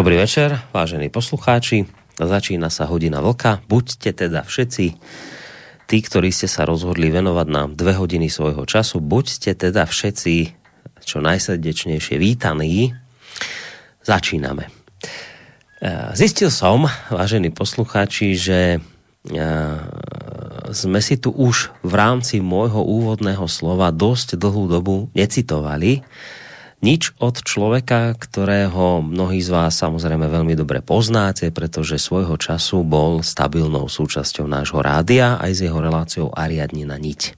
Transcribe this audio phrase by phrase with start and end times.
[0.00, 1.84] Dobrý večer, vážení poslucháči.
[2.16, 3.60] Začína sa hodina vlka.
[3.68, 4.96] Buďte teda všetci
[5.84, 10.56] tí, ktorí ste sa rozhodli venovať nám dve hodiny svojho času, buďte teda všetci
[11.04, 12.96] čo najsrdečnejšie vítaní.
[14.00, 14.72] Začíname.
[15.84, 18.80] E, zistil som, vážení poslucháči, že
[19.28, 19.38] e,
[20.72, 26.00] sme si tu už v rámci môjho úvodného slova dosť dlhú dobu necitovali
[26.80, 33.20] nič od človeka, ktorého mnohí z vás samozrejme veľmi dobre poznáte, pretože svojho času bol
[33.20, 37.36] stabilnou súčasťou nášho rádia aj s jeho reláciou Ariadni na niť.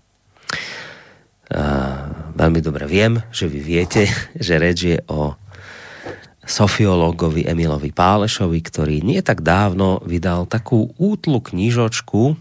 [1.53, 4.09] Uh, veľmi dobre viem, že vy viete,
[4.47, 5.35] že reč je o
[6.43, 12.35] sofiológovi Emilovi Pálešovi, ktorý nie tak dávno vydal takú útlu knižočku,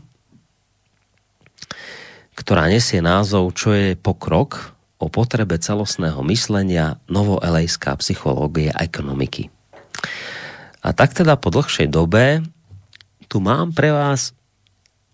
[2.31, 4.70] ktorá nesie názov Čo je pokrok
[5.01, 9.49] o potrebe celostného myslenia novoelejská psychológie a ekonomiky.
[10.85, 12.45] A tak teda po dlhšej dobe
[13.25, 14.37] tu mám pre vás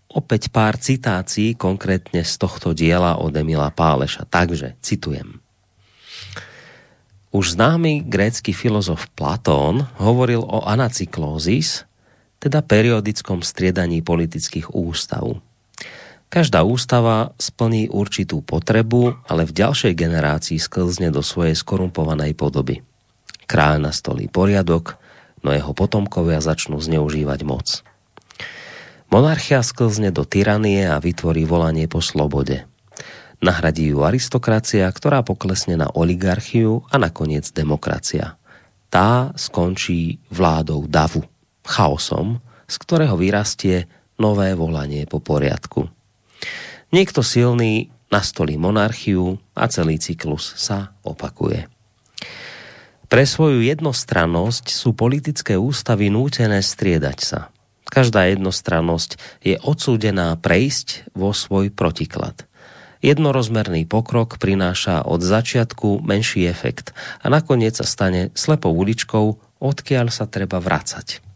[0.08, 4.28] opäť pár citácií konkrétne z tohto diela od Emila Páleša.
[4.28, 5.40] Takže, citujem.
[7.28, 11.84] Už známy grécky filozof Platón hovoril o anacyklózis,
[12.40, 15.44] teda periodickom striedaní politických ústavů.
[16.28, 22.84] Každá ústava splní určitú potrebu, ale v ďalšej generácii sklzne do svojej skorumpovanej podoby.
[23.48, 25.00] Kráľ nastolí poriadok,
[25.40, 27.80] no jeho potomkovia začnú zneužívať moc.
[29.08, 32.68] Monarchia sklzne do tyranie a vytvorí volanie po slobode.
[33.40, 38.36] Nahradí ju aristokracia, ktorá poklesne na oligarchiu a nakoniec demokracia.
[38.92, 41.24] Tá skončí vládou davu,
[41.64, 43.88] chaosom, z ktorého vyrastie
[44.20, 45.88] nové volanie po poriadku.
[46.88, 51.68] Niekto silný nastolí monarchiu a celý cyklus sa opakuje.
[53.08, 57.40] Pre svoju jednostrannosť sú politické ústavy nútené striedať sa.
[57.88, 62.44] Každá jednostrannosť je odsúdená prejsť vo svoj protiklad.
[63.00, 66.92] Jednorozmerný pokrok prináša od začiatku menší efekt
[67.24, 71.27] a nakoniec sa stane slepou uličkou, odkiaľ sa treba vracať.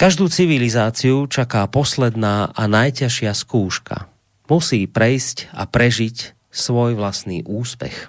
[0.00, 4.08] Každú civilizáciu čaká posledná a najťažšia skúška.
[4.48, 8.08] Musí prejsť a prežiť svoj vlastný úspech.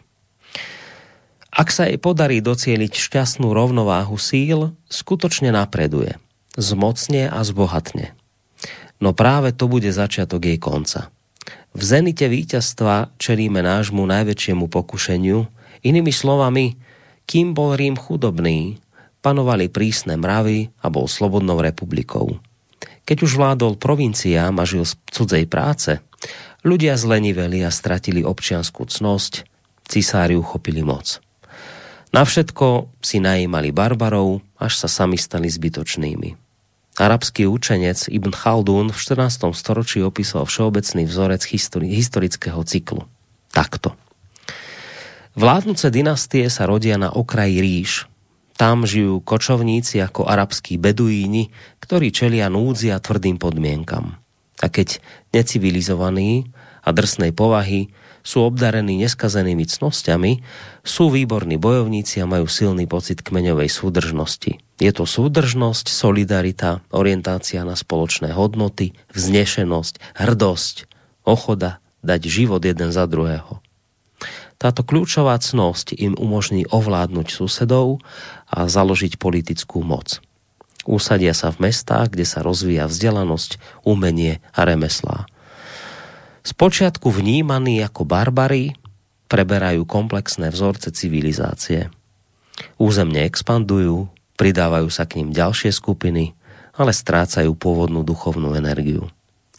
[1.51, 6.15] Ak sa jej podarí docieliť šťastnú rovnováhu síl, skutočne napreduje,
[6.55, 8.15] zmocne a zbohatne.
[9.03, 11.11] No práve to bude začiatok jej konca.
[11.75, 15.43] V zenite víťazstva čelíme nášmu najväčšiemu pokušeniu,
[15.83, 16.79] inými slovami,
[17.27, 18.79] kým bol Rím chudobný,
[19.21, 22.41] panovali prísne mravy a bol slobodnou republikou.
[23.05, 26.01] Keď už vládol provinciám a žil z cudzej práce,
[26.61, 29.45] ľudia zleniveli a stratili občianskú cnosť,
[29.85, 31.21] cisári uchopili moc.
[32.11, 36.35] Na všetko si najímali barbarov, až sa sami stali zbytočnými.
[36.99, 39.47] Arabský učenec Ibn Khaldun v 14.
[39.55, 43.07] storočí opísal všeobecný vzorec histori historického cyklu.
[43.55, 43.95] Takto.
[45.39, 48.10] Vládnuce dynastie sa rodia na okraji ríš,
[48.61, 51.49] tam žijú kočovníci ako arabskí beduíni,
[51.81, 54.21] ktorí čelia núdzi a tvrdým podmienkam.
[54.61, 55.01] A keď
[55.33, 56.53] necivilizovaní
[56.85, 57.89] a drsnej povahy
[58.21, 60.45] sú obdarení neskazenými cnosťami,
[60.85, 64.61] sú výborní bojovníci a majú silný pocit kmeňovej súdržnosti.
[64.77, 70.85] Je to súdržnosť, solidarita, orientácia na spoločné hodnoty, vznešenosť, hrdosť,
[71.25, 73.57] ochoda dať život jeden za druhého.
[74.61, 77.97] Táto kľúčová cnosť im umožní ovládnuť susedov
[78.51, 80.19] a založiť politickú moc.
[80.83, 85.29] Usadia sa v mestách, kde sa rozvíja vzdelanosť, umenie a remeslá.
[86.43, 88.75] Spočiatku vnímaní ako barbary,
[89.31, 91.87] preberajú komplexné vzorce civilizácie.
[92.75, 96.35] Územne expandujú, pridávajú sa k ním ďalšie skupiny,
[96.75, 99.07] ale strácajú pôvodnú duchovnú energiu.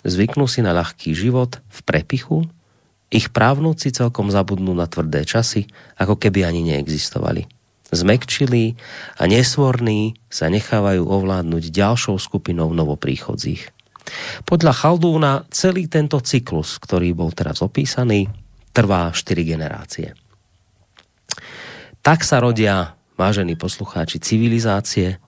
[0.02, 2.44] Zvyknú si na ľahký život v prepichu
[3.12, 5.68] ich právnuci celkom zabudnú na tvrdé časy,
[6.00, 7.44] ako keby ani neexistovali.
[7.92, 8.80] Zmekčili
[9.20, 13.68] a nesvorní sa nechávajú ovládnuť ďalšou skupinou novopríchodzích.
[14.48, 18.32] Podľa Chaldúna celý tento cyklus, ktorý bol teraz opísaný,
[18.72, 20.16] trvá 4 generácie.
[22.00, 25.20] Tak sa rodia vážení poslucháči, civilizácie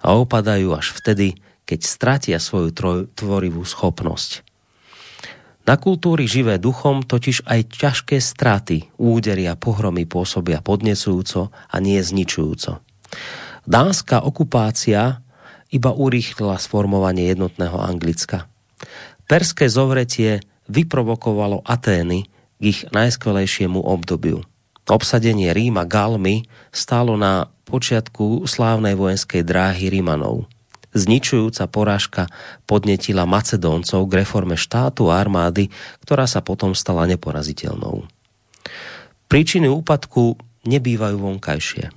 [0.00, 1.36] a opadajú až vtedy,
[1.68, 2.72] keď stratia svoju
[3.12, 4.45] tvorivú schopnosť.
[5.66, 8.86] Na kultúry živé duchom totiž aj ťažké straty,
[9.50, 12.78] a pohromy pôsobia podnecujúco a nie zničujúco.
[13.66, 15.26] Dánska okupácia
[15.74, 18.46] iba urýchlila sformovanie jednotného Anglicka.
[19.26, 20.38] Perské zovretie
[20.70, 24.46] vyprovokovalo Atény k ich najskvelejšiemu obdobiu.
[24.86, 30.46] Obsadenie Ríma Galmy stálo na počiatku slávnej vojenskej dráhy Rímanov–
[30.96, 32.24] Zničujúca porážka
[32.64, 35.68] podnetila Macedóncov k reforme štátu a armády,
[36.00, 38.08] ktorá sa potom stala neporaziteľnou.
[39.28, 41.92] Príčiny úpadku nebývajú vonkajšie.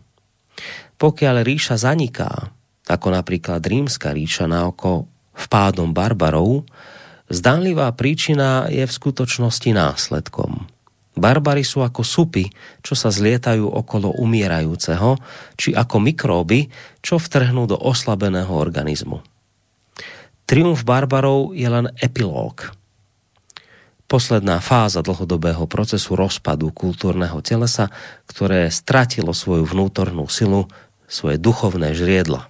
[0.99, 2.51] Pokiaľ ríša zaniká,
[2.91, 5.07] ako napríklad rímska ríša na oko
[5.47, 6.67] vpádom barbarov,
[7.31, 10.51] zdánlivá príčina je v skutočnosti následkom–
[11.19, 12.47] Barbary sú ako supy,
[12.79, 15.19] čo sa zlietajú okolo umierajúceho,
[15.59, 19.23] či ako mikróby, čo vtrhnú do oslabeného organizmu.
[20.49, 22.73] Triumf barbarov je len epilóg.
[24.09, 27.93] Posledná fáza dlhodobého procesu rozpadu kultúrneho telesa,
[28.25, 30.65] ktoré stratilo svoju vnútornú silu,
[31.05, 32.49] svoje duchovné žriedla.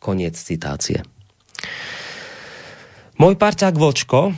[0.00, 1.04] Koniec citácie.
[3.20, 4.32] Môj parťák Vlčko,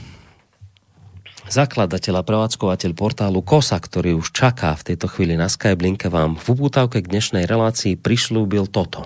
[1.52, 6.56] zakladateľ a prevádzkovateľ portálu KOSA, ktorý už čaká v tejto chvíli na Skyblinke, vám v
[6.56, 9.04] upútavke k dnešnej relácii prišľúbil toto.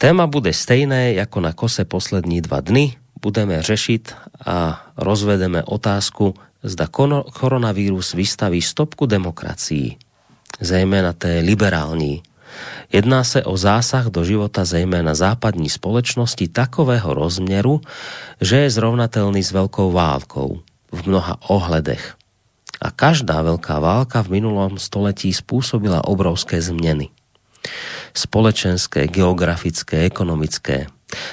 [0.00, 2.96] Téma bude stejné ako na KOSE poslední dva dny.
[3.20, 4.02] Budeme řešiť
[4.48, 6.88] a rozvedeme otázku, zda
[7.28, 10.00] koronavírus vystaví stopku demokracii,
[10.60, 12.24] zejména té liberální.
[12.92, 17.80] Jedná se o zásah do života zejména západní společnosti takového rozměru,
[18.40, 22.14] že je zrovnatelný s veľkou válkou v mnoha ohledech.
[22.78, 27.10] A každá veľká válka v minulom století spôsobila obrovské změny.
[28.14, 30.86] Společenské, geografické, ekonomické.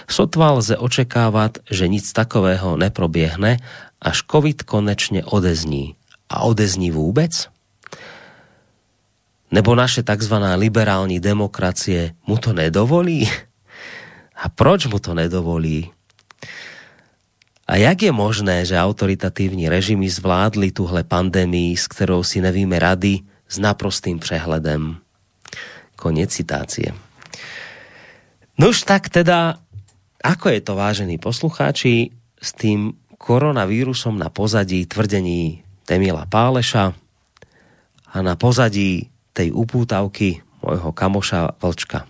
[0.08, 3.58] Sotva lze očekávat, že nic takového neproběhne,
[4.02, 5.96] až COVID konečně odezní.
[6.30, 7.50] A odezní vůbec?
[9.52, 13.30] Nebo naše takzvaná liberální demokracie mu to nedovolí?
[14.42, 15.92] A proč mu to nedovolí?
[17.72, 23.24] A jak je možné, že autoritatívní režimy zvládli tuhle pandémii, s kterou si nevíme rady,
[23.48, 25.00] s naprostým přehledem?
[25.96, 26.92] Konec citácie.
[28.60, 29.64] Nož tak teda,
[30.20, 32.12] ako je to, vážení poslucháči,
[32.44, 36.92] s tým koronavírusom na pozadí tvrdení Temila Páleša
[38.12, 42.04] a na pozadí tej upútavky môjho kamoša Vlčka.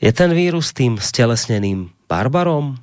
[0.00, 2.80] Je ten vírus tým stelesneným barbarom?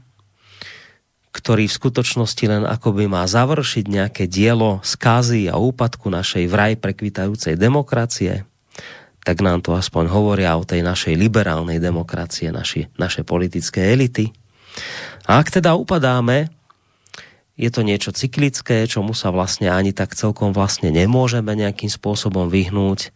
[1.37, 7.53] Ktorý v skutočnosti len akoby má završiť nejaké dielo skázy a úpadku našej vraj prekvitajúcej
[7.53, 8.49] demokracie,
[9.21, 14.33] tak nám to aspoň hovoria o tej našej liberálnej demokracie, naši, naše politické elity.
[15.29, 16.49] A ak teda upadáme,
[17.53, 23.13] je to niečo cyklické, čomu sa vlastne ani tak celkom vlastne nemôžeme nejakým spôsobom vyhnúť,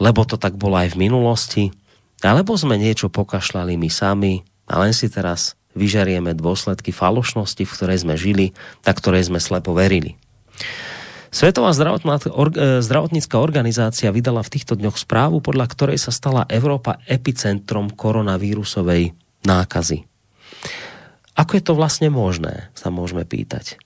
[0.00, 1.64] lebo to tak bolo aj v minulosti,
[2.24, 8.04] alebo sme niečo pokašľali my sami a len si teraz vyžarieme dôsledky falošnosti, v ktorej
[8.04, 8.52] sme žili,
[8.84, 10.20] tak ktorej sme slepo verili.
[11.30, 11.78] Svetová e,
[12.82, 19.14] zdravotnícká organizácia vydala v týchto dňoch správu, podľa ktorej sa stala Európa epicentrom koronavírusovej
[19.46, 20.04] nákazy.
[21.38, 23.78] Ako je to vlastne možné, sa môžeme pýtať.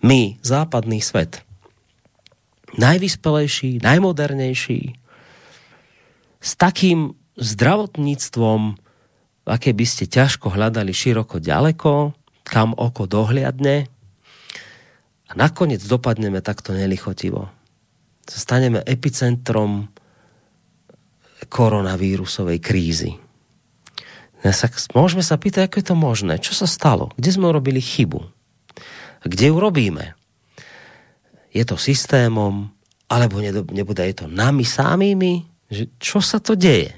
[0.00, 1.44] My, západný svet,
[2.80, 4.96] najvyspelejší, najmodernejší,
[6.38, 8.80] s takým zdravotníctvom,
[9.48, 12.12] aké by ste ťažko hľadali široko ďaleko,
[12.44, 13.88] kam oko dohliadne
[15.28, 17.48] a nakoniec dopadneme takto nelichotivo.
[18.28, 19.88] Staneme epicentrom
[21.48, 23.16] koronavírusovej krízy.
[24.92, 26.34] Môžeme sa pýtať, ako je to možné?
[26.38, 27.10] Čo sa stalo?
[27.16, 28.20] Kde sme urobili chybu?
[29.24, 30.14] Kde ju robíme?
[31.50, 32.70] Je to systémom?
[33.08, 33.40] Alebo
[33.72, 35.48] nebude je to nami samými?
[35.72, 36.92] Že čo sa to deje?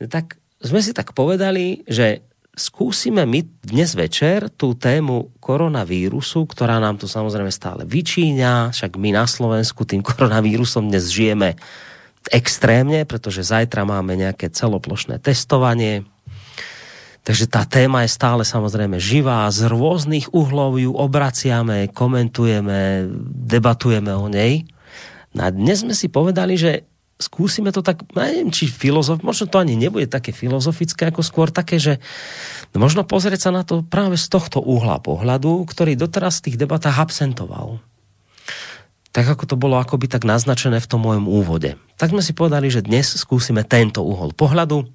[0.00, 2.20] Tak sme si tak povedali, že
[2.52, 9.16] skúsime my dnes večer tú tému koronavírusu, ktorá nám tu samozrejme stále vyčíňa, však my
[9.16, 11.56] na Slovensku tým koronavírusom dnes žijeme
[12.28, 16.04] extrémne, pretože zajtra máme nejaké celoplošné testovanie.
[17.24, 23.08] Takže tá téma je stále samozrejme živá, z rôznych uhlov ju obraciame, komentujeme,
[23.48, 24.68] debatujeme o nej.
[25.32, 26.89] No a dnes sme si povedali, že
[27.20, 31.76] skúsime to tak, neviem, či filozof, možno to ani nebude také filozofické, ako skôr také,
[31.76, 32.00] že
[32.72, 36.96] možno pozrieť sa na to práve z tohto uhla pohľadu, ktorý doteraz v tých debatách
[36.96, 37.78] absentoval.
[39.10, 41.74] tak ako to bolo akoby tak naznačené v tom mojom úvode.
[41.98, 44.86] Tak sme si povedali, že dnes skúsime tento uhol pohľadu.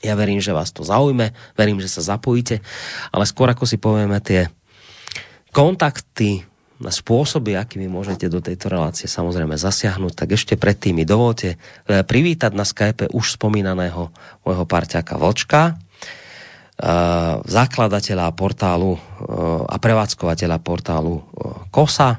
[0.00, 2.64] Ja verím, že vás to zaujme, verím, že sa zapojíte,
[3.12, 4.48] ale skôr ako si povieme tie
[5.52, 6.42] kontakty,
[6.88, 12.50] spôsoby, akými môžete do tejto relácie samozrejme zasiahnuť, tak ešte predtým mi dovolte eh, privítať
[12.56, 14.10] na Skype už spomínaného
[14.42, 15.74] môjho parťáka Vlčka, eh,
[17.44, 19.02] zakladateľa portálu eh,
[19.68, 21.22] a prevádzkovateľa portálu
[21.70, 22.18] KOSA.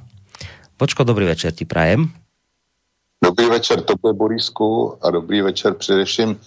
[0.80, 2.14] Vočko, dobrý večer ti prajem.
[3.24, 6.40] Dobrý večer tobě, Borisku, a dobrý večer především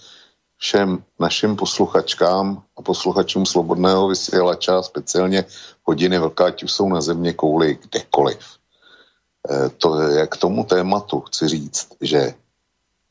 [0.57, 5.45] všem našim posluchačkám a posluchačům Slobodného vysílača, speciálně
[5.83, 8.39] hodiny vlka, ať už jsou na země kouli kdekoliv.
[9.49, 12.33] E, to, je k tomu tématu chci říct, že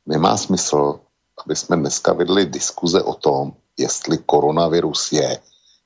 [0.06, 1.00] nemá smysl,
[1.46, 5.38] aby jsme dneska vedli diskuze o tom, jestli koronavirus je,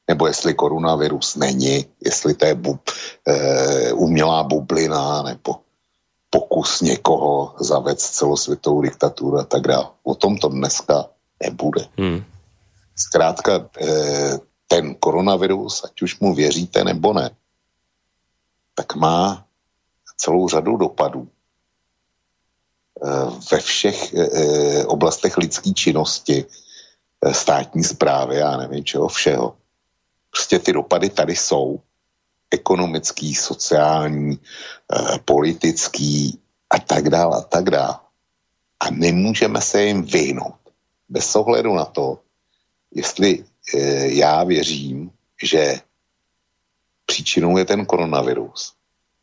[0.08, 2.80] nebo jestli koronavirus není, jestli to je bub,
[3.28, 5.56] e, umělá bublina, nebo
[6.30, 9.86] pokus někoho zavést celosvětovou diktaturu a tak dále.
[10.02, 11.06] O tom to dneska
[11.42, 11.88] nebude.
[11.98, 12.24] Hmm.
[12.96, 17.30] Zkrátka, eh, ten koronavirus, ať už mu věříte nebo ne,
[18.74, 19.46] tak má
[20.16, 21.28] celou řadu dopadů
[23.04, 23.08] eh,
[23.52, 26.44] ve všech eh, oblastech lidské činnosti,
[27.32, 29.56] státní zprávy, já nevím čeho všeho.
[30.30, 31.80] Prostě ty dopady tady jsou.
[32.50, 34.40] Ekonomický, sociální,
[35.24, 37.98] politický a tak dále a tak dále.
[38.80, 40.59] A nemůžeme se jim vyhnout
[41.10, 42.18] bez ohledu na to,
[42.94, 43.78] jestli e,
[44.14, 45.10] já věřím,
[45.42, 45.80] že
[47.06, 48.72] příčinou je ten koronavirus,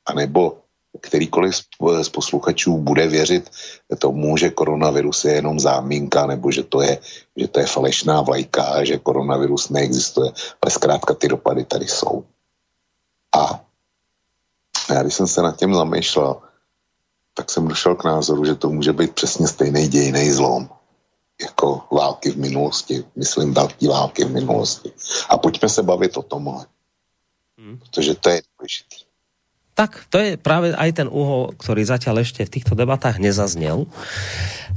[0.06, 0.58] anebo
[1.02, 1.56] kterýkoliv
[2.02, 3.50] z posluchačů bude věřit
[4.00, 7.00] tomu, že koronavirus je jenom zámínka, nebo že to je,
[7.36, 12.26] že to je falešná vlajka, že koronavirus neexistuje, ale zkrátka ty dopady tady jsou.
[13.36, 13.62] A
[14.90, 16.42] já když jsem se nad tím zamýšlel,
[17.34, 20.70] tak jsem došel k názoru, že to může být přesně stejný dějný zlom
[21.42, 24.92] jako války v minulosti, myslím velké války v minulosti.
[25.30, 26.66] A pojďme se bavit o tomhle,
[27.58, 27.78] hmm.
[27.78, 28.96] protože to je důležité.
[29.78, 33.86] Tak, to je práve aj ten úhol, ktorý zatiaľ ešte v týchto debatách nezaznel.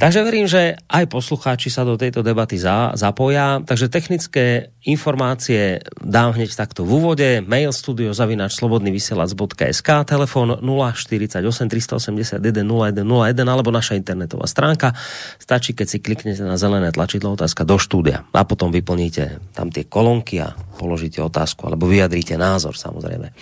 [0.00, 3.60] Takže verím, že aj poslucháči sa do tejto debaty za, zapoja.
[3.60, 7.28] Takže technické informácie dám hneď takto v úvode.
[7.44, 14.96] Mail studio zavinač slobodnyvysielac.sk telefon 048 381 0101 alebo naša internetová stránka.
[15.36, 19.84] Stačí, keď si kliknete na zelené tlačidlo otázka do štúdia a potom vyplníte tam tie
[19.84, 23.36] kolonky a položíte otázku alebo vyjadríte názor samozrejme.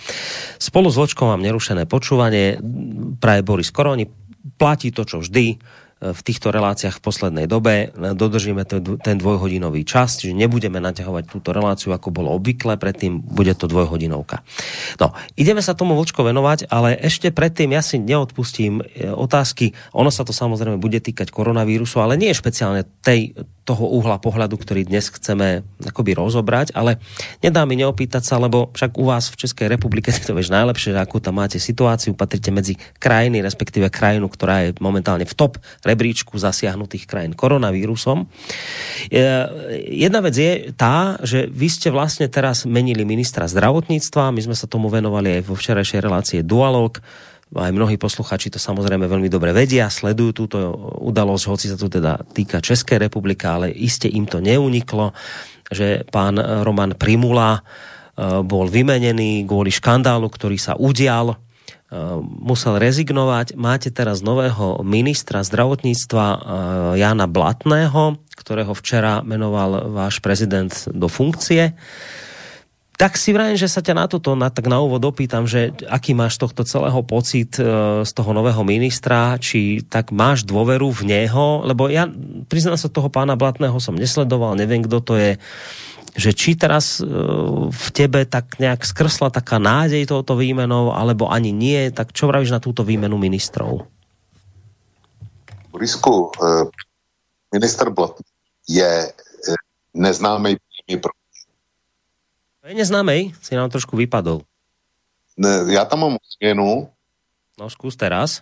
[0.59, 2.59] Spolu s Vočkom vám nerušené počúvanie.
[3.15, 4.11] Praje Boris Koroni.
[4.59, 7.91] Platí to, čo vždy v týchto reláciách v poslednej dobe.
[7.91, 8.63] Dodržíme
[9.03, 14.39] ten dvojhodinový čas, čiže nebudeme naťahovať túto reláciu, ako bolo obvykle, predtým bude to dvojhodinovka.
[15.03, 19.75] No, ideme sa tomu vočko venovať, ale ešte predtým ja si neodpustím e, otázky.
[19.91, 23.35] Ono sa to samozrejme bude týkať koronavírusu, ale nie špeciálne tej,
[23.69, 26.97] toho uhla pohľadu, ktorý dnes chceme akoby rozobrať, ale
[27.45, 30.99] nedá mi neopýtať sa, lebo však u vás v Českej republike to vieš najlepšie, že
[30.99, 36.33] akú tam máte situáciu, patríte medzi krajiny, respektíve krajinu, ktorá je momentálne v top rebríčku
[36.41, 38.25] zasiahnutých krajín koronavírusom.
[39.85, 44.65] Jedna vec je tá, že vy ste vlastne teraz menili ministra zdravotníctva, my sme sa
[44.65, 46.97] tomu venovali aj vo včerajšej relácie Dualog,
[47.55, 50.57] aj mnohí posluchači to samozrejme veľmi dobre vedia, sledujú túto
[51.01, 55.17] udalosť, hoci sa to teda týka Českej republiky, ale iste im to neuniklo,
[55.69, 61.37] že pán Roman Primula eh, bol vymenený kvôli škandálu, ktorý sa udial
[61.89, 63.57] Eh, musel rezignovať.
[63.57, 66.39] Máte teraz nového ministra zdravotníctva eh,
[67.01, 71.73] Jana Blatného, ktorého včera menoval váš prezident do funkcie.
[72.99, 76.11] Tak si vrajím, že sa ťa na toto na, tak na úvod opýtam, že aký
[76.11, 77.63] máš tohto celého pocit e,
[78.03, 82.11] z toho nového ministra, či tak máš dôveru v neho, lebo ja
[82.51, 85.39] priznám sa toho pána Blatného som nesledoval, neviem, kto to je.
[86.19, 87.07] Že či teraz e,
[87.71, 92.51] v tebe tak nejak skrsla taká nádej tohoto výmenou, alebo ani nie, tak čo vravíš
[92.51, 93.87] na túto výmenu ministrov?
[95.71, 96.67] Borisku, e,
[97.55, 98.27] minister Blatný
[98.67, 99.09] je e,
[99.95, 100.59] neznámý
[100.99, 101.15] pro...
[102.69, 103.33] Je neznámej?
[103.41, 104.45] Si nám trošku vypadol.
[105.37, 106.89] Ne, já tam mám změnu.
[107.59, 108.41] No, zkus teraz.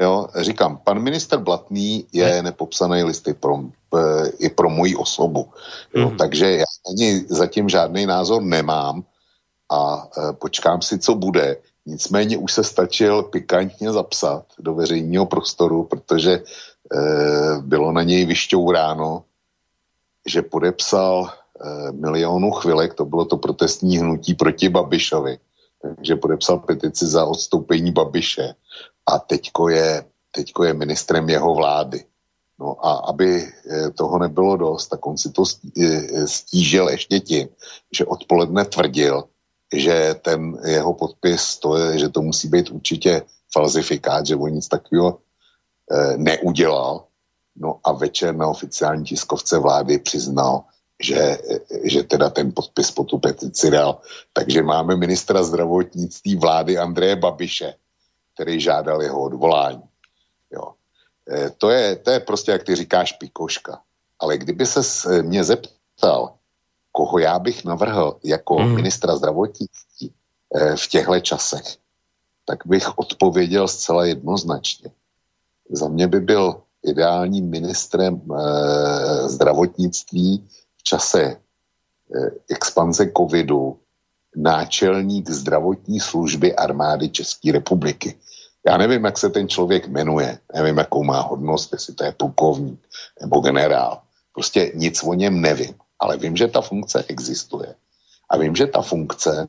[0.00, 2.42] Jo, říkám, pan minister Blatný je ne.
[2.42, 3.60] nepopsaný listy pro,
[3.96, 5.52] e, i pro moji osobu.
[5.94, 6.16] Jo, mm.
[6.16, 9.04] Takže já ani zatím žádný názor nemám
[9.70, 11.56] a e, počkám si, co bude.
[11.86, 16.42] Nicméně už se stačil pikantně zapsat do veřejného prostoru, protože e,
[17.60, 19.24] bylo na něj vyšťouráno,
[20.26, 25.38] že podepsal e, milionu chvilek, to bylo to protestní hnutí proti Babišovi,
[26.02, 28.54] že podepsal petici za odstoupení Babiše
[29.06, 32.04] a teďko je, teďko je ministrem jeho vlády.
[32.58, 35.44] No a aby eh, toho nebylo dost, tak on si to
[35.76, 37.48] eh, stížil ještě tím,
[37.92, 39.24] že odpoledne tvrdil,
[39.74, 43.22] že ten jeho podpis, to je, že to musí být určitě
[43.52, 45.18] falzifikát, že on nic takového
[46.16, 47.04] neudělal.
[47.56, 50.64] No a večer na oficiální tiskovce vlády přiznal,
[51.02, 51.38] že,
[51.84, 54.00] že teda ten podpis po tu petici dal.
[54.32, 57.74] Takže máme ministra zdravotnictví vlády Andreje Babiše,
[58.34, 59.82] který žádal jeho odvolání.
[60.50, 60.72] Jo.
[61.30, 63.80] E, to, je, to je prostě, jak ty říkáš, pikoška.
[64.18, 64.82] Ale kdyby se
[65.22, 66.34] mě zeptal,
[66.92, 68.74] koho já bych navrhl jako mm.
[68.74, 70.12] ministra zdravotnictví
[70.54, 71.76] e, v těchto časech,
[72.44, 74.90] tak bych odpověděl zcela jednoznačně.
[75.70, 80.48] Za mě by byl ideálním ministrem e, zdravotnictví
[80.86, 83.78] čase eh, expanze covidu
[84.36, 88.14] náčelník zdravotní služby armády České republiky.
[88.66, 92.80] Já nevím, jak se ten člověk jmenuje, nevím, jakou má hodnost, jestli to je plukovník
[93.20, 94.02] nebo generál.
[94.32, 97.74] Prostě nic o něm nevím, ale vím, že ta funkce existuje.
[98.30, 99.46] A vím, že ta funkce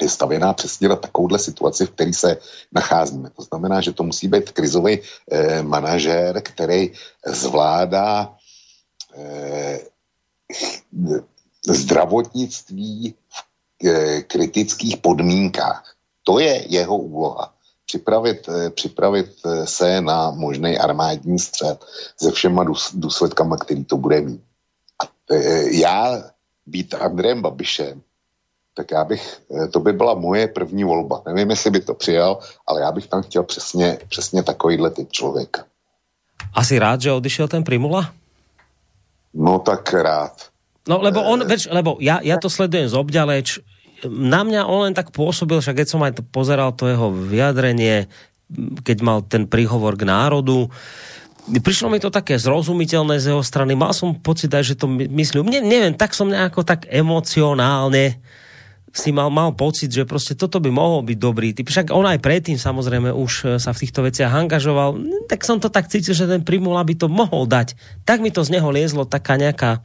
[0.00, 2.36] je stavěná přesně na takovouhle situaci, v které se
[2.72, 3.30] nacházíme.
[3.30, 6.92] To znamená, že to musí být krizový eh, manažér, který
[7.26, 8.34] zvládá
[11.66, 13.44] zdravotnictví v
[13.86, 15.94] eh, kritických podmínkách.
[16.22, 17.54] To je jeho úloha.
[17.86, 19.26] Připravit, eh, připravit
[19.64, 21.84] se na možný armádní střed
[22.16, 22.64] se všema
[22.94, 24.40] důsledkama, který to bude mít.
[24.98, 25.04] A
[25.70, 26.30] já
[26.66, 28.02] být Andrejem Babišem,
[28.74, 29.40] tak já bych,
[29.72, 31.22] to by byla moje první volba.
[31.26, 35.64] Nevím, jestli by to přijal, ale já bych tam chtěl přesně, přesně takovýhle typ člověka.
[36.54, 38.12] Asi rád, že odišel ten Primula?
[39.32, 40.52] No tak rád.
[40.84, 43.48] No lebo on, več, lebo ja, ja to sledujem z obďaleč,
[44.02, 48.10] na mňa on len tak pôsobil, však keď som aj to pozeral to jeho vyjadrenie,
[48.82, 50.66] keď mal ten príhovor k národu,
[51.48, 55.62] prišlo mi to také zrozumiteľné z jeho strany, mal som pocit že to myslím, ne,
[55.62, 58.18] neviem, tak som nejako tak emocionálne
[58.92, 61.68] si mal, mal pocit, že prostě toto by mohol byť dobrý typ.
[61.68, 65.00] Však on aj predtým samozrejme už e, sa v týchto veciach angažoval.
[65.32, 67.72] Tak som to tak cítil, že ten Primula by to mohol dať.
[68.04, 69.80] Tak mi to z neho liezlo taká nejaká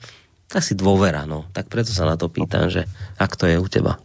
[0.52, 1.48] asi dôvera, no.
[1.56, 2.84] Tak preto sa na to pýtam, že
[3.16, 3.96] ak to je u teba.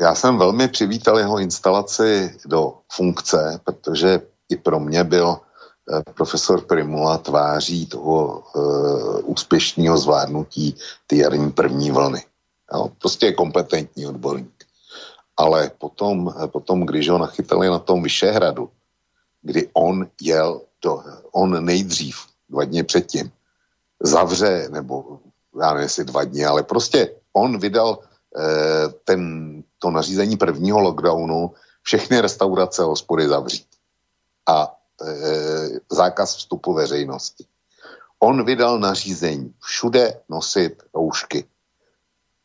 [0.00, 6.60] Já jsem velmi přivítal jeho instalaci do funkce, protože i pro mě byl e, profesor
[6.60, 12.29] Primula tváří toho uh, úspěšného zvládnutí ty jarní první vlny.
[12.74, 14.64] Jo, prostě je kompetentní odborník.
[15.36, 18.70] Ale potom, potom, když ho nachytali na tom Vyšehradu,
[19.42, 21.02] kdy on jel, do,
[21.32, 22.16] on nejdřív,
[22.48, 23.32] dva dny předtím,
[24.02, 25.20] zavře, nebo
[25.60, 31.54] já nevím, jestli dva dny, ale prostě on vydal eh, ten, to nařízení prvního lockdownu,
[31.82, 33.66] všechny restaurace a hospody zavřít.
[34.46, 37.44] A eh, zákaz vstupu veřejnosti.
[38.18, 41.44] On vydal nařízení všude nosit roušky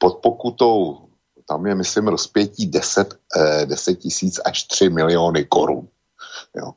[0.05, 1.09] pod pokutou,
[1.49, 5.87] tam je, myslím, rozpětí 10, eh, 10 tisíc až 3 miliony korun.
[6.55, 6.73] Jo.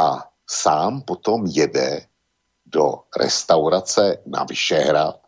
[0.00, 2.06] A sám potom jede
[2.66, 5.20] do restaurace na Vyšehrad.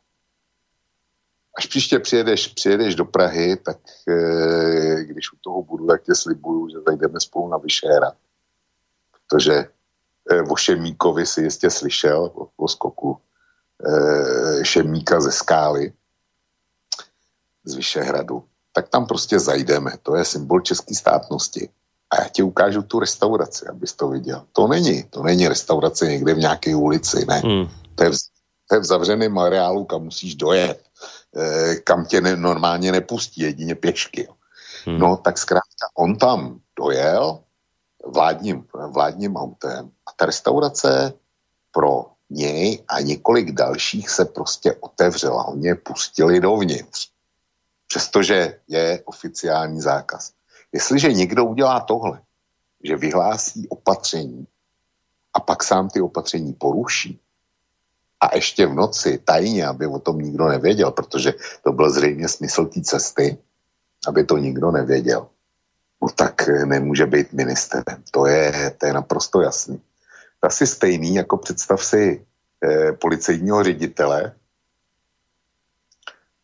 [1.56, 6.68] Až příště přijedeš, přijedeš do Prahy, tak e, když u toho budu, tak tě slibuju,
[6.68, 8.14] že zajdeme spolu na Vyšehrad.
[9.12, 9.54] Protože
[10.30, 13.16] e, o Šemíkovi si jistě slyšel, o, o skoku
[13.80, 15.92] e, Šemíka ze skály
[17.70, 19.92] z Vyšehradu, tak tam prostě zajdeme.
[20.02, 21.68] To je symbol české státnosti.
[22.10, 24.44] A já ti ukážu tu restauraci, abys to viděl.
[24.52, 27.38] To není, to není restaurace někde v nějaké ulici, ne.
[27.44, 27.68] Hmm.
[27.94, 28.16] To, je v,
[28.68, 30.84] to je v zavřeném areálu, kam musíš dojet,
[31.36, 34.28] e, kam tě ne, normálně nepustí, jedině pěšky.
[34.86, 34.98] Hmm.
[34.98, 37.38] No tak zkrátka, on tam dojel
[38.06, 41.12] vládním, vládním autem a ta restaurace
[41.72, 45.44] pro něj a několik dalších se prostě otevřela.
[45.44, 47.10] Oni je pustili dovnitř
[47.88, 50.32] přestože je oficiální zákaz.
[50.72, 52.22] Jestliže někdo udělá tohle,
[52.84, 54.46] že vyhlásí opatření
[55.34, 57.20] a pak sám ty opatření poruší,
[58.20, 62.66] a ještě v noci tajně, aby o tom nikdo nevěděl, protože to byl zřejmě smysl
[62.66, 63.38] té cesty,
[64.08, 65.28] aby to nikdo nevěděl,
[66.02, 68.02] no tak nemůže být ministerem.
[68.10, 69.82] To je, to je naprosto jasný.
[70.40, 72.26] To asi stejný, jako představ si
[72.64, 74.34] eh, policejního ředitele,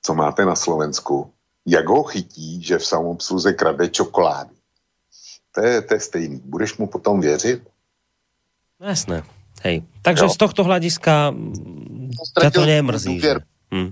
[0.03, 1.33] co máte na Slovensku,
[1.67, 4.55] jak ho chytí, že v samoobsluze krade čokolády.
[5.55, 6.41] To je, to je stejný.
[6.45, 7.63] Budeš mu potom věřit?
[8.81, 9.23] No jasné.
[9.63, 9.83] Hej.
[10.03, 10.29] Takže jo.
[10.29, 11.33] z tohto hlediska
[12.37, 13.21] ťa to nemrzí.
[13.21, 13.35] Že?
[13.75, 13.91] Hm.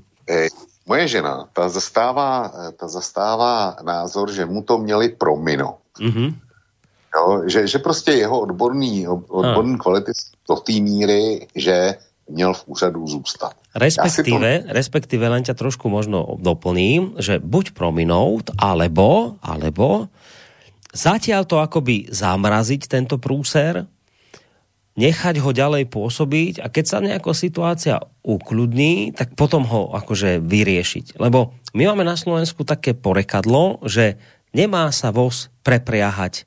[0.86, 5.80] moje žena, ta zastává, ta zastává názor, že mu to měli prominout.
[6.00, 6.34] Mm-hmm.
[7.16, 10.12] Jo, že, že prostě jeho odborný, odborný kvality
[10.48, 11.94] do té míry, že
[12.28, 13.54] měl v úřadu zůstat.
[13.72, 14.72] Respektíve, to...
[14.76, 20.12] respektíve len ťa trošku možno doplním, že buď prominout, alebo, alebo
[20.92, 23.88] zatiaľ to akoby zamraziť tento prúser,
[24.92, 31.16] nechať ho ďalej pôsobiť a keď sa nejaká situácia ukludní, tak potom ho akože vyriešiť.
[31.16, 34.20] Lebo my máme na Slovensku také porekadlo, že
[34.52, 36.44] nemá sa voz prepriahať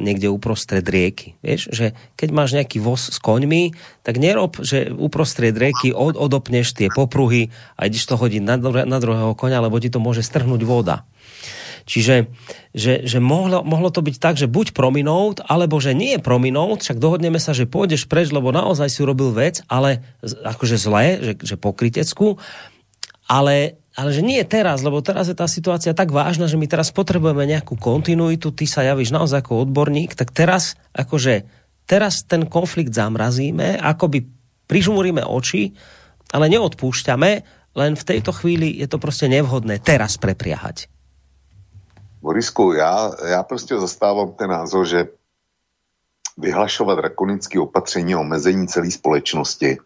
[0.00, 1.36] niekde uprostred rieky.
[1.44, 6.72] Vieš, že keď máš nejaký voz s koňmi, tak nerob, že uprostred rieky od, odopneš
[6.72, 10.62] tie popruhy a ideš to hodiť na, na druhého koňa, lebo ti to môže strhnúť
[10.64, 11.04] voda.
[11.88, 12.30] Čiže
[12.70, 16.86] že, že mohlo, mohlo to byť tak, že buď prominout, alebo že nie je prominout,
[16.86, 21.32] však dohodneme sa, že pôjdeš preč, lebo naozaj si urobil vec, ale akože zlé, že,
[21.42, 22.38] že pokrytecku,
[23.26, 26.94] ale ale že nie teraz, lebo teraz je tá situácia tak vážna, že my teraz
[26.94, 31.42] potrebujeme nejakú kontinuitu, ty sa javíš naozaj ako odborník, tak teraz, akože,
[31.90, 34.30] teraz ten konflikt zamrazíme, akoby
[34.70, 35.74] prižmúrime oči,
[36.30, 37.30] ale neodpúšťame,
[37.74, 40.86] len v tejto chvíli je to prostě nevhodné teraz prepriahať.
[42.22, 45.08] Borisku, já, já prostě zastávám ten názor, že
[46.38, 49.78] vyhlašovat drakonické opatření omezení celé společnosti,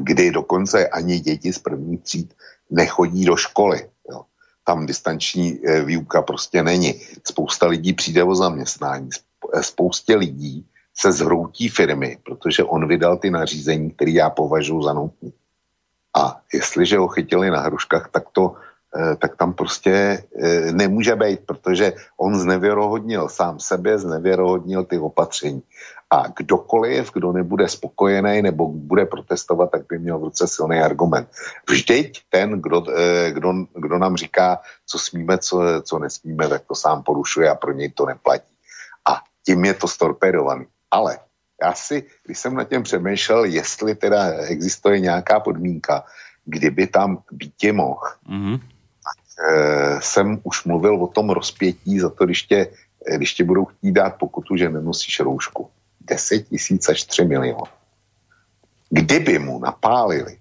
[0.00, 2.34] kdy dokonce ani děti z první tříd
[2.70, 3.88] nechodí do školy.
[4.10, 4.22] Jo.
[4.64, 6.94] Tam distanční e, výuka prostě není.
[7.24, 9.10] Spousta lidí přijde o zaměstnání.
[9.54, 14.92] E, spoustě lidí se zhroutí firmy, protože on vydal ty nařízení, které já považuji za
[14.92, 15.30] nutné.
[16.16, 18.54] A jestliže ho chytili na hruškách, tak to
[18.96, 20.24] e, tak tam prostě
[20.72, 25.62] nemůže být, protože on znevěrohodnil sám sebe, znevěrohodnil ty opatření.
[26.10, 31.28] A kdokoliv, kdo nebude spokojený nebo bude protestovat, tak by měl v ruce silný argument.
[31.68, 36.74] Vždyť ten, kdo, eh, kdo, kdo nám říká, co smíme, co, co nesmíme, tak to
[36.74, 38.54] sám porušuje a pro něj to neplatí.
[39.08, 40.66] A tím je to storpedovaný.
[40.90, 41.18] Ale
[41.62, 46.04] já si, když jsem na těm přemýšlel, jestli teda existuje nějaká podmínka,
[46.44, 48.60] kdyby tam být mohl, mm-hmm.
[49.04, 52.66] tak e, jsem už mluvil o tom rozpětí za to, když tě,
[53.16, 55.70] když tě budou chtít dát pokutu, že nenosíš roušku.
[56.06, 57.70] 10 tisíc až 3 miliony.
[58.90, 60.38] Kdyby mu napálili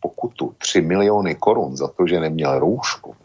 [0.00, 3.16] pokutu 3 miliony korun za to, že neměl roušku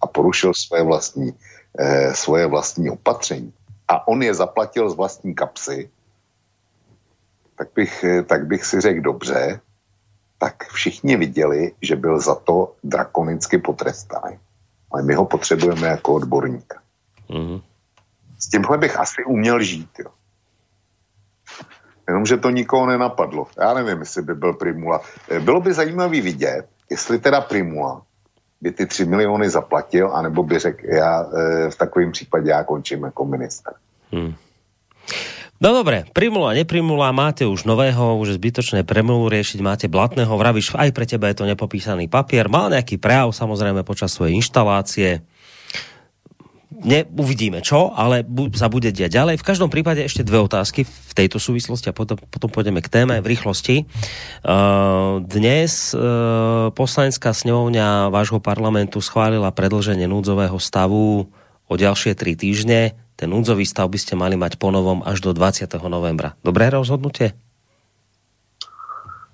[0.00, 1.34] a porušil svoje vlastní,
[1.78, 3.52] eh, svoje vlastní opatření
[3.88, 5.90] a on je zaplatil z vlastní kapsy,
[7.58, 9.60] tak bych, eh, tak bych si řekl dobře,
[10.38, 14.38] tak všichni viděli, že byl za to drakonicky potrestaný.
[14.90, 16.82] Ale my ho potřebujeme jako odborníka.
[17.30, 17.62] Mm-hmm.
[18.38, 19.90] S tímhle bych asi uměl žít.
[19.98, 20.10] Jo.
[22.10, 23.46] Jenomže to nikoho nenapadlo.
[23.54, 25.00] Já nevím, jestli by byl Primula.
[25.30, 28.02] Eh, bylo by zajímavý vidět, jestli teda Primula
[28.60, 33.04] by ty 3 miliony zaplatil, anebo by řekl, já eh, v takovém případě já končím
[33.04, 33.74] jako minister.
[34.12, 34.34] Hmm.
[35.60, 40.88] No dobre, primula, neprimula, máte už nového, už zbytočné premluvu riešiť, máte blatného, vravíš, aj
[40.96, 45.20] pre teba je to nepopísaný papier, mal nejaký prejav samozrejme počas svojej inštalácie,
[46.84, 49.40] ne, uvidíme čo, ale bu, sa bude diať ďalej.
[49.40, 53.20] V každom prípade ešte dve otázky v tejto súvislosti a potom, potom pôjdeme k téme
[53.20, 53.84] v rýchlosti.
[54.40, 61.28] Uh, dnes uh, poslanecká snemovňa vášho parlamentu schválila predlženie núdzového stavu
[61.70, 62.96] o ďalšie tri týždne.
[63.14, 65.68] Ten núdzový stav by ste mali mať ponovom až do 20.
[65.86, 66.34] novembra.
[66.40, 67.36] Dobré rozhodnutie?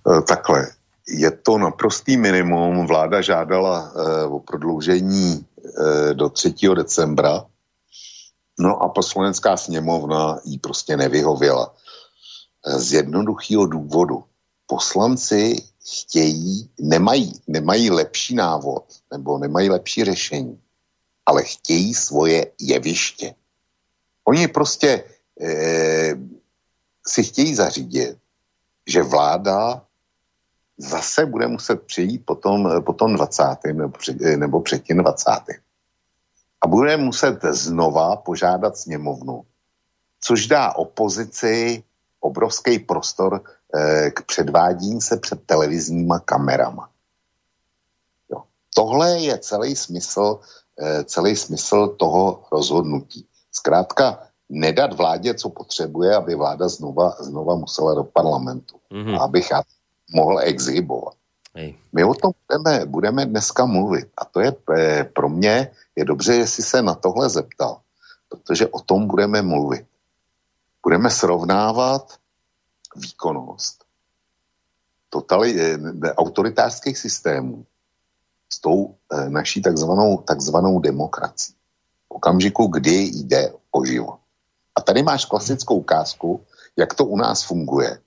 [0.03, 0.75] Uh, takhle.
[1.07, 2.83] Je to naprostý minimum.
[2.91, 5.47] Vláda žádala uh, o prodloužení
[6.13, 6.55] do 3.
[6.75, 7.47] decembra.
[8.59, 11.75] No a poslanecká sněmovna jí prostě nevyhověla.
[12.67, 14.25] Eh, z jednoduchého důvodu.
[14.67, 15.57] Poslanci
[16.01, 20.61] chtějí, nemají, nemají lepší návod nebo nemají lepší řešení,
[21.27, 23.35] ale chtějí svoje jeviště.
[24.25, 25.05] Oni prostě
[25.41, 26.15] e,
[27.07, 28.19] si chtějí zařídit,
[28.87, 29.83] že vláda
[30.79, 33.43] zase bude muset přijít po tom, po tom 20.
[33.73, 35.31] nebo, před, nebo před tím 20.
[36.67, 39.43] A bude muset znova požádat sněmovnu,
[40.21, 41.85] což dá opozici
[42.21, 46.91] obrovský prostor eh, k předvádění se před televizníma kamerama.
[48.31, 48.43] Jo.
[48.75, 50.41] Tohle je celý smysl,
[50.83, 53.27] eh, celý smysl toho rozhodnutí.
[53.53, 58.77] Zkrátka nedat vládě, co potřebuje, aby vláda znova, znova musela do parlamentu.
[58.91, 59.23] Mm-hmm.
[59.23, 59.63] Abych já
[60.11, 61.15] mohl exhibovat.
[61.55, 61.79] Hej.
[61.93, 66.35] My o tom budeme, budeme dneska mluvit a to je eh, pro mě je dobře,
[66.35, 67.81] jestli se na tohle zeptal,
[68.29, 69.87] protože o tom budeme mluvit.
[70.83, 72.13] Budeme srovnávat
[72.97, 73.85] výkonnost
[75.09, 75.79] totali, eh,
[76.15, 77.65] autoritářských systémů
[78.53, 81.55] s tou e, naší takzvanou, takzvanou demokracií.
[82.09, 84.21] V okamžiku, kdy jde o život.
[84.75, 86.41] A tady máš klasickou ukázku,
[86.77, 87.99] jak to u nás funguje.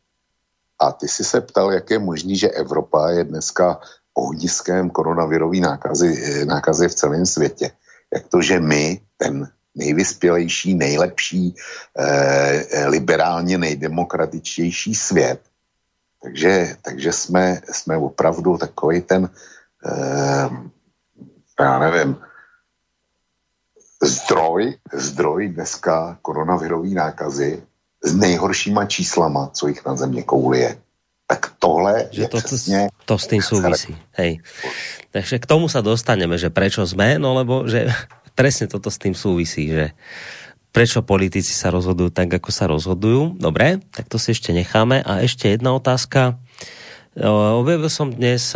[0.80, 3.80] A ty jsi se ptal, jak je možný, že Evropa je dneska
[4.14, 7.72] ohniskem koronavirové nákazy, e, nákazy v celém světě.
[8.14, 11.56] Jak to, že my, ten nejvyspělejší, nejlepší,
[12.00, 15.42] eh, liberálně nejdemokratičtější svět,
[16.24, 19.30] takže, takže jsme, jsme opravdu takový ten,
[19.86, 20.50] eh,
[21.60, 22.18] já nevím,
[24.04, 27.64] zdroj, zdroj dneska koronavirové nákazy
[28.04, 30.82] s nejhoršíma číslama, co jich na země kouli je.
[31.60, 32.90] Tohle že je to, přesně...
[33.06, 34.40] To s tým súvisí, hej.
[35.12, 37.92] Takže k tomu sa dostaneme, že prečo sme, no lebo že
[38.40, 39.92] presne toto s tým súvisí, že
[40.72, 43.42] prečo politici sa rozhodujú tak, ako sa rozhodujú.
[43.42, 45.02] Dobre, tak to si ešte necháme.
[45.04, 46.38] A ešte jedna otázka.
[47.18, 48.54] Objavil som dnes,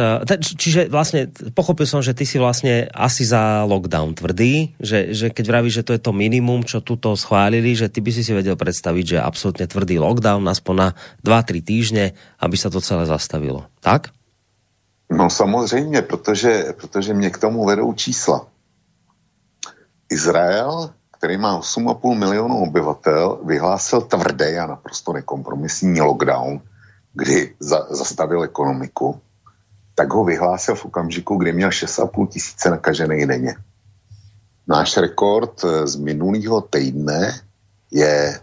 [0.56, 5.46] čiže vlastne pochopil som, že ty si vlastne asi za lockdown tvrdý, že, že keď
[5.50, 8.54] vravíš, že to je to minimum, čo tuto schválili, že ty by si si vedel
[8.54, 10.90] predstaviť, že absolútne tvrdý lockdown, aspoň na
[11.26, 12.06] 2-3 týždne,
[12.40, 13.66] aby sa to celé zastavilo.
[13.82, 14.14] Tak?
[15.10, 18.48] No samozřejmě, protože, protože mě k tomu vedou čísla.
[20.10, 26.60] Izrael který má 8,5 milionů obyvatel, vyhlásil tvrdý a naprosto nekompromisní lockdown,
[27.14, 29.22] kdy za, zastavil ekonomiku,
[29.96, 33.56] tak ho vyhlásil v okamžiku, kdy měl 6,5 tisíce nakažených denně.
[34.68, 37.40] Náš rekord eh, z minulého týdne
[37.92, 38.40] je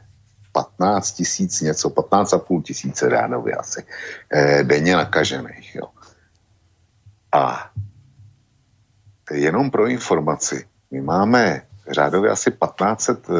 [0.53, 3.85] 15 tisíc něco, 15,5 tisíce ránově asi,
[4.33, 5.75] eh, denně nakažených.
[5.75, 5.87] Jo.
[7.33, 7.71] A
[9.31, 13.33] jenom pro informaci, my máme řádově asi 1500 e,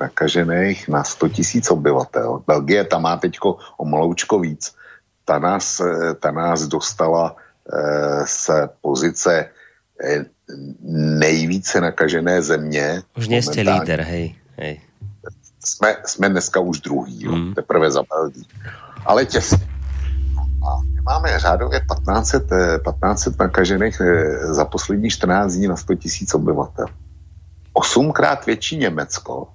[0.00, 2.42] nakažených na 100 tisíc obyvatel.
[2.46, 3.38] Belgie tam má teď
[3.76, 4.74] o maloučko víc.
[5.24, 7.36] Ta nás, e, ta nás dostala
[7.72, 9.48] e, z pozice
[11.18, 13.02] nejvíce nakažené země.
[13.16, 14.34] Už nejste líder, hej.
[14.56, 14.80] hej.
[15.64, 17.54] Jsme, jsme dneska už druhý, jo, mm.
[17.54, 18.44] teprve za Belgii.
[19.06, 19.68] Ale těsně.
[20.38, 24.02] A my máme řádově 1500, 1500 nakažených
[24.42, 26.86] za poslední 14 dní na 100 tisíc obyvatel.
[27.74, 29.48] Osmkrát větší Německo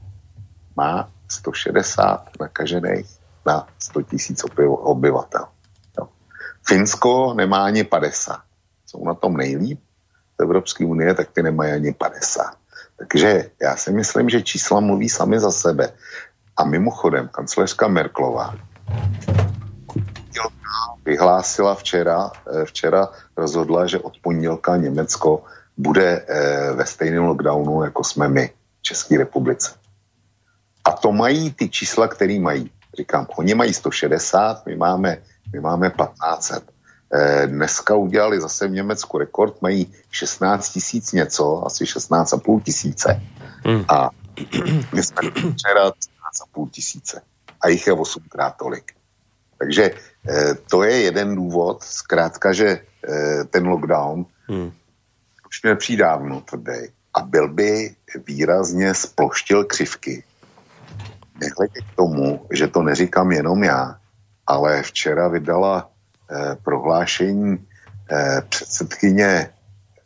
[0.75, 3.07] má 160 nakažených
[3.45, 5.45] na 100 tisíc obyvatel.
[5.99, 6.07] Jo.
[6.67, 8.39] Finsko nemá ani 50.
[8.85, 9.79] Jsou na tom nejlíp
[10.39, 12.43] z Evropské unie, tak ty nemají ani 50.
[12.95, 15.93] Takže já si myslím, že čísla mluví sami za sebe.
[16.57, 18.55] A mimochodem, kancelářka Merklová
[21.09, 25.43] vyhlásila včera, eh, včera rozhodla, že od pondělka Německo
[25.79, 29.71] bude eh, ve stejném lockdownu, jako jsme my v České republice.
[30.83, 32.71] A to mají ty čísla, které mají.
[32.97, 35.17] Říkám, oni mají 160, my máme,
[35.53, 36.63] my máme 1500.
[37.13, 43.21] Eh, dneska udělali zase v Německu rekord, mají 16 tisíc něco, asi 16,5 tisíce.
[43.65, 43.85] Hmm.
[43.87, 44.09] A
[44.93, 45.89] my jsme včera
[46.55, 47.21] 16,5 tisíce.
[47.61, 48.91] A jich je 8 krát tolik.
[49.57, 49.91] Takže
[50.29, 52.67] eh, to je jeden důvod, zkrátka, že
[53.07, 54.71] eh, ten lockdown hmm
[55.49, 56.93] už mě přidávno tvrdý.
[57.13, 57.95] A byl by
[58.27, 60.23] výrazně sploštil křivky.
[61.41, 63.97] Nehledě k tomu, že to neříkám jenom já,
[64.47, 65.89] ale včera vydala
[66.31, 67.67] eh, prohlášení
[68.11, 69.49] eh, předsedkyně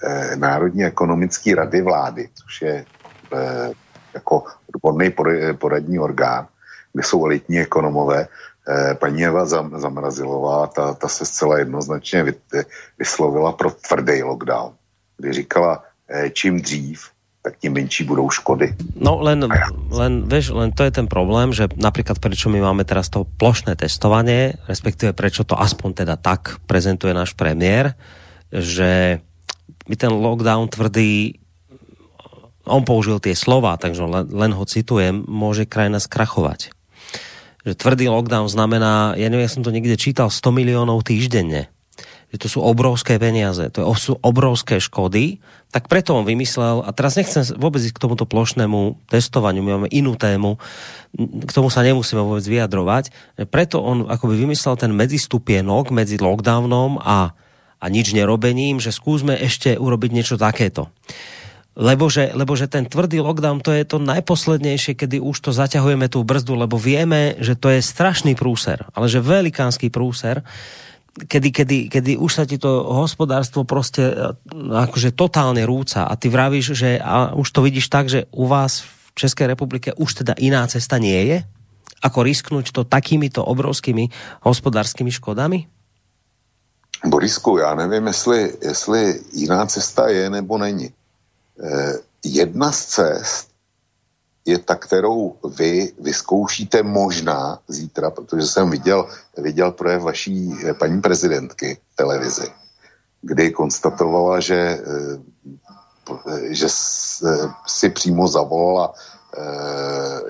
[0.04, 2.86] eh, Národní ekonomické rady vlády, což je
[3.34, 3.72] eh,
[4.14, 4.44] jako
[4.76, 5.14] odborný
[5.58, 6.48] poradní orgán,
[6.94, 8.28] kde jsou elitní ekonomové,
[8.68, 12.34] eh, paní Eva Zam, Zamrazilová, ta, ta se zcela jednoznačně vy,
[13.00, 14.76] vyslovila pro tvrdý lockdown
[15.24, 17.00] kdy říkala, eh, čím dřív,
[17.44, 18.76] tak tím menší budou škody.
[18.96, 19.44] No len,
[19.92, 23.76] len, vieš, len to je ten problém, že napríklad prečo my máme teraz to plošné
[23.76, 28.00] testovanie, respektíve prečo to aspoň teda tak prezentuje náš premiér,
[28.48, 29.20] že
[29.92, 31.36] my ten lockdown tvrdý,
[32.64, 36.72] on použil tie slova, takže len, len ho citujem, môže krajina skrachovať.
[37.68, 41.73] Že tvrdý lockdown znamená, ja neviem, ja som to niekde čítal, 100 miliónov týždenne
[42.34, 45.38] že to sú obrovské peniaze, to sú obrovské škody,
[45.70, 50.18] tak preto on vymyslel, a teraz nechcem vôbec k tomuto plošnému testovaniu, my máme inú
[50.18, 50.58] tému,
[51.18, 53.14] k tomu sa nemusíme vôbec vyjadrovať,
[53.54, 57.38] preto on akoby vymyslel ten medzistupienok medzi lockdownom a,
[57.78, 60.90] a nič nerobením, že skúsme ešte urobiť niečo takéto.
[61.74, 66.06] Lebo že, lebo že ten tvrdý lockdown to je to najposlednejšie, kedy už to zaťahujeme
[66.06, 70.46] tú brzdu, lebo vieme, že to je strašný prúser, ale že velikánsky prúser,
[71.14, 74.16] kedy, kedy, kedy už sa ti to hospodárstvo prostě
[74.74, 78.82] akože totálne rúca a ty vravíš, že a už to vidíš tak, že u vás
[78.82, 81.38] v České republike už teda iná cesta nie je?
[82.04, 84.10] Ako risknúť to takýmito obrovskými
[84.42, 85.70] hospodářskými škodami?
[87.06, 90.90] Borisku, já nevím, jestli, jestli jiná cesta je nebo není.
[91.64, 93.53] Eh, jedna z cest
[94.46, 101.02] je ta, kterou vy vyzkoušíte možná zítra, protože jsem viděl, viděl projev vaší eh, paní
[101.02, 102.52] prezidentky televizi,
[103.22, 104.82] kdy konstatovala, že, eh,
[106.50, 106.68] že
[107.68, 108.94] si přímo zavolala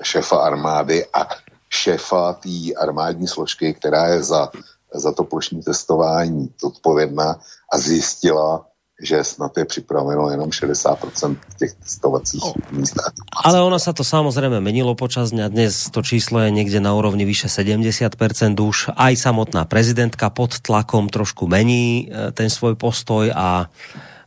[0.02, 1.28] šéfa armády a
[1.68, 4.50] šéfa té armádní složky, která je za,
[4.94, 7.40] za to plošní testování odpovědná
[7.72, 8.66] a zjistila,
[9.04, 12.56] že snad je připraveno jenom 60% těch testovacích oh.
[12.72, 12.96] míst.
[13.44, 15.52] Ale ono sa to samozrejme menilo počas dňa.
[15.52, 18.16] Dnes to číslo je niekde na úrovni vyše 70%
[18.56, 18.96] už.
[18.96, 23.68] Aj samotná prezidentka pod tlakom trošku mení e, ten svoj postoj a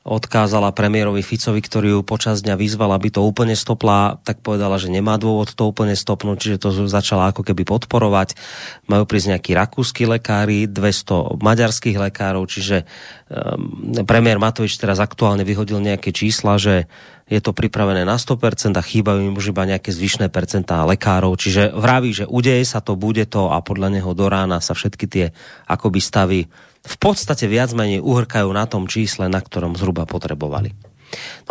[0.07, 4.87] odkázala premiérovi Ficovi, ktorý ju počas dňa vyzval, aby to úplne stopla, tak povedala, že
[4.87, 8.39] nemá dôvod to úplne stopnúť, čiže to začala ako keby podporovať.
[8.87, 12.87] Majú prísť nejakí rakúsky lekári, 200 maďarských lekárov, čiže
[13.27, 16.87] um, premiér Matovič teraz aktuálne vyhodil nejaké čísla, že
[17.27, 21.35] je to pripravené na 100% a chýbajú im už iba nejaké zvyšné percentá lekárov.
[21.35, 25.05] Čiže vraví, že udeje sa to, bude to a podľa neho do rána sa všetky
[25.11, 25.25] tie
[25.67, 26.39] akoby stavy
[26.87, 30.71] v podstate viac menej uhrkajú na tom čísle, na ktorom zhruba potrebovali.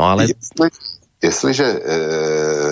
[0.01, 0.33] No ale...
[0.33, 0.69] Jestli,
[1.23, 1.81] jestliže e,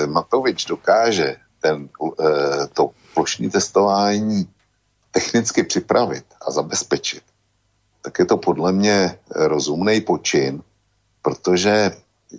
[0.08, 4.48] Matovič dokáže ten, e, to plošní testování
[5.10, 7.22] technicky připravit a zabezpečit,
[8.02, 10.62] tak je to podle mě rozumný počin,
[11.22, 11.90] protože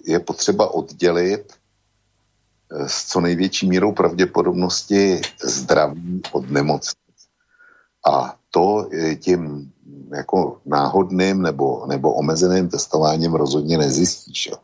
[0.03, 1.53] je potřeba oddělit
[2.71, 6.95] eh, s co největší mírou pravděpodobnosti zdraví od nemoci.
[8.07, 9.71] A to tím
[10.15, 14.47] jako náhodným nebo, nebo omezeným testováním rozhodně nezjistíš.
[14.51, 14.57] Jo.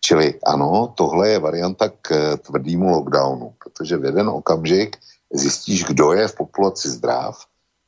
[0.00, 4.96] Čili ano, tohle je varianta k tvrdému lockdownu, protože v jeden okamžik
[5.32, 7.38] zjistíš, kdo je v populaci zdrav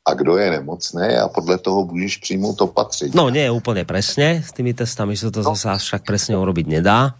[0.04, 3.12] a kdo je nemocný a podle toho můžeš přijmout opatření.
[3.14, 5.54] No nie úplně přesně, s tými testami se to no.
[5.54, 7.14] zase však přesně urobiť nedá.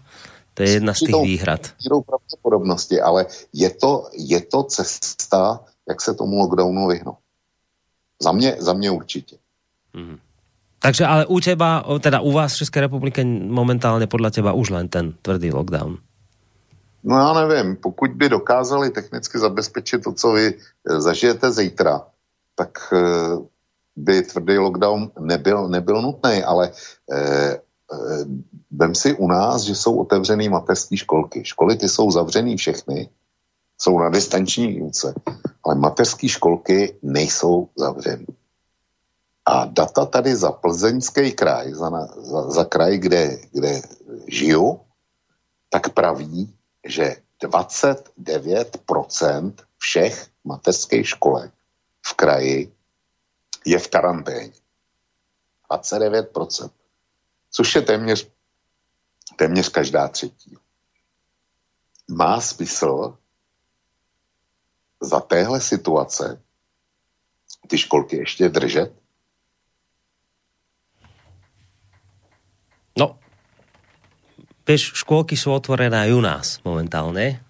[0.53, 1.61] To je jedna z těch výhrad.
[2.05, 7.17] pravděpodobnosti, ale je to, je to cesta, jak se tomu lockdownu vyhnout.
[8.21, 9.37] Za mě, za mě určitě.
[9.93, 10.17] Mm.
[10.79, 14.87] Takže ale u teba, teda u vás v České republike momentálně podle teba už len
[14.87, 15.97] ten tvrdý lockdown.
[17.03, 22.01] No já nevím, pokud by dokázali technicky zabezpečit to, co vy eh, zažijete zítra,
[22.55, 23.37] tak eh,
[23.95, 26.71] by tvrdý lockdown nebyl, nebyl nutný, ale
[27.11, 28.25] eh, eh,
[28.71, 31.45] vem si u nás, že jsou otevřený mateřské školky.
[31.45, 33.09] Školy ty jsou zavřený všechny,
[33.81, 35.13] jsou na distanční výuce,
[35.65, 38.25] ale mateřské školky nejsou zavřený.
[39.45, 43.81] A data tady za plzeňský kraj, za, za, za kraj, kde, kde
[44.27, 44.79] žiju,
[45.69, 51.51] tak praví, že 29% všech mateřských školek
[52.05, 52.75] v kraji
[53.65, 54.53] je v karanténě.
[55.71, 56.69] 29%.
[57.51, 58.31] Což je téměř,
[59.35, 60.57] téměř každá třetí.
[62.07, 63.17] Má smysl
[65.01, 66.41] za téhle situace
[67.67, 69.02] ty školky ještě držet?
[72.99, 73.17] No,
[74.67, 77.41] vieš, školky sú otvorené aj u nás momentálne.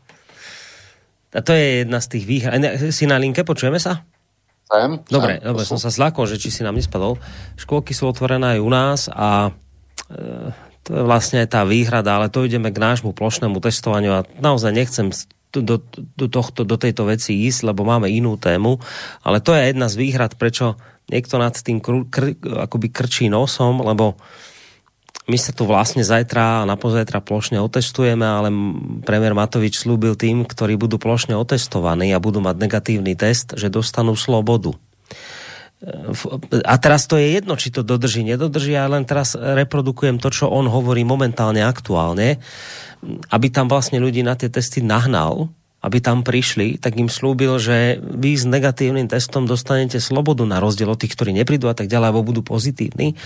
[1.33, 2.61] A to je jedna z tých výhrad.
[2.93, 4.05] Si na linke, počujeme sa?
[4.69, 7.17] Sem, dobre, sem, dobre, som sa zlakol, že či si nám nespadol.
[7.57, 9.49] Školky sú otvorené aj u nás a
[10.09, 10.53] e,
[10.85, 14.71] to je vlastne aj tá výhrada, ale to ideme k nášmu plošnému testovaniu a naozaj
[14.71, 15.09] nechcem
[15.53, 15.77] do,
[16.17, 18.81] do, tohto, do tejto veci ísť, lebo máme inú tému,
[19.21, 22.33] ale to je jedna z výhrad, prečo niekto nad tým kr, kr,
[22.65, 24.17] akoby krčí nosom, lebo
[25.23, 28.51] my sa tu vlastne zajtra a napozajtra plošne otestujeme, ale
[29.07, 34.19] premiér Matovič slúbil tým, ktorí budú plošne otestovaní a budú mať negatívny test, že dostanú
[34.19, 34.75] slobodu.
[36.63, 40.47] A teraz to je jedno, či to dodrží, nedodrží, ja len teraz reprodukujem to, čo
[40.47, 42.39] on hovorí momentálne aktuálne,
[43.31, 45.51] aby tam vlastne ľudí na tie testy nahnal,
[45.83, 50.87] aby tam prišli, tak im slúbil, že vy s negatívnym testom dostanete slobodu na rozdiel
[50.87, 53.19] od tých, ktorí neprídu a tak ďalej, alebo budú pozitívni.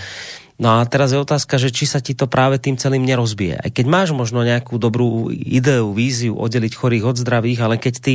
[0.58, 3.62] No a teraz je otázka, že či sa ti to práve tým celým nerozbije.
[3.62, 8.14] Aj keď máš možno nejakú dobrú ideu, víziu oddeliť chorých od zdravých, ale keď ty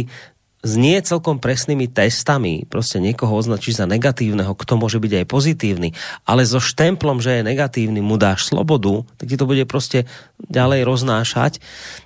[0.64, 5.90] s nie celkom presnými testami prostě někoho označí za negatívneho, kto môže byť aj pozitívny,
[6.24, 10.08] ale so štemplom, že je negatívny, mu dáš slobodu, tak ti to bude prostě
[10.48, 11.60] ďalej roznášať.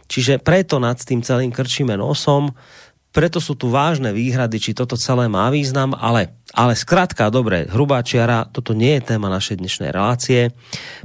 [0.07, 2.55] Čiže preto nad tým celým krčíme nosom,
[3.17, 8.05] preto sú tu vážne výhrady, či toto celé má význam, ale, ale zkrátka, dobre, hrubá
[8.05, 10.53] čiara, toto nie je téma našej dnešnej relácie.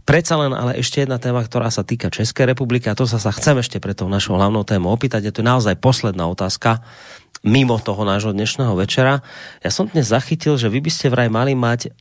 [0.05, 3.33] Predsa len ale ešte jedna téma, ktorá sa týka Českej republiky a to sa, sa
[3.33, 5.25] chcem ešte pre tou našou hlavnou tému opýtať.
[5.25, 6.85] Je to naozaj posledná otázka
[7.41, 9.25] mimo toho nášho dnešného večera.
[9.65, 11.97] Ja som dnes zachytil, že vy by ste vraj mali mať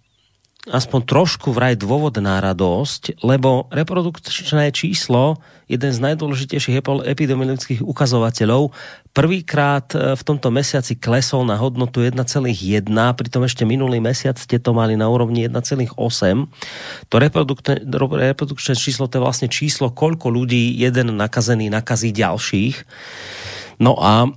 [0.70, 5.42] aspoň trošku vraj dôvod na radosť, lebo reprodukčné číslo,
[5.72, 8.76] jeden z najdôležitejších epidemiologických ukazovateľov,
[9.16, 12.20] prvýkrát e, v tomto mesiaci klesol na hodnotu 1,1,
[12.92, 15.96] pritom ešte minulý mesiac ste to mali na úrovni 1,8.
[17.08, 17.88] To reprodukčné,
[18.36, 22.76] reprodukčné číslo, to je vlastne číslo, koľko ľudí jeden nakazený nakazí ďalších.
[23.80, 24.30] No a e,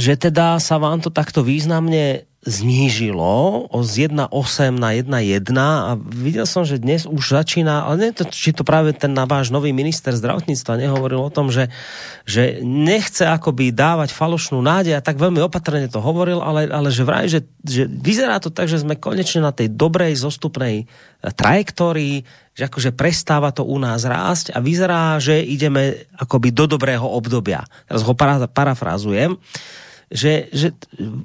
[0.00, 4.30] že teda sa vám to takto významne znížilo z 1.8
[4.78, 9.10] na 1.1 a videl som, že dnes už začína, ale neviem, či to práve ten
[9.10, 11.74] na váš nový minister zdravotníctva nehovoril o tom, že,
[12.22, 17.02] že nechce akoby dávať falošnú nádej a tak veľmi opatrne to hovoril, ale, ale že
[17.02, 20.86] vraj, že, že vyzerá to tak, že sme konečne na tej dobrej zostupnej
[21.20, 22.22] trajektórii,
[22.54, 27.66] že akože prestáva to u nás rásť a vyzerá, že ideme akoby do dobrého obdobia.
[27.90, 28.38] Teraz ho para,
[30.06, 30.70] že, že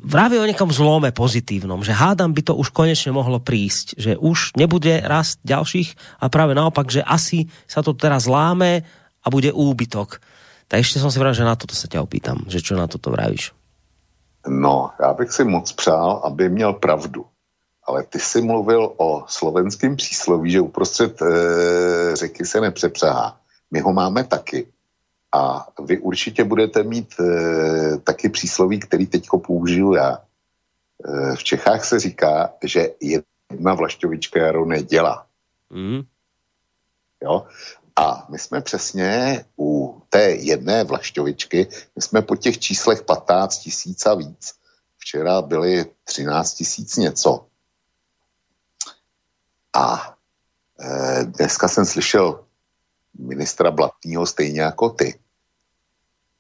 [0.06, 4.58] vraví o nekom zlome pozitívnom, že hádam by to už konečne mohlo prísť, že už
[4.58, 8.82] nebude rast ďalších a práve naopak, že asi sa to teraz láme
[9.22, 10.18] a bude úbytok.
[10.66, 13.14] Tak ešte som si vral, že na toto sa ťa opýtam, že čo na toto
[13.14, 13.54] vravíš?
[14.48, 17.26] No, já bych si moc přál, aby měl pravdu.
[17.84, 21.26] Ale ty si mluvil o slovenském přísloví, že uprostřed e,
[22.16, 23.38] řeky se nepřepřehá.
[23.72, 24.68] My ho máme taky.
[25.34, 30.18] A vy určitě budete mít e, taky přísloví, který teď použiju já.
[30.18, 35.28] E, v Čechách se říká, že jedna vlašťovička jaro nedělá.
[35.70, 36.02] Mm.
[37.24, 37.48] Jo?
[37.96, 44.06] A my jsme přesně u té jedné vlašťovičky, my jsme po těch číslech 15 tisíc
[44.06, 44.54] a víc.
[44.98, 47.46] Včera byly 13 tisíc něco.
[49.74, 50.16] A
[50.80, 52.46] e, dneska jsem slyšel
[53.20, 55.20] ministra Blatného stejně jako ty,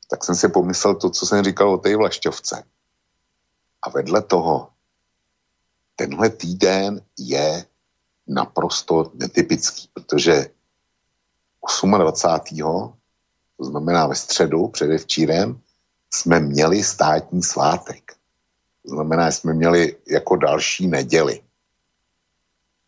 [0.10, 2.64] tak jsem si pomyslel to, co jsem říkal o té vlašťovce.
[3.82, 4.70] A vedle toho,
[5.96, 7.66] tenhle týden je
[8.28, 10.50] naprosto netypický, protože
[11.98, 12.94] 28.
[13.58, 15.62] to znamená ve středu, předevčírem,
[16.14, 18.14] jsme měli státní svátek.
[18.88, 21.44] To znamená, jsme měli jako další neděli.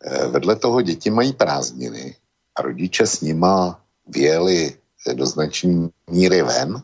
[0.00, 2.16] E, vedle toho děti mají prázdniny
[2.56, 4.76] a rodiče s nima vyjeli
[5.12, 6.82] do značné míry ven.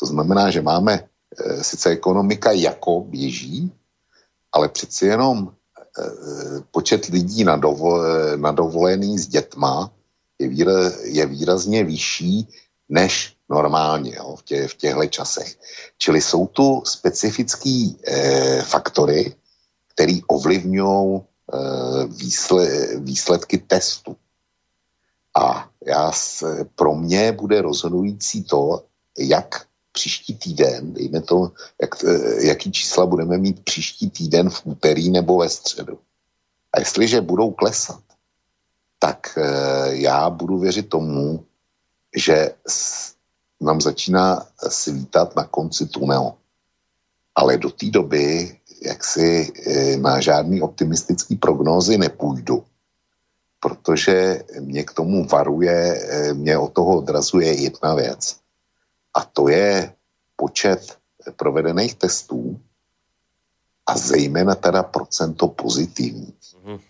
[0.00, 3.72] To znamená, že máme e, sice ekonomika jako běží,
[4.52, 6.02] ale přeci jenom e,
[6.70, 7.60] počet lidí na,
[8.36, 9.90] na dovolený s dětma
[10.38, 10.72] je, výra,
[11.04, 12.48] je výrazně vyšší
[12.88, 15.58] než normálně jo, v, tě, v těchto časech.
[15.98, 19.34] Čili jsou tu specifické e, faktory,
[19.94, 21.22] které ovlivňují e,
[22.06, 24.16] výsle, výsledky testu.
[25.38, 28.84] A já se, pro mě bude rozhodující to,
[29.18, 35.10] jak příští týden, dejme to, jak, e, jaký čísla budeme mít příští týden v úterý
[35.10, 35.98] nebo ve středu.
[36.72, 38.02] A jestliže budou klesat,
[38.98, 39.42] tak e,
[39.96, 41.44] já budu věřit tomu,
[42.16, 42.50] že
[43.60, 46.34] nám začíná svítat na konci tunelu.
[47.34, 52.64] Ale do té doby, jak si e, na žádný optimistický prognózy nepůjdu,
[53.60, 58.36] protože mě k tomu varuje, eh, mě od toho odrazuje jedna věc.
[59.14, 59.92] A to je
[60.36, 60.98] počet
[61.36, 62.60] provedených testů
[63.86, 66.34] a zejména teda procento pozitivních.
[66.34, 66.80] Mm-hmm.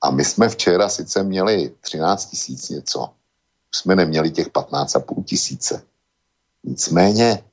[0.00, 3.10] A my jsme včera sice měli 13 tisíc něco,
[3.72, 5.82] už jsme neměli těch 15,5 tisíce.
[6.64, 7.44] Nicméně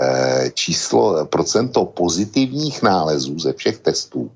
[0.00, 4.30] eh, číslo, procento pozitivních nálezů ze všech testů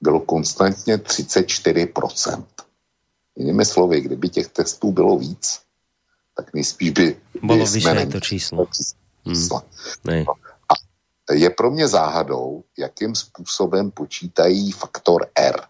[0.00, 2.44] bylo konstantně 34%.
[3.36, 5.60] Jinými slovy, kdyby těch testů bylo víc,
[6.36, 7.20] tak nejspíš by...
[7.42, 8.66] Bylo vyšší to číslo.
[9.26, 9.62] číslo.
[10.04, 10.24] Hmm.
[10.24, 10.34] No.
[10.68, 10.74] A
[11.32, 15.60] je pro mě záhadou, jakým způsobem počítají faktor R.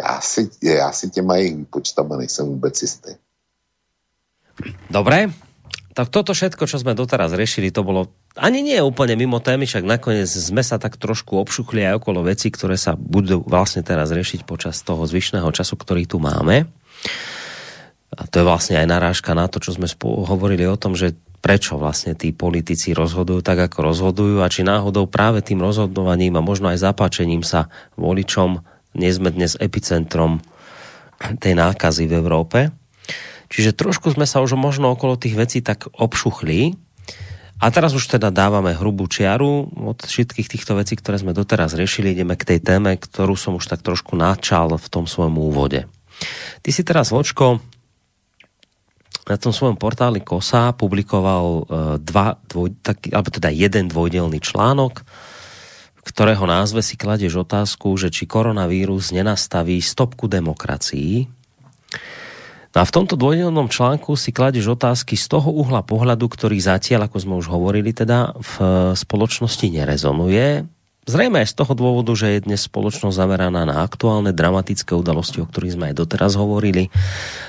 [0.00, 3.10] Já si, já si těma jejich výpočtama nejsem vůbec jistý.
[4.90, 5.26] Dobré,
[5.98, 9.82] tak toto všetko, čo sme doteraz riešili, to bolo ani nie úplne mimo témy, však
[9.82, 14.46] nakoniec sme sa tak trošku obšuchli aj okolo veci, ktoré sa budú vlastne teraz riešiť
[14.46, 16.70] počas toho zvyšného času, ktorý tu máme.
[18.14, 21.74] A to je vlastne aj narážka na to, čo sme hovorili o tom, že prečo
[21.82, 26.70] vlastne tí politici rozhodujú tak, ako rozhodujú a či náhodou práve tým rozhodovaním a možno
[26.70, 27.66] aj zapáčením sa
[27.98, 28.62] voličom
[28.94, 30.38] nie sme dnes epicentrom
[31.42, 32.58] tej nákazy v Európe.
[33.48, 36.76] Čiže trošku sme sa už možno okolo tých vecí tak obšuchli.
[37.58, 42.14] A teraz už teda dávame hrubú čiaru od všetkých týchto vecí, ktoré sme doteraz riešili.
[42.14, 45.90] Ideme k tej téme, ktorú som už tak trošku načal v tom svojom úvode.
[46.62, 47.58] Ty si teraz, Vočko,
[49.26, 51.62] na tom svojom portáli KOSA publikoval uh,
[52.00, 55.04] dva, dvoj, tak, alebo teda jeden dvojdelný článok,
[56.00, 61.28] ktorého názve si kladeš otázku, že či koronavírus nenastaví stopku demokracií.
[62.78, 67.10] No a v tomto dvojdelnom článku si kladeš otázky z toho uhla pohľadu, ktorý zatiaľ,
[67.10, 68.54] ako sme už hovorili, teda v
[68.94, 70.62] spoločnosti nerezonuje.
[71.02, 75.50] Zrejme aj z toho dôvodu, že je dnes spoločnosť zameraná na aktuálne dramatické udalosti, o
[75.50, 76.86] ktorých sme aj doteraz hovorili.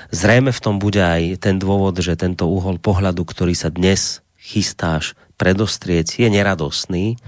[0.10, 5.14] Zrejme v tom bude aj ten dôvod, že tento uhol pohľadu, ktorý sa dnes chystáš
[5.38, 7.22] predostrieť, je neradostný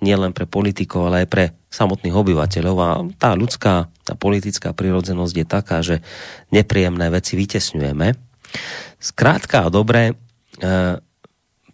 [0.00, 5.46] nielen pre politikov, ale aj pre samotných obyvateľov a tá ľudská, tá politická prirodzenosť je
[5.46, 6.02] taká, že
[6.50, 8.16] nepríjemné veci vytesňujeme.
[8.98, 10.14] Zkrátka a dobre, e,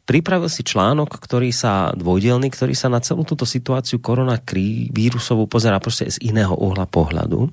[0.06, 6.12] pripravil si článok, ktorý sa, dvojdelný, ktorý sa na celú túto situáciu koronavírusovú pozerá proste
[6.12, 7.50] z iného uhla pohľadu.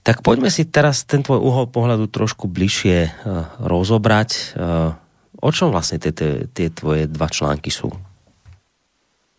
[0.00, 3.12] Tak poďme si teraz ten tvoj uhol pohľadu trošku bližšie uh,
[3.60, 4.56] rozobrať.
[4.56, 4.96] Uh,
[5.40, 7.90] o čom vlastně ty, ty, ty tvoje dva články jsou?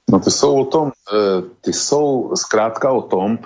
[0.09, 3.39] No ty jsou o tom, e, ty jsou zkrátka o tom,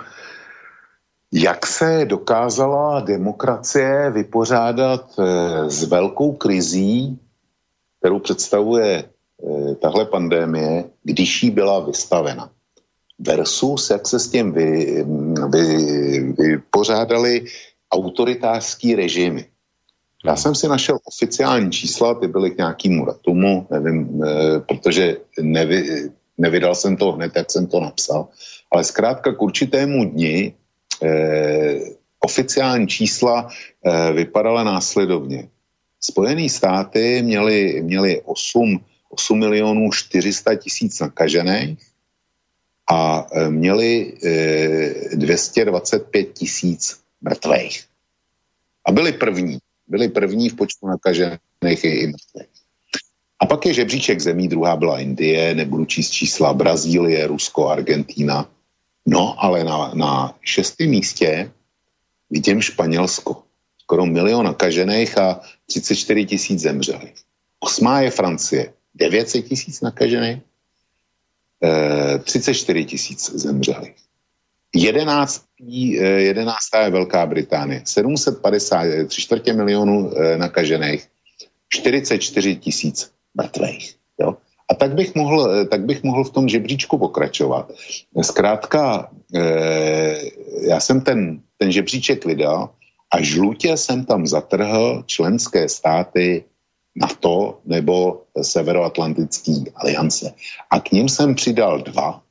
[1.32, 5.24] jak se dokázala demokracie vypořádat e,
[5.70, 7.18] s velkou krizí,
[7.98, 9.04] kterou představuje e,
[9.74, 12.50] tahle pandémie, když jí byla vystavena.
[13.18, 15.04] Versus, jak se s tím vy,
[15.48, 17.44] vy, vypořádali
[17.92, 19.46] autoritářský režimy.
[20.24, 24.20] Já jsem si našel oficiální čísla, ty byly k nějakému datumu, nevím,
[24.68, 28.28] protože nevy, nevydal jsem to hned, jak jsem to napsal,
[28.70, 30.54] ale zkrátka k určitému dni
[31.02, 31.80] eh,
[32.20, 35.48] oficiální čísla eh, vypadala následovně.
[36.00, 41.78] Spojené státy měly, měly 8, 8 milionů 400 tisíc nakažených
[42.90, 47.84] a měli eh, 225 tisíc mrtvých.
[48.86, 49.58] A byli první.
[49.86, 52.55] Byli první v počtu nakažených i mrtvých.
[53.40, 58.48] A pak je žebříček zemí, druhá byla Indie, nebudu číst čísla, Brazílie, Rusko, Argentína.
[59.06, 61.50] No, ale na, na šestém místě
[62.30, 63.42] vidím Španělsko.
[63.78, 67.14] Skoro milion nakažených a 34 tisíc zemřelých.
[67.60, 68.72] Osmá je Francie.
[68.94, 70.38] 900 tisíc nakažených,
[71.62, 73.96] e, 34 tisíc zemřelých.
[74.74, 75.44] 11,
[76.16, 77.82] jedenáctá je Velká Británie.
[77.84, 81.08] 750, tři čtvrtě milionů e, nakažených,
[81.68, 83.96] 44 tisíc mrtvých.
[84.20, 84.36] Jo?
[84.70, 87.72] A tak bych, mohl, eh, tak bych mohl v tom žebříčku pokračovat.
[88.22, 90.20] Zkrátka, eh,
[90.60, 92.70] já jsem ten, ten žebříček vydal
[93.12, 96.44] a žlutě jsem tam zatrhl členské státy
[96.96, 100.34] NATO nebo Severoatlantický aliance.
[100.70, 102.22] A k ním jsem přidal dva.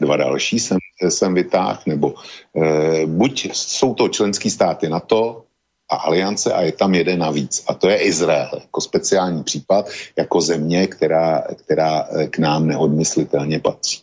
[0.00, 0.78] Dva další jsem,
[1.08, 2.14] jsem vytáhl, nebo
[2.56, 5.43] eh, buď jsou to členské státy NATO,
[5.88, 7.64] a aliance a je tam jeden navíc.
[7.68, 13.60] A to je Izrael, jako speciální případ, jako země, která, která eh, k nám neodmyslitelně
[13.60, 14.02] patří.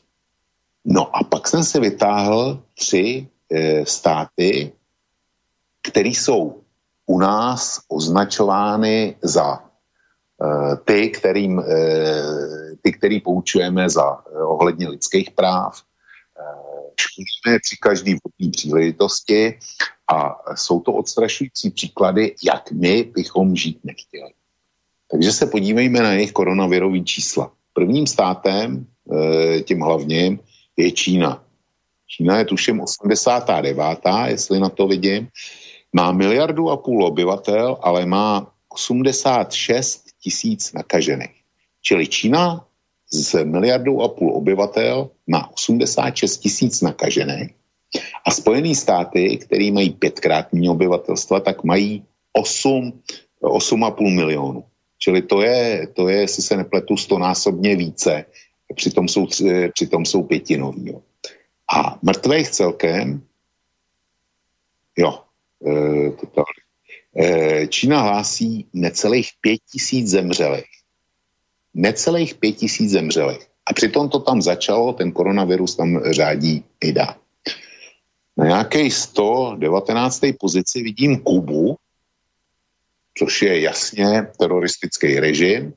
[0.85, 4.71] No a pak jsem si vytáhl tři e, státy,
[5.81, 6.61] které jsou
[7.05, 9.65] u nás označovány za e,
[10.85, 11.63] ty, kterým, e,
[12.81, 15.81] ty, který poučujeme za e, ohledně lidských práv,
[16.99, 19.59] školíme při každý vodní příležitosti
[20.11, 24.31] a jsou to odstrašující příklady, jak my bychom žít nechtěli.
[25.11, 27.51] Takže se podívejme na jejich koronavirový čísla.
[27.73, 30.39] Prvním státem, eh, tím hlavním,
[30.77, 31.43] je Čína.
[32.07, 34.27] Čína je tuším 89.
[34.27, 35.27] jestli na to vidím.
[35.93, 41.35] Má miliardu a půl obyvatel, ale má 86 tisíc nakažených.
[41.81, 42.65] Čili Čína
[43.11, 47.60] z miliardou a půl obyvatel má 86 tisíc nakažených
[48.25, 53.01] a Spojené státy, které mají pětkrát méně obyvatelstva, tak mají 8,
[53.43, 54.63] 8,5 milionů.
[54.97, 58.25] Čili to je, to je, jestli se nepletu, stonásobně více.
[58.75, 59.27] Přitom jsou,
[59.73, 60.87] přitom jsou pětinový.
[60.87, 61.01] Jo.
[61.75, 63.21] A mrtvých celkem,
[64.97, 65.19] jo,
[65.67, 66.43] e, to,
[67.17, 70.71] e, Čína hlásí necelých pět tisíc zemřelých.
[71.73, 73.47] Necelých pět tisíc zemřelých.
[73.65, 77.20] A přitom to tam začalo, ten koronavirus tam řádí i dál.
[78.37, 80.21] Na nějaké 119.
[80.39, 81.77] pozici vidím Kubu,
[83.17, 85.73] což je jasně teroristický režim,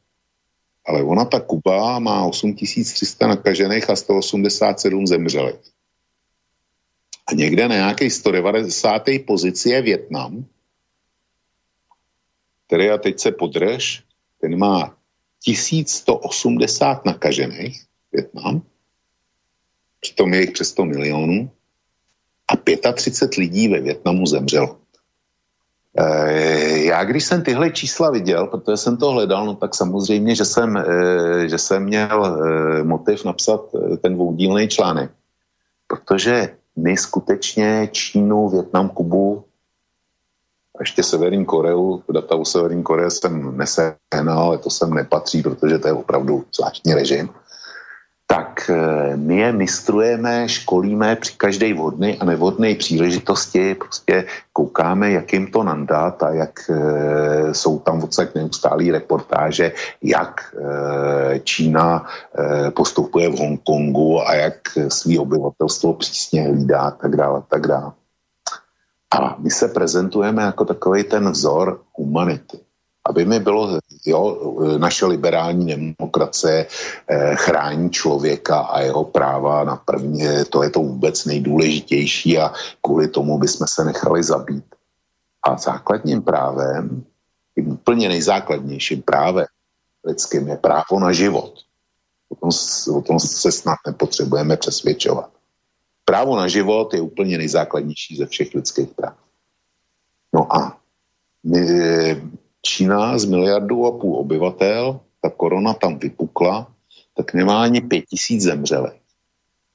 [0.86, 5.74] ale ona, ta Kuba, má 8300 nakažených a 187 zemřelých.
[7.26, 9.02] A někde na nějaké 190.
[9.26, 10.44] pozici je Větnam,
[12.66, 14.02] který a teď se podrž,
[14.40, 14.96] ten má
[15.44, 18.62] 1180 nakažených, Větnam,
[20.00, 21.50] přitom je jich přes 100 milionů,
[22.88, 24.76] a 35 lidí ve Větnamu zemřelo.
[26.74, 30.84] Já když jsem tyhle čísla viděl, protože jsem to hledal, no tak samozřejmě, že jsem,
[31.46, 32.38] že jsem měl
[32.82, 33.60] motiv napsat
[34.02, 35.10] ten dvoudílný článek.
[35.86, 39.44] Protože my skutečně Čínu, Větnam, Kubu
[40.78, 45.78] a ještě Severní Koreu, data u Severní Koreje jsem nesehnal, ale to sem nepatří, protože
[45.78, 47.28] to je opravdu zvláštní režim
[48.26, 55.32] tak eh, my je mistrujeme, školíme při každé vhodné a nevhodné příležitosti, prostě koukáme, jak
[55.32, 59.72] jim to nandat a jak e, jsou tam odsaď neustálý reportáže,
[60.02, 64.54] jak e, Čína e, postupuje v Hongkongu a jak
[64.88, 67.92] svý obyvatelstvo přísně hlídá a tak dále, tak dále.
[69.18, 72.58] A my se prezentujeme jako takový ten vzor humanity
[73.08, 76.66] aby mi bylo, jo, naše liberální demokracie
[77.08, 83.08] eh, chrání člověka a jeho práva na první, to je to vůbec nejdůležitější a kvůli
[83.08, 84.64] tomu bychom se nechali zabít.
[85.42, 87.04] A základním právem,
[87.56, 89.46] úplně nejzákladnějším právem
[90.04, 91.54] lidským je právo na život.
[92.28, 92.50] O tom,
[92.96, 95.30] o tom se snad nepotřebujeme přesvědčovat.
[96.04, 99.16] Právo na život je úplně nejzákladnější ze všech lidských práv.
[100.34, 100.78] No a
[101.44, 101.60] my,
[102.64, 106.72] Čína z miliardu a půl obyvatel, ta korona tam vypukla,
[107.16, 109.00] tak nemá ani pět tisíc zemřelých.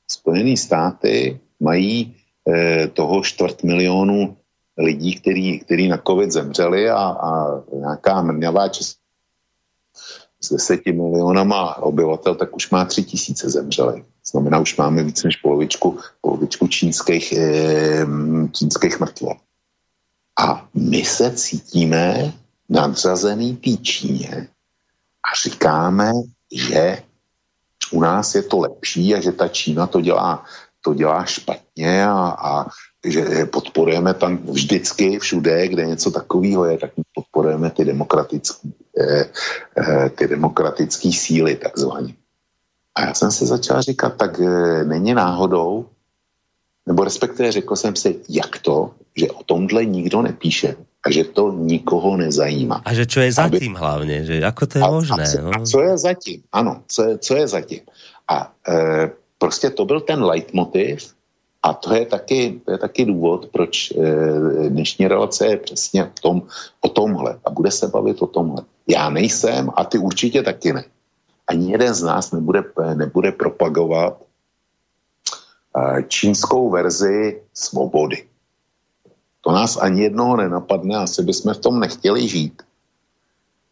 [0.07, 2.15] Spojené státy mají
[2.49, 4.37] eh, toho čtvrt milionu
[4.77, 8.99] lidí, který, který na covid zemřeli a, a nějaká mrňavá česká
[10.41, 14.03] s deseti milionama obyvatel, tak už má tři tisíce zemřelých.
[14.31, 18.05] Znamená, už máme víc než polovičku, polovičku čínských, eh,
[18.51, 19.35] čínských mrtvol.
[20.39, 22.33] A my se cítíme
[22.69, 24.47] nadřazený té Číně
[25.31, 26.11] a říkáme,
[26.51, 27.03] že
[27.91, 30.45] u nás je to lepší a že ta Čína to dělá,
[30.81, 32.65] to dělá špatně a, a
[33.05, 39.29] že podporujeme tam vždycky všude, kde něco takového je, tak podporujeme ty demokratické eh,
[39.77, 42.13] eh, ty demokratické síly takzvaně.
[42.95, 45.85] A já jsem si začal říkat, tak eh, není náhodou,
[46.87, 51.55] nebo respektive řekl jsem si, jak to, že o tomhle nikdo nepíše, a že to
[51.55, 52.83] nikoho nezajímá.
[52.83, 53.79] A že čo je zatím aby...
[53.79, 55.23] hlavně, že ako to je a, možné.
[55.23, 55.51] A, no?
[55.55, 57.83] a co je zatím, ano, co je, co je zatím.
[58.27, 61.15] A e, prostě to byl ten leitmotiv
[61.63, 63.95] a to je taky, to je taky důvod, proč e,
[64.69, 66.37] dnešní relace je přesně o, tom,
[66.81, 68.63] o tomhle a bude se bavit o tomhle.
[68.87, 70.83] Já nejsem a ty určitě taky ne.
[71.47, 78.23] Ani jeden z nás nebude, nebude propagovat e, čínskou verzi svobody.
[79.41, 82.61] To nás ani jednoho nenapadne, asi bychom v tom nechtěli žít.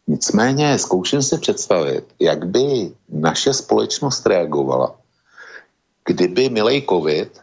[0.06, 4.96] Nicméně zkouším si představit, jak by naše společnost reagovala,
[6.04, 7.40] kdyby milej covid e,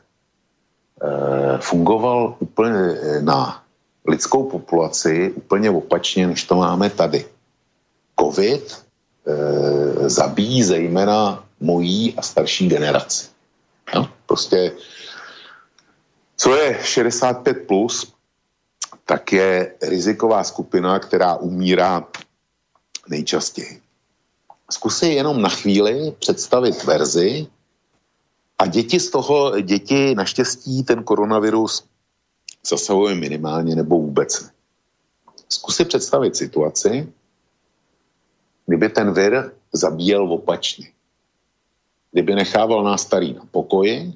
[1.58, 3.64] fungoval úplně na
[4.08, 7.26] lidskou populaci úplně opačně, než to máme tady.
[8.20, 8.86] Covid
[9.28, 13.28] e, zabíjí zejména mojí a starší generaci.
[13.96, 14.72] No, prostě
[16.38, 18.15] co je 65 plus,
[19.06, 22.08] tak je riziková skupina, která umírá
[23.10, 23.82] nejčastěji.
[24.72, 27.48] Zkusí jenom na chvíli představit verzi
[28.60, 31.86] a děti z toho, děti naštěstí ten koronavirus
[32.70, 34.50] zasahuje minimálně nebo vůbec ne.
[35.50, 37.14] Zkusí představit situaci,
[38.66, 40.92] kdyby ten vir zabíjel opačně.
[42.12, 44.14] Kdyby nechával nás starý na pokoji,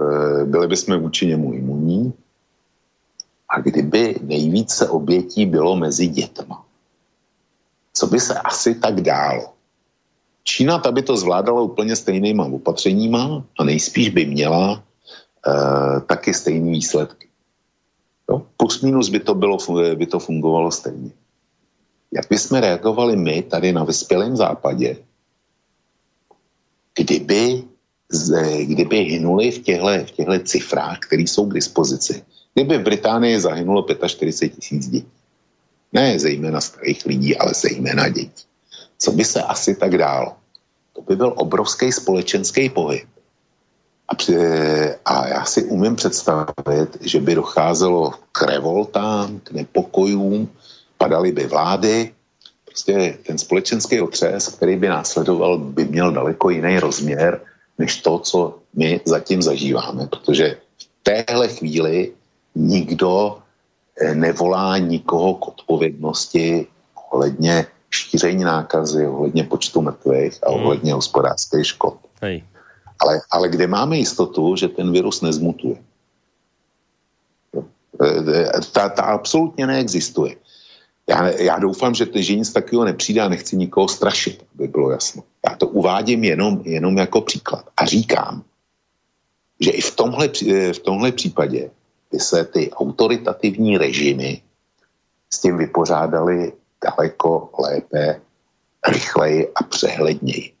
[0.00, 2.12] eh, byli bychom vůči němu imunní,
[3.52, 6.64] a kdyby nejvíce obětí bylo mezi dětma.
[7.92, 9.52] Co by se asi tak dálo?
[10.44, 16.70] Čína ta by to zvládala úplně stejnýma opatřeníma a nejspíš by měla uh, taky stejné
[16.70, 17.28] výsledky.
[18.30, 18.46] Jo?
[18.56, 19.58] Plus minus by to, bylo,
[19.94, 21.10] by to fungovalo stejně.
[22.12, 24.96] Jak bychom reagovali my tady na vyspělém západě,
[26.94, 27.64] kdyby,
[28.64, 29.86] kdyby hynuli v těchto
[30.28, 32.24] v cifrách, které jsou k dispozici,
[32.54, 35.08] kdyby v Británii zahynulo 45 tisíc dětí.
[35.92, 38.44] Ne zejména starých lidí, ale zejména dětí.
[38.98, 40.32] Co by se asi tak dálo?
[40.92, 43.08] To by byl obrovský společenský pohyb.
[44.08, 44.36] A, při,
[45.04, 50.48] a já si umím představit, že by docházelo k revoltám, k nepokojům,
[50.98, 52.12] padaly by vlády,
[52.66, 57.40] prostě ten společenský otřes, který by následoval, by měl daleko jiný rozměr,
[57.78, 62.12] než to, co my zatím zažíváme, protože v téhle chvíli
[62.54, 63.38] nikdo
[64.00, 66.66] eh, nevolá nikoho k odpovědnosti
[67.12, 70.62] ohledně šíření nákazy, ohledně počtu mrtvých a hmm.
[70.62, 71.96] ohledně hospodářské škod.
[72.22, 72.44] Hej.
[72.98, 75.76] Ale, ale kde máme jistotu, že ten virus nezmutuje?
[78.72, 80.36] Ta, ta absolutně neexistuje.
[81.08, 85.22] Já, já doufám, že, že nic takového nepřijde a nechci nikoho strašit, aby bylo jasno.
[85.48, 87.64] Já to uvádím jenom, jenom jako příklad.
[87.76, 88.42] A říkám,
[89.60, 90.28] že i v tomhle,
[90.72, 91.70] v tomhle případě
[92.12, 94.42] by se ty autoritativní režimy
[95.30, 96.52] s tím vypořádali
[96.84, 98.20] daleko lépe,
[98.88, 100.52] rychleji a přehledněji.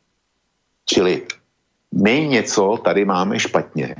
[0.84, 1.26] Čili
[1.94, 3.96] my něco tady máme špatně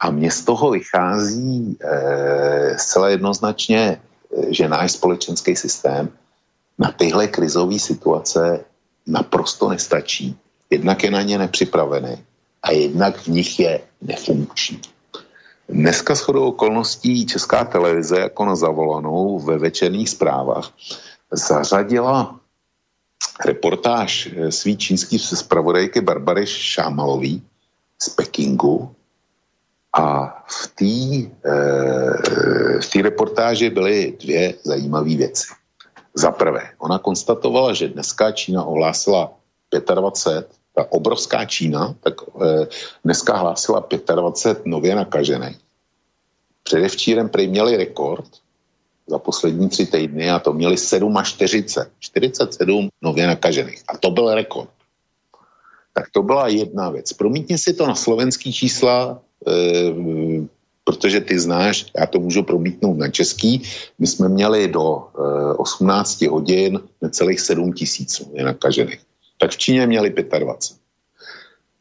[0.00, 4.00] a mně z toho vychází e, zcela jednoznačně
[4.48, 6.08] že náš společenský systém
[6.78, 8.64] na tyhle krizové situace
[9.06, 10.36] naprosto nestačí.
[10.70, 12.24] Jednak je na ně nepřipravený
[12.62, 14.80] a jednak v nich je nefunkční.
[15.68, 20.70] Dneska shodou okolností Česká televize jako na zavolanou ve večerních zprávách
[21.32, 22.40] zařadila
[23.46, 27.42] reportáž svý čínský zpravodajky Barbary Šámalový
[28.02, 28.94] z Pekingu,
[29.94, 31.30] a v té e,
[32.80, 35.46] v reportáži byly dvě zajímavé věci.
[36.14, 39.32] Za prvé, ona konstatovala, že dneska Čína ohlásila
[39.94, 42.66] 25, ta obrovská Čína, tak e,
[43.04, 45.56] dneska hlásila 25 nově nakažených.
[46.62, 48.26] Předevčírem prý měli rekord
[49.06, 51.90] za poslední tři týdny a to měli 7 až 40.
[51.98, 53.82] 47 nově nakažených.
[53.88, 54.70] A to byl rekord.
[55.92, 57.12] Tak to byla jedna věc.
[57.12, 59.52] Promítně si to na slovenský čísla, e,
[60.84, 63.62] protože ty znáš, já to můžu promítnout na český,
[63.98, 69.13] my jsme měli do e, 18 hodin necelých 7 tisíců nakažených.
[69.38, 70.84] Tak v Číně měli 25.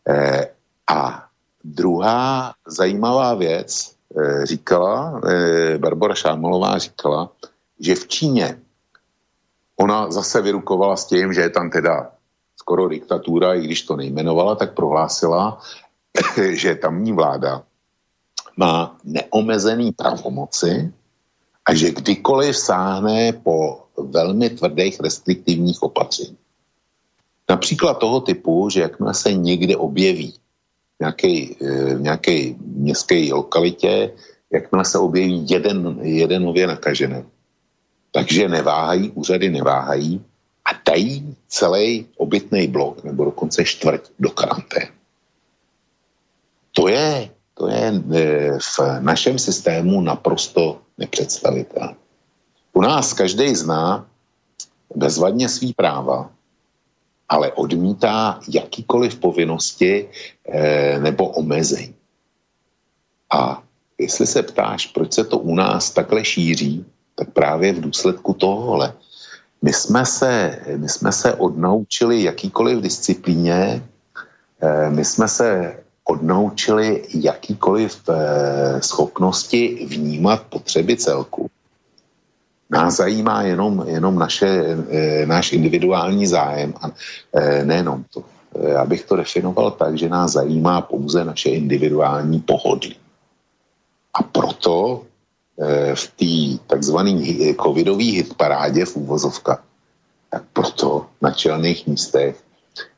[0.07, 0.47] E,
[0.87, 1.27] a
[1.63, 7.31] druhá zajímavá věc, e, říkala, e, Barbara Šámalová říkala,
[7.79, 8.59] že v Číně
[9.75, 12.11] ona zase vyrukovala s tím, že je tam teda
[12.55, 15.61] skoro diktatura, i když to nejmenovala, tak prohlásila,
[16.51, 17.63] že tamní vláda
[18.57, 20.93] má neomezený pravomoci
[21.65, 26.37] a že kdykoliv sáhne po velmi tvrdých restriktivních opatření.
[27.53, 30.33] Například toho typu, že jakmile se někde objeví
[30.97, 34.11] v nějaké eh, městské lokalitě,
[34.53, 37.23] jakmile se objeví jeden, jeden nově nakažený,
[38.11, 40.25] takže neváhají, úřady neváhají
[40.65, 44.89] a dají celý obytný blok nebo dokonce čtvrť do karantény.
[46.73, 51.95] To je, to je e, v našem systému naprosto nepředstavitelné.
[52.73, 54.09] U nás každý zná
[54.95, 56.33] bezvadně svý práva,
[57.33, 61.97] ale odmítá jakýkoliv povinnosti e, nebo omezení.
[63.33, 63.63] A
[63.97, 68.93] jestli se ptáš, proč se to u nás takhle šíří, tak právě v důsledku tohohle.
[69.61, 73.81] My jsme se, my jsme se odnaučili jakýkoliv disciplíně,
[74.61, 78.13] e, my jsme se odnaučili jakýkoliv e,
[78.81, 81.49] schopnosti vnímat potřeby celku.
[82.73, 84.47] Nás zajímá jenom, jenom naše,
[84.89, 86.91] e, náš individuální zájem a
[87.33, 88.23] e, nejenom to.
[88.67, 92.95] Já bych to definoval tak, že nás zajímá pouze naše individuální pohodlí.
[94.13, 95.01] A proto
[95.93, 97.13] v té takzvané
[97.61, 99.63] covidové hitparádě v úvozovkách,
[100.29, 102.43] tak proto na čelných místech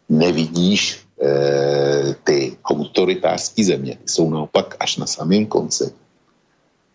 [0.09, 5.91] nevidíš e, ty autoritářské země jsou naopak až na samém konci.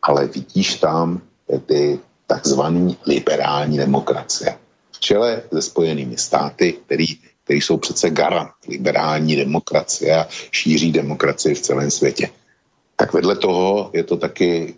[0.03, 1.21] Ale vidíš tam
[1.67, 2.01] ty
[2.31, 4.55] takzvané liberální demokracie.
[4.93, 7.07] V čele se spojenými státy, který,
[7.45, 12.31] který jsou přece garant liberální demokracie a šíří demokracie v celém světě.
[12.97, 14.75] Tak vedle toho je to taky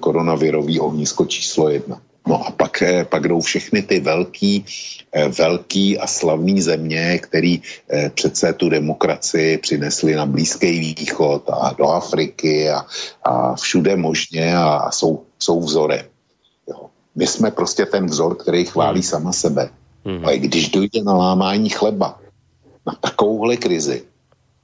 [0.00, 1.98] koronavirový ohnisko číslo jedna.
[2.26, 4.64] No a pak, eh, pak jdou všechny ty velký,
[5.12, 11.74] eh, velký a slavný země, který eh, přece tu demokracii přinesli na Blízký východ a
[11.74, 12.86] do Afriky a,
[13.26, 16.11] a všude možně a, a jsou, jsou vzorem.
[17.14, 19.10] My jsme prostě ten vzor, který chválí hmm.
[19.10, 19.70] sama sebe.
[20.04, 20.24] Hmm.
[20.24, 22.18] Ale když dojde na lámání chleba,
[22.86, 24.02] na takovouhle krizi,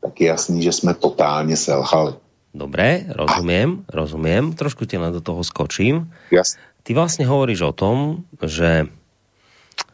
[0.00, 2.14] tak je jasný, že jsme totálně selhali.
[2.54, 4.52] Dobré, rozumím, rozumím.
[4.54, 6.10] Trošku tě na do toho skočím.
[6.32, 6.58] Jasne.
[6.82, 8.88] Ty vlastne hovoríš o tom, že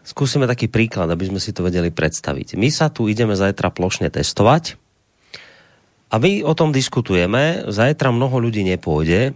[0.07, 2.55] skúsime taký príklad, aby sme si to vedeli predstaviť.
[2.55, 4.79] My sa tu ideme zajtra plošne testovať
[6.07, 7.67] a my o tom diskutujeme.
[7.67, 9.35] Zajtra mnoho ľudí nepôjde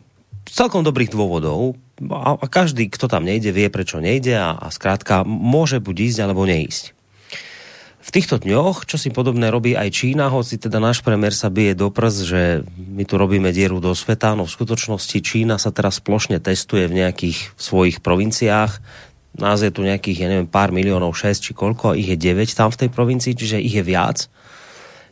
[0.50, 1.76] celkom dobrých dôvodov
[2.08, 6.18] a, a každý, kto tam nejde, vie, prečo nejde a, a skrátka môže buď ísť
[6.24, 6.98] alebo neísť
[8.08, 11.76] v týchto dňoch, čo si podobné robí aj Čína, hoci teda náš premiér sa bije
[11.76, 16.00] do prs, že my tu robíme dieru do sveta, no v skutočnosti Čína sa teraz
[16.00, 18.80] plošne testuje v nejakých svojich provinciách.
[19.36, 22.72] Nás je tu nejakých, ja neviem, pár miliónov, 6 či koľko, ich je 9 tam
[22.72, 24.24] v tej provincii, čiže ich je viac.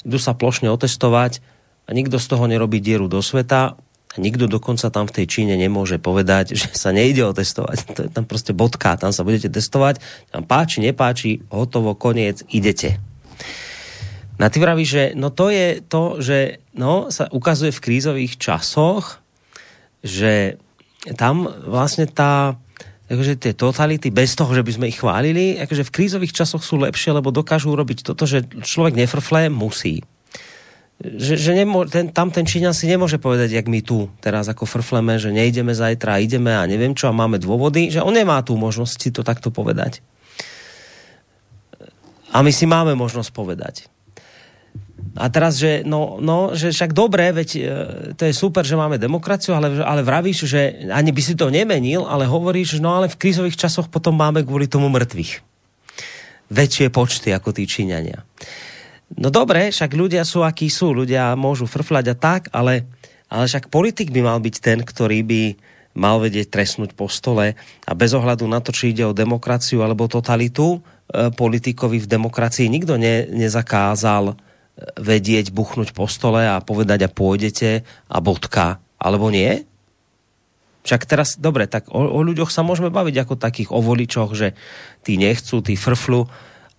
[0.01, 1.45] Idú sa plošne otestovať
[1.84, 3.76] a nikto z toho nerobí dieru do sveta.
[4.16, 7.76] A nikto dokonca tam v tej Číne nemôže povedať, že sa nejde otestovať.
[7.92, 10.00] To je tam proste bodka, tam sa budete testovať,
[10.32, 12.96] tam páči, nepáči, hotovo, koniec, idete.
[14.36, 19.20] Na ty vraví, že no to je to, že no, sa ukazuje v krízových časoch,
[20.04, 20.60] že
[21.16, 22.60] tam vlastne tá
[23.06, 26.82] akože tie totality, bez toho, že by sme ich chválili, akože v krízových časoch sú
[26.82, 30.02] lepšie, lebo dokážu urobiť toto, že človek nefrfle, musí.
[30.97, 34.64] Že, že nemo, ten, tam ten Číňan si nemôže povedať, jak my tu teraz ako
[34.64, 38.57] frfleme, že nejdeme zajtra, ideme a neviem čo a máme dôvody, že on nemá tú
[38.57, 40.01] možnosť si to takto povedať.
[42.32, 43.92] A my si máme možnosť povedať.
[45.16, 47.61] A teraz, že no, no, že však dobre, veď e,
[48.16, 52.05] to je super, že máme demokraciu, ale, ale vravíš, že ani by si to nemenil,
[52.05, 55.40] ale hovoríš, no ale v krízových časoch potom máme kvôli tomu mŕtvych.
[56.53, 58.28] Väčšie počty ako tí Číňania.
[59.14, 62.90] No dobre, však ľudia sú akí sú, ľudia môžu frflať a tak, ale,
[63.30, 65.42] ale však politik by mal byť ten, ktorý by
[65.96, 70.11] mal vedieť trestnúť po stole a bez ohľadu na to, či ide o demokraciu alebo
[70.11, 74.36] totalitu, e, politikovi v demokracii nikto ne, nezakázal
[75.00, 77.80] vedieť buchnúť po stole a povedať a pôjdete
[78.12, 79.64] a bodka, alebo nie?
[80.84, 84.52] Však teraz, dobre, tak o, o ľuďoch sa môžeme baviť ako takých o voličoch, že
[85.02, 86.28] tí nechcú, tí frflu,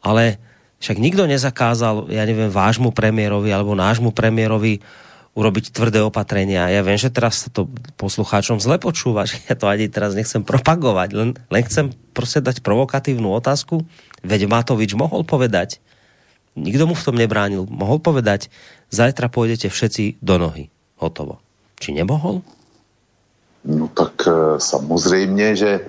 [0.05, 0.38] ale
[0.78, 4.82] však nikto nezakázal, ja neviem, vášmu premiérovi alebo nášmu premiérovi
[5.38, 6.69] urobiť tvrdé opatrenia.
[6.73, 7.69] Ja viem, že teraz to
[8.01, 12.65] poslucháčom zle počúva, že ja to ani teraz nechcem propagovať, len, len chcem proste dať
[12.65, 13.86] provokatívnu otázku.
[14.25, 15.78] Veď Matovič mohol povedať,
[16.57, 17.69] Nikdo mu v tom nebránil.
[17.69, 18.49] Mohol povedať,
[18.89, 20.73] zajtra pôjdete všetci do nohy.
[20.97, 21.38] Hotovo.
[21.78, 22.41] Či nemohol?
[23.61, 25.82] No tak e, samozřejmě, že e,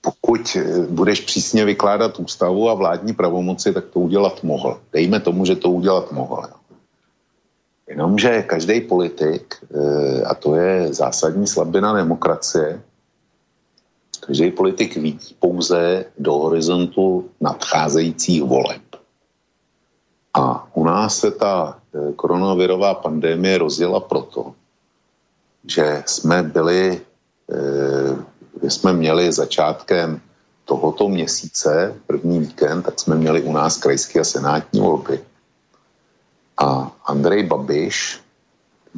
[0.00, 4.80] pokud e, budeš přísně vykládat ústavu a vládní pravomoci, tak to udělat mohl.
[4.92, 6.48] Dejme tomu, že to udělat mohl.
[7.88, 9.54] Jenomže každý politik,
[10.26, 12.82] a to je zásadní slabina demokracie,
[14.20, 18.82] každý politik vidí pouze do horizontu nadcházejících voleb.
[20.34, 24.54] A u nás se ta eh, koronavirová pandémie rozjela proto,
[25.66, 27.00] že jsme byli,
[28.62, 30.20] eh, jsme měli začátkem
[30.64, 35.20] tohoto měsíce, první víkend, tak jsme měli u nás krajské a senátní volby.
[36.58, 38.20] A Andrej Babiš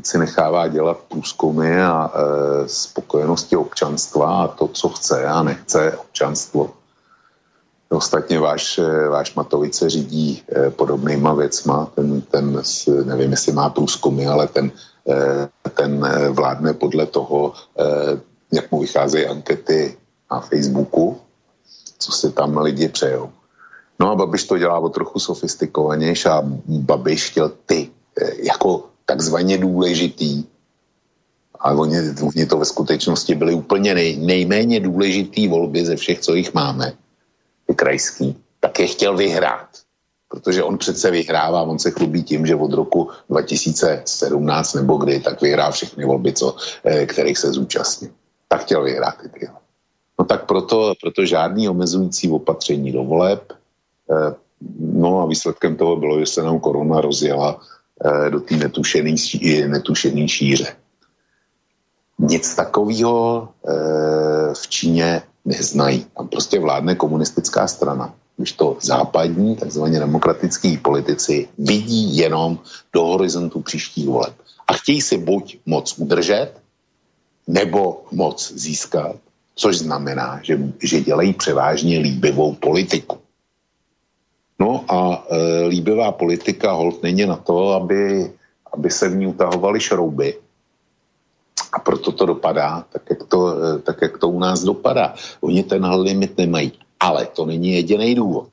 [0.03, 6.71] si nechává dělat průzkumy a e, spokojenosti občanstva a to, co chce a nechce občanstvo
[7.93, 12.63] Ostatně váš, eh, váš Matovice řídí eh, podobnýma věcma, ten, ten,
[13.05, 14.73] nevím, jestli má průzkumy, ale ten,
[15.09, 17.53] eh, ten vládne podle toho,
[18.53, 19.97] jak mu vycházejí ankety
[20.31, 21.21] na Facebooku,
[21.99, 23.31] co si tam lidi přejou.
[24.01, 27.91] No a Babiš to dělá o trochu sofistikovanější a Babiš chtěl ty
[28.43, 30.45] jako takzvaně důležitý,
[31.63, 36.35] a oni, oni to ve skutečnosti byly úplně nej, nejméně důležitý volby ze všech, co
[36.35, 36.93] jich máme
[37.77, 39.69] krajský, tak je chtěl vyhrát.
[40.29, 45.41] Protože on přece vyhrává, on se chlubí tím, že od roku 2017 nebo kdy, tak
[45.41, 48.11] vyhrá všechny volby, co, eh, kterých se zúčastní.
[48.53, 49.57] Tak chtěl vyhrát ty tyhle.
[50.19, 53.53] No tak proto, proto žádný omezující opatření do voleb.
[54.11, 54.35] Eh,
[54.81, 57.61] no a výsledkem toho bylo, že se nám korona rozjela
[58.05, 59.15] eh, do té netušený,
[59.67, 60.77] netušený šíře.
[62.19, 63.49] Nic takového
[64.53, 66.07] v Číně neznají.
[66.17, 68.15] Tam prostě vládne komunistická strana.
[68.37, 72.59] Když to západní, takzvaně demokratický politici vidí jenom
[72.93, 74.35] do horizontu příštích voleb.
[74.69, 76.62] A chtějí si buď moc udržet,
[77.47, 79.17] nebo moc získat,
[79.55, 83.19] což znamená, že, že dělají převážně líbivou politiku.
[84.59, 88.33] No a e, líbivá politika hold není na to, aby,
[88.73, 90.35] aby se v ní utahovaly šrouby,
[91.73, 95.15] a proto to dopadá tak jak to, eh, tak, jak to u nás dopadá.
[95.41, 96.73] Oni ten limit nemají.
[97.01, 98.49] Ale to není jediný důvod.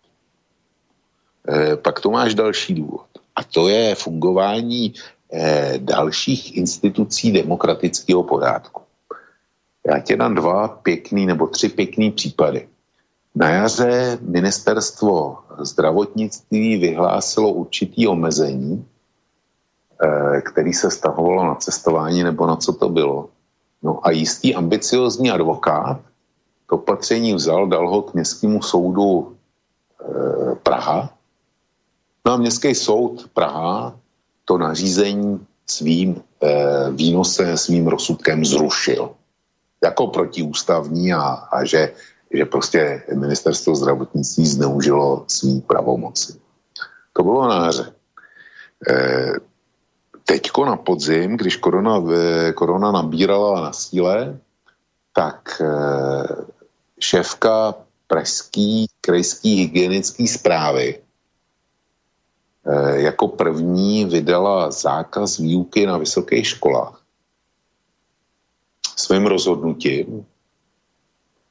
[1.46, 3.06] E, pak to máš další důvod.
[3.36, 4.94] A to je fungování e,
[5.78, 8.82] dalších institucí demokratického pořádku.
[9.88, 12.68] Já tě dám dva pěkný nebo tři pěkný případy.
[13.36, 18.86] Na jaře ministerstvo zdravotnictví vyhlásilo určitý omezení
[20.04, 23.30] Eh, který se stahovalo na cestování nebo na co to bylo.
[23.84, 26.00] No a jistý ambiciozní advokát
[26.70, 29.36] to opatření vzal, dal ho k městskému soudu
[30.02, 31.10] e, Praha.
[32.26, 33.99] No a městský soud Praha
[34.50, 36.22] to nařízení svým e,
[36.92, 39.14] výnosem, svým rozsudkem zrušil.
[39.84, 41.22] Jako protiústavní a,
[41.54, 41.94] a že,
[42.34, 46.34] že prostě ministerstvo zdravotnictví zneužilo svý pravomoci.
[47.14, 47.94] To bylo na hře.
[48.90, 49.34] E,
[50.26, 54.38] teďko na podzim, když korona, eh, korona nabírala na síle,
[55.14, 56.28] tak eh,
[57.00, 57.74] šéfka
[58.08, 61.02] pražský krajský hygienický zprávy
[62.94, 67.02] jako první vydala zákaz výuky na vysokých školách.
[68.96, 70.26] Svým rozhodnutím,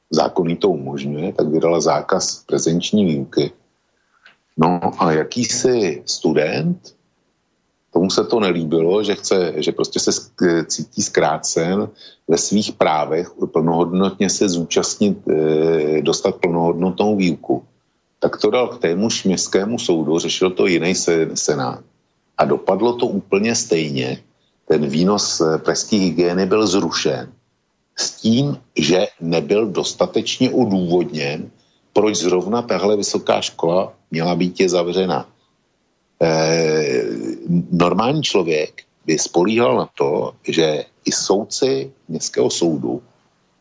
[0.09, 3.51] zákonný to umožňuje, tak vydala zákaz prezenční výuky.
[4.57, 6.95] No a jakýsi student,
[7.93, 10.11] tomu se to nelíbilo, že chce, že prostě se
[10.65, 11.89] cítí zkrácen
[12.27, 17.65] ve svých právech plnohodnotně se zúčastnit, e, dostat plnohodnotnou výuku.
[18.19, 20.95] Tak to dal k témuž městskému soudu, řešil to jiný
[21.33, 21.83] senát.
[22.37, 24.23] A dopadlo to úplně stejně.
[24.67, 27.31] Ten výnos e, pražské hygieny byl zrušen
[27.95, 31.51] s tím, že nebyl dostatečně odůvodněn,
[31.93, 35.27] proč zrovna tahle vysoká škola měla být je zavřena.
[36.21, 37.03] E,
[37.71, 43.01] normální člověk by spolíhal na to, že i soudci městského soudu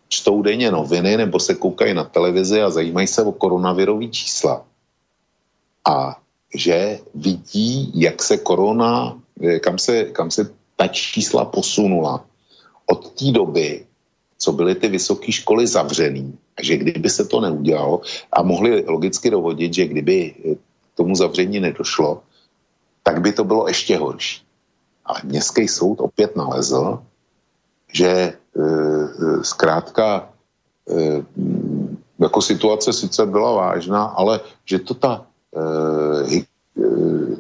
[0.09, 4.65] čtou denně noviny nebo se koukají na televizi a zajímají se o koronavirový čísla.
[5.89, 6.17] A
[6.55, 12.25] že vidí, jak se korona, eh, kam se, kam se ta čísla posunula
[12.87, 13.85] od té doby,
[14.39, 16.39] co byly ty vysoké školy zavřený.
[16.57, 18.01] A že kdyby se to neudělalo
[18.33, 20.35] a mohli logicky dovodit, že kdyby
[20.95, 22.23] k tomu zavření nedošlo,
[23.03, 24.43] tak by to bylo ještě horší.
[25.05, 27.03] Ale městský soud opět nalezl,
[27.93, 30.29] že e, e zkrátka
[30.91, 31.25] e,
[32.19, 35.25] jako situace sice byla vážná, ale že to ta
[36.27, 36.45] hy,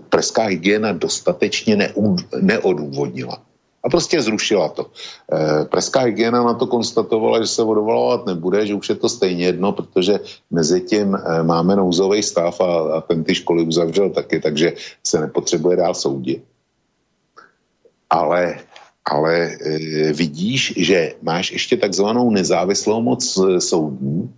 [0.09, 1.93] preská hygiena dostatečně
[2.41, 3.43] neodůvodnila.
[3.85, 4.91] A prostě zrušila to.
[5.71, 9.73] Preská hygiena na to konstatovala, že se vodovalovat nebude, že už je to stejně jedno,
[9.73, 10.21] protože
[10.51, 14.73] mezi tím máme nouzový stav a, a ten ty školy uzavřel taky, takže
[15.07, 16.43] se nepotřebuje dál soudit.
[18.11, 18.59] Ale,
[19.09, 19.53] ale e,
[20.13, 24.31] vidíš, že máš ještě takzvanou nezávislou moc soudní,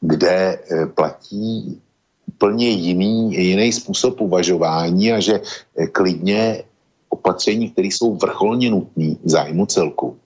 [0.00, 1.80] kde e, platí
[2.26, 5.40] úplně jiný, jiný způsob uvažování a že
[5.76, 6.62] e, klidně
[7.08, 10.16] opatření, které jsou vrcholně nutné v zájmu celku,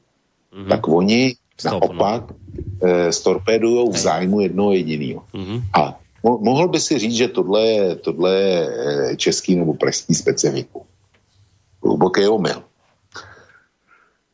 [0.53, 0.69] mm-hmm.
[0.69, 2.89] tak oni Stop, naopak no.
[2.89, 5.23] e, storpédují v zájmu jednoho jediného.
[5.35, 5.63] Mm-hmm.
[5.75, 8.35] A mo- mohl by si říct, že tohle je, tohle
[9.17, 10.87] český nebo pražský specifiku.
[11.83, 12.63] Hluboký omyl.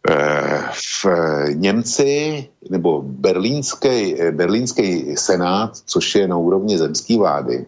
[0.08, 1.06] E, v
[1.54, 7.66] Němci nebo berlínský, berlínský senát, což je na úrovni zemské vlády,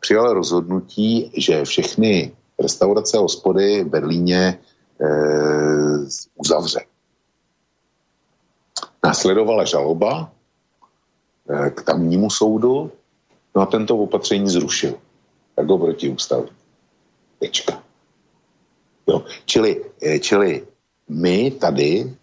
[0.00, 4.58] přijal rozhodnutí, že všechny restaurace a hospody v Berlíně
[6.36, 6.80] uzavře.
[9.04, 10.32] Následovala žaloba
[11.74, 12.92] k tamnímu soudu,
[13.54, 14.94] no a tento opatření zrušil.
[15.56, 16.48] Tak ho proti ústavu.
[17.38, 17.82] Tečka.
[19.06, 19.24] Jo.
[19.44, 19.84] Čili,
[20.20, 20.66] čili
[21.12, 22.14] my tady,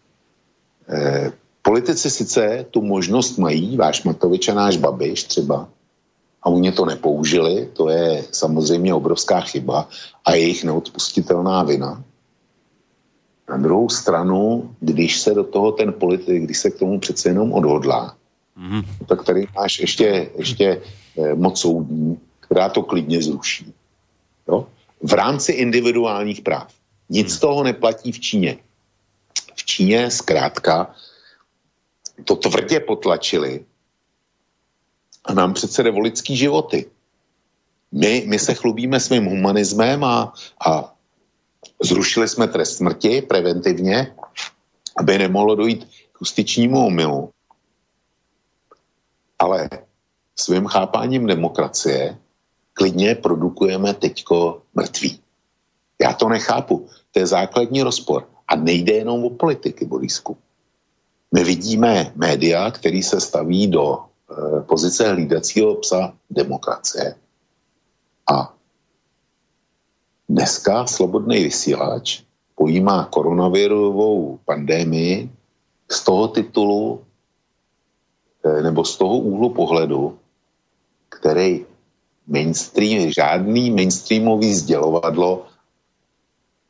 [0.89, 1.31] e,
[1.61, 5.69] politici sice tu možnost mají, váš Matovič a náš Babiš třeba,
[6.43, 9.89] a oni to nepoužili, to je samozřejmě obrovská chyba
[10.25, 12.03] a jejich neodpustitelná vina.
[13.49, 17.53] Na druhou stranu, když se do toho ten politik, když se k tomu přece jenom
[17.53, 18.15] odhodlá,
[18.55, 18.81] mm.
[19.07, 20.81] tak tady máš ještě, ještě
[21.17, 23.73] eh, moc soudní, která to klidně zruší.
[24.47, 24.67] Jo?
[25.03, 26.73] V rámci individuálních práv.
[27.09, 28.57] Nic z toho neplatí v Číně.
[29.59, 30.95] V Číně zkrátka
[32.23, 33.65] to tvrdě potlačili
[35.25, 35.91] a nám přece jde
[36.37, 36.85] životy.
[37.91, 40.33] My, my se chlubíme svým humanismem a,
[40.67, 40.95] a
[41.83, 44.15] zrušili jsme trest smrti preventivně,
[44.97, 47.31] aby nemohlo dojít k justičnímu omylu.
[49.39, 49.69] Ale
[50.35, 52.17] svým chápáním demokracie
[52.73, 55.19] klidně produkujeme teďko mrtví.
[56.01, 56.87] Já to nechápu.
[57.11, 58.38] To je základní rozpor.
[58.49, 60.37] A nejde jenom o politiky, Borisku.
[61.31, 67.15] My vidíme média, který se staví do Eh, pozice hlídacího psa demokracie.
[68.29, 68.53] A
[70.29, 72.21] dneska slobodný vysílač
[72.55, 75.33] pojímá koronavirovou pandémii
[75.89, 77.01] z toho titulu
[78.45, 80.19] eh, nebo z toho úhlu pohledu,
[81.09, 81.65] který
[82.27, 85.49] mainstream, žádný mainstreamový sdělovadlo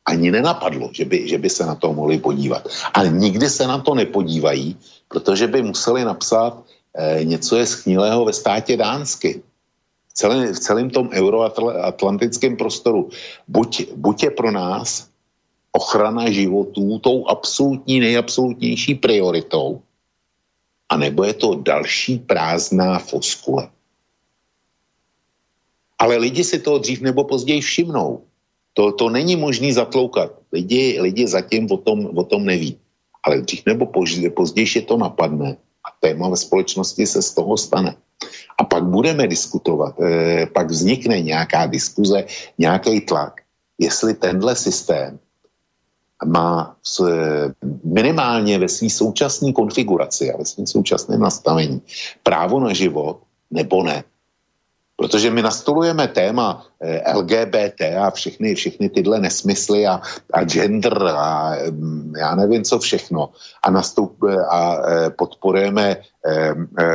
[0.06, 2.68] ani nenapadlo, že by, že by se na to mohli podívat.
[2.94, 4.76] Ale nikdy se na to nepodívají,
[5.08, 9.42] protože by museli napsat Eh, něco je schnilého ve státě Dánsky.
[10.08, 13.10] V celém, v celém tom euroatlantickém prostoru.
[13.48, 15.08] Buď, buď je pro nás
[15.72, 19.82] ochrana životů tou absolutní, nejabsolutnější prioritou,
[20.88, 23.70] anebo je to další prázdná foskule.
[25.98, 28.22] Ale lidi si toho dřív nebo později všimnou.
[28.74, 30.32] To, to není možný zatloukat.
[30.52, 32.78] Lidi, lidi zatím o tom, o tom neví.
[33.22, 37.56] Ale dřív nebo později, později je to napadne a téma ve společnosti se z toho
[37.56, 37.96] stane.
[38.58, 42.24] A pak budeme diskutovat, eh, pak vznikne nějaká diskuze,
[42.58, 43.40] nějaký tlak,
[43.78, 45.18] jestli tenhle systém
[46.24, 47.00] má v,
[47.84, 51.80] minimálně ve své současné konfiguraci a ve svém současném nastavení
[52.22, 54.04] právo na život nebo ne.
[55.00, 60.00] Protože my nastolujeme téma eh, LGBT a všechny, všechny tyhle nesmysly a,
[60.32, 63.32] a gender a mm, já nevím co všechno
[63.62, 64.20] a, nastup,
[64.50, 66.54] a eh, podporujeme eh,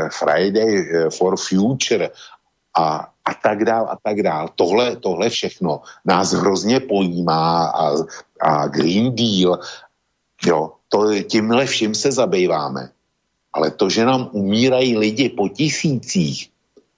[0.09, 2.09] Friday for Future
[2.77, 4.49] a, a tak dál a tak dál.
[4.55, 7.91] Tohle, tohle všechno nás hrozně pojímá a,
[8.41, 9.59] a Green Deal,
[10.45, 12.89] jo, to, tímhle vším se zabýváme.
[13.53, 16.54] Ale to, že nám umírají lidi po tisících,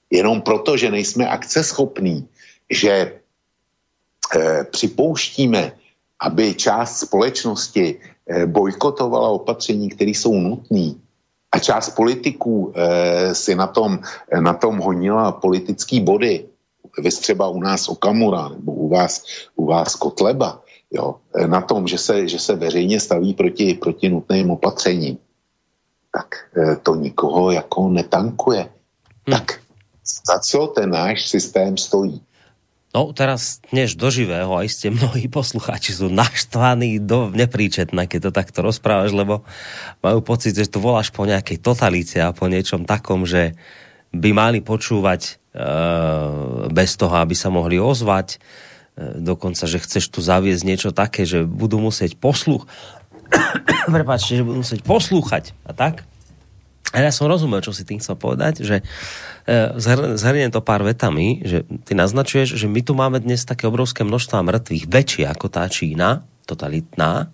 [0.09, 2.27] jenom proto, že nejsme akceschopní,
[2.69, 5.71] že e, připouštíme,
[6.19, 10.93] aby část společnosti e, bojkotovala opatření, které jsou nutné,
[11.51, 13.99] a část politiků e, si na tom,
[14.39, 16.45] na tom honila politický body,
[16.99, 19.23] vy třeba u nás Okamura, nebo u vás,
[19.55, 24.51] u vás Kotleba, jo, na tom, že se, že se veřejně staví proti, proti nutným
[24.51, 25.17] opatřením,
[26.11, 26.35] tak
[26.83, 28.59] to nikoho jako netankuje.
[28.59, 29.37] Hmm.
[29.37, 29.59] Tak
[30.07, 32.23] za co ten náš systém stojí.
[32.95, 38.31] No teraz dnes do živého, aj ste mnohí poslucháči sú naštvaní do nepríčetné, keď to
[38.33, 39.45] takto rozprávaš, lebo
[40.01, 43.53] majú pocit, že tu voláš po nejakej totalite a po niečom takom, že
[44.15, 45.31] by mali počúvať e,
[46.71, 48.39] bez toho, aby sa mohli ozvať.
[48.97, 52.65] E, dokonca, že chceš tu zaviesť niečo také, že budú musieť posluch...
[53.93, 56.07] Prepáčte, že budú musieť poslúchať a tak.
[56.95, 58.83] A ja som rozumel, čo si tým chcel povedať, že e,
[60.15, 64.45] zhrniem to pár vetami, že ty naznačuješ, že my tu máme dnes také obrovské množstva
[64.47, 67.27] mŕtvych, väčšie ako tá Čína, totalitná,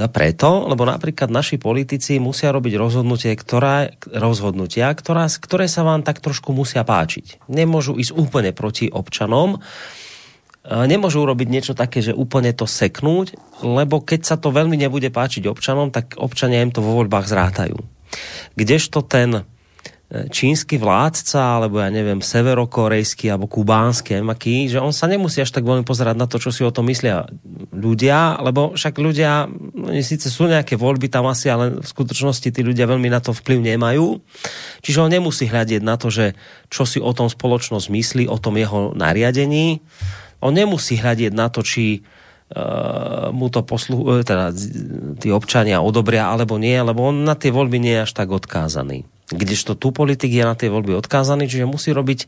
[0.00, 6.00] a preto, lebo napríklad naši politici musia robiť rozhodnutie, ktorá, rozhodnutia, ktorá, ktoré sa vám
[6.00, 7.44] tak trošku musia páčiť.
[7.52, 9.60] Nemôžu ísť úplne proti občanom,
[10.64, 15.44] nemôžu urobiť niečo také, že úplne to seknúť, lebo keď sa to veľmi nebude páčiť
[15.48, 17.99] občanom, tak občania im to vo voľbách zrátajú.
[18.58, 19.42] Kdežto ten e,
[20.30, 25.64] čínsky vládca, alebo ja neviem, severokorejský alebo kubánsky, aký, že on sa nemusí až tak
[25.64, 27.30] veľmi pozerať na to, čo si o tom myslia
[27.70, 32.60] ľudia, lebo však ľudia, oni síce sú nejaké voľby tam asi, ale v skutočnosti tí
[32.60, 34.18] ľudia veľmi na to vplyv nemajú.
[34.82, 36.34] Čiže on nemusí hľadiť na to, že
[36.68, 39.82] čo si o tom spoločnosť myslí, o tom jeho nariadení.
[40.40, 42.19] On nemusí hľadiť na to, či uh,
[43.30, 44.50] mu to poslu, eh, teda
[45.22, 49.06] tí občania odobria alebo nie, lebo on na tie voľby nie je až tak odkázaný.
[49.30, 52.26] Kdežto tu politik je na tie voľby odkázaný, čiže musí robiť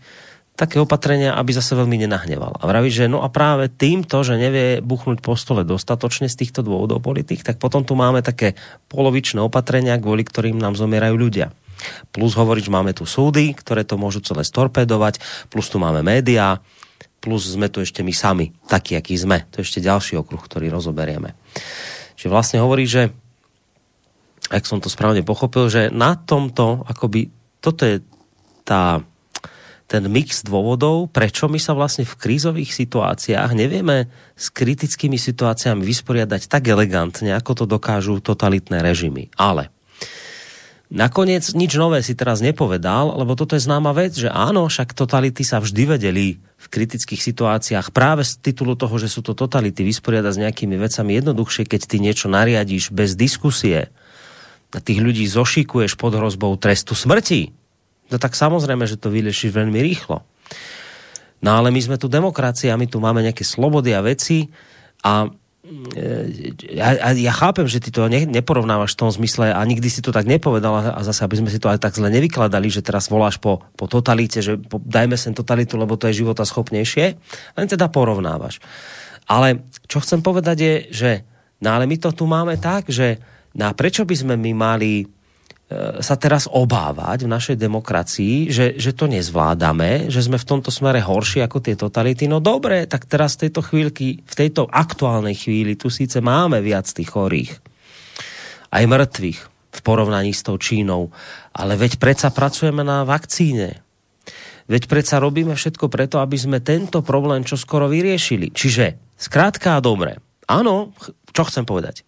[0.55, 2.61] také opatrenia, aby zase veľmi nenahneval.
[2.61, 6.63] A vraví, že no a práve týmto, že nevie buchnúť po stole dostatočne z týchto
[6.63, 8.55] dôvodov politik, tak potom tu máme také
[8.93, 11.51] polovičné opatrenia, kvôli ktorým nám zomierajú ľudia.
[12.15, 15.19] Plus hovoriť, že máme tu súdy, ktoré to môžu celé storpedovať,
[15.51, 16.63] plus tu máme médiá,
[17.23, 19.47] plus sme tu ešte my sami, takí, akí sme.
[19.55, 21.39] To je ešte ďalší okruh, ktorý rozoberieme.
[22.19, 23.15] Čiže vlastne hovorí, že
[24.51, 27.31] ak som to správne pochopil, že na tomto, akoby,
[27.63, 28.03] toto je
[28.67, 29.01] tá,
[29.87, 36.51] ten mix dôvodov, prečo my sa vlastne v krízových situáciách nevieme s kritickými situáciami vysporiadať
[36.51, 39.31] tak elegantne, ako to dokážu totalitné režimy.
[39.39, 39.71] Ale
[40.93, 45.41] Nakoniec nič nové si teraz nepovedal, lebo toto je známa vec, že áno, však totality
[45.41, 50.33] sa vždy vedeli v kritických situáciách práve z titulu toho, že sú to totality vysporiadať
[50.37, 53.89] s nejakými vecami jednoduchšie, keď ty niečo nariadíš bez diskusie
[54.73, 57.53] a tých ľudí zošikuješ pod hrozbou trestu smrti,
[58.13, 60.21] no tak samozrejme, že to vyliešiš veľmi rýchlo.
[61.41, 64.53] No ale my sme tu demokracia, my tu máme nejaké slobody a veci
[65.01, 65.29] a
[66.75, 70.11] ja, ja chápem, že ty to ne, neporovnávaš v tom zmysle a nikdy si to
[70.11, 73.39] tak nepovedal a zase, aby sme si to aj tak zle nevykladali, že teraz voláš
[73.39, 77.15] po, po totalite, že po, dajme sem totalitu, lebo to je života schopnejšie,
[77.55, 78.59] len teda porovnávaš.
[79.31, 81.11] Ale čo chcem povedať je, že
[81.63, 83.23] no ale my to tu máme tak, že
[83.55, 85.07] no prečo by sme my mali
[86.01, 91.01] sa teraz obávať v našej demokracii, že, že to nezvládame, že sme v tomto smere
[91.01, 92.29] horší ako tie totality.
[92.29, 96.87] No dobre, tak teraz v tejto chvíľky, v tejto aktuálnej chvíli tu síce máme viac
[96.89, 97.53] tých chorých,
[98.73, 99.41] aj mŕtvych
[99.73, 101.09] v porovnaní s tou Čínou,
[101.57, 103.81] ale veď predsa pracujeme na vakcíne.
[104.69, 108.53] Veď predsa robíme všetko preto, aby sme tento problém čo skoro vyriešili.
[108.55, 110.21] Čiže skrátka a dobre.
[110.47, 110.93] Áno,
[111.33, 112.05] čo chcem povedať?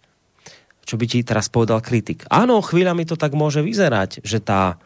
[0.85, 2.23] Čo by ti teraz povedal kritik.
[2.29, 4.77] Áno, chvíľami to tak môže vyzerať, že tá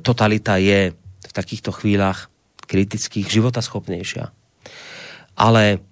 [0.00, 2.30] totalita je v takýchto chvíľach
[2.64, 4.30] kritických životaschopnejšia.
[5.36, 5.82] Ale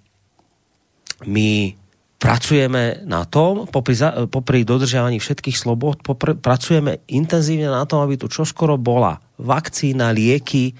[1.27, 1.75] my
[2.21, 3.97] pracujeme na tom, popri,
[4.29, 10.73] popri dodržiavaní všetkých slobod, popri, pracujeme intenzívne na tom, aby tu čoskoro bola vakcína, lieky,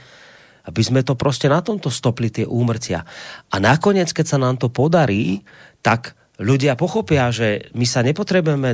[0.62, 3.02] aby sme to prostě na tomto stopli tie úmrtia.
[3.50, 5.42] A nakoniec, keď sa nám to podarí,
[5.82, 8.70] tak ľudia pochopia, že my sa nepotrebujeme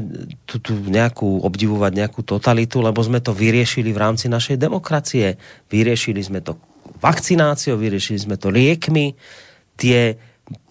[0.47, 5.35] tu, tu nejakú obdivovať nejakú totalitu, lebo sme to vyriešili v rámci našej demokracie.
[5.67, 6.55] Vyriešili sme to
[7.03, 9.19] vakcináciou, vyriešili sme to liekmi.
[9.75, 10.15] Tie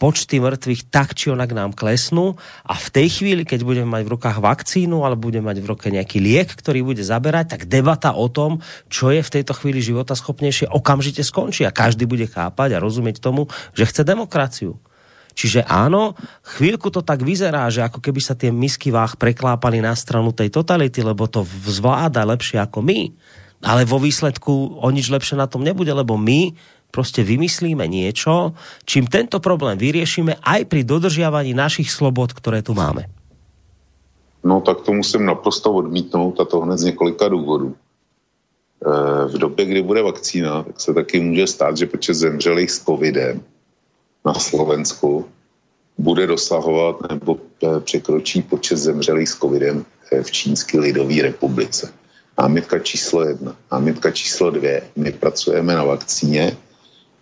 [0.00, 4.12] počty mŕtvych tak či onak nám klesnú a v tej chvíli, keď budeme mať v
[4.16, 8.26] rukách vakcínu alebo budeme mať v ruke nejaký liek, ktorý bude zaberať, tak debata o
[8.32, 12.82] tom, čo je v tejto chvíli života schopnejšie, okamžite skončí a každý bude chápať a
[12.82, 14.80] rozumieť tomu, že chce demokraciu.
[15.36, 16.16] Čiže áno,
[16.56, 20.48] chvíľku to tak vyzerá, že ako keby sa tie misky váh preklápali na stranu tej
[20.48, 23.12] totality, lebo to zvláda lepšie ako my.
[23.60, 26.56] Ale vo výsledku o nič lepšie na tom nebude, lebo my
[26.96, 28.56] prostě vymyslíme niečo,
[28.88, 33.04] čím tento problém vyriešime aj pri dodržiavaní našich slobod, které tu máme.
[34.40, 37.74] No tak to musím naprosto odmítnout a to hned z několika důvodů.
[37.74, 37.76] E,
[39.28, 43.42] v době, kdy bude vakcína, tak se taky může stát, že počet zemřelých s covidem
[44.26, 45.24] na Slovensku
[45.98, 51.92] bude dosahovat nebo e, překročí počet zemřelých s covidem e, v Čínské lidové republice.
[52.38, 53.56] Námitka číslo jedna.
[53.72, 54.82] Námitka číslo dvě.
[54.96, 56.56] My pracujeme na vakcíně,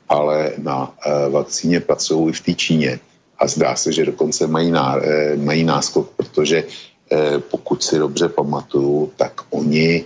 [0.09, 2.98] ale na e, vakcíně pracují i v té Číně.
[3.39, 4.97] A zdá se, že dokonce mají, ná,
[5.36, 6.64] mají náskok, protože
[7.51, 10.05] pokud si dobře pamatuju, tak oni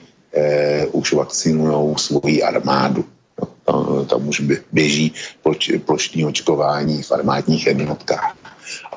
[0.92, 3.04] už vakcinují svoji armádu.
[3.68, 4.40] Tam, tam už
[4.72, 5.12] běží
[5.42, 8.36] ploč, plošní očkování v armádních jednotkách.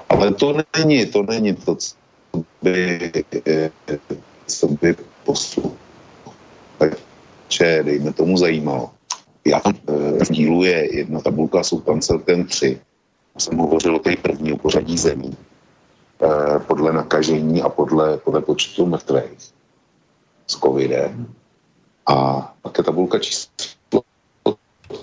[0.10, 1.96] Ale to není, to není to, co
[2.62, 3.12] by,
[3.48, 3.70] e,
[4.48, 5.76] co by posluchače,
[7.84, 8.92] dejme tomu, zajímalo
[9.46, 9.74] já tam
[10.26, 12.82] v dílu je jedna tabulka, jsou tam celkem tři.
[13.38, 15.38] Jsem hovořil o té první pořadí zemí
[16.24, 19.54] eh, podle nakažení a podle, podle počtu mrtvých
[20.48, 21.34] s covidem.
[22.06, 23.52] A pak je tabulka číslo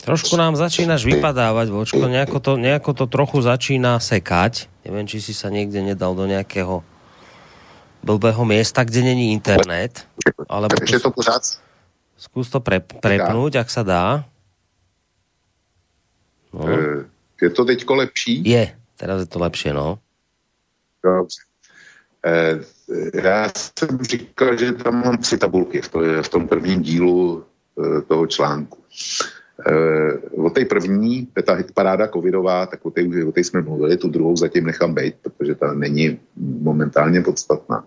[0.04, 4.68] Trošku nám začínaš vypadávať, Vočko, nejako to, nejako to trochu začína sekať.
[4.84, 6.80] Neviem, či si sa niekde nedal do nejakého
[8.02, 10.06] blbého miesta, kde není internet.
[10.48, 11.42] Alebo Takže to pořád
[12.18, 14.26] Skús to pre, prepnúť, ak sa dá.
[16.50, 16.66] No.
[16.66, 17.06] E,
[17.38, 18.42] je to teďko lepší?
[18.42, 20.02] Je, teraz je to lepšie, no.
[20.98, 21.40] Dobře.
[22.26, 22.58] E,
[23.22, 27.44] já jsem říkal, že tam mám tři tabulky v, to, v tom prvním dílu
[27.78, 28.78] e, toho článku.
[29.66, 29.72] E,
[30.18, 34.36] o té první, ta hitparáda covidová, tak o té, o té jsme mluvili, tu druhou
[34.36, 37.86] zatím nechám být, protože ta není momentálně podstatná.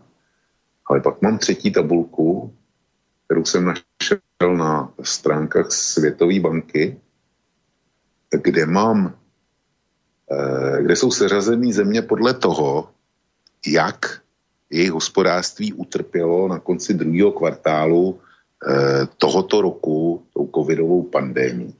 [0.86, 2.54] Ale pak mám třetí tabulku,
[3.26, 6.98] kterou jsem našel na stránkách Světové banky,
[8.44, 9.16] kde mám,
[10.32, 12.90] eh, kde jsou seřazený země podle toho,
[13.68, 14.22] jak
[14.70, 18.31] jejich hospodářství utrpělo na konci druhého kvartálu eh,
[19.18, 21.74] tohoto roku tou covidovou pandémii.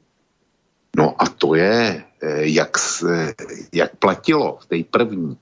[0.98, 3.34] No a to je, eh, jak, se,
[3.74, 5.38] jak platilo v té první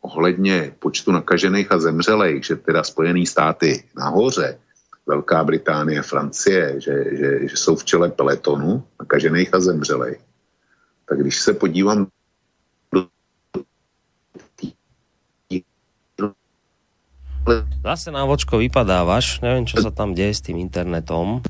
[0.00, 4.58] ohledně počtu nakažených a zemřelých, že teda Spojené státy nahoře,
[5.06, 10.20] Velká Británie, Francie, že, že, že jsou v čele peletonu nakažených a zemřelých,
[11.08, 12.06] tak když se podívám
[17.80, 21.42] Zase nám vočko vypadávaš, neviem, čo sa tam deje s tým internetom.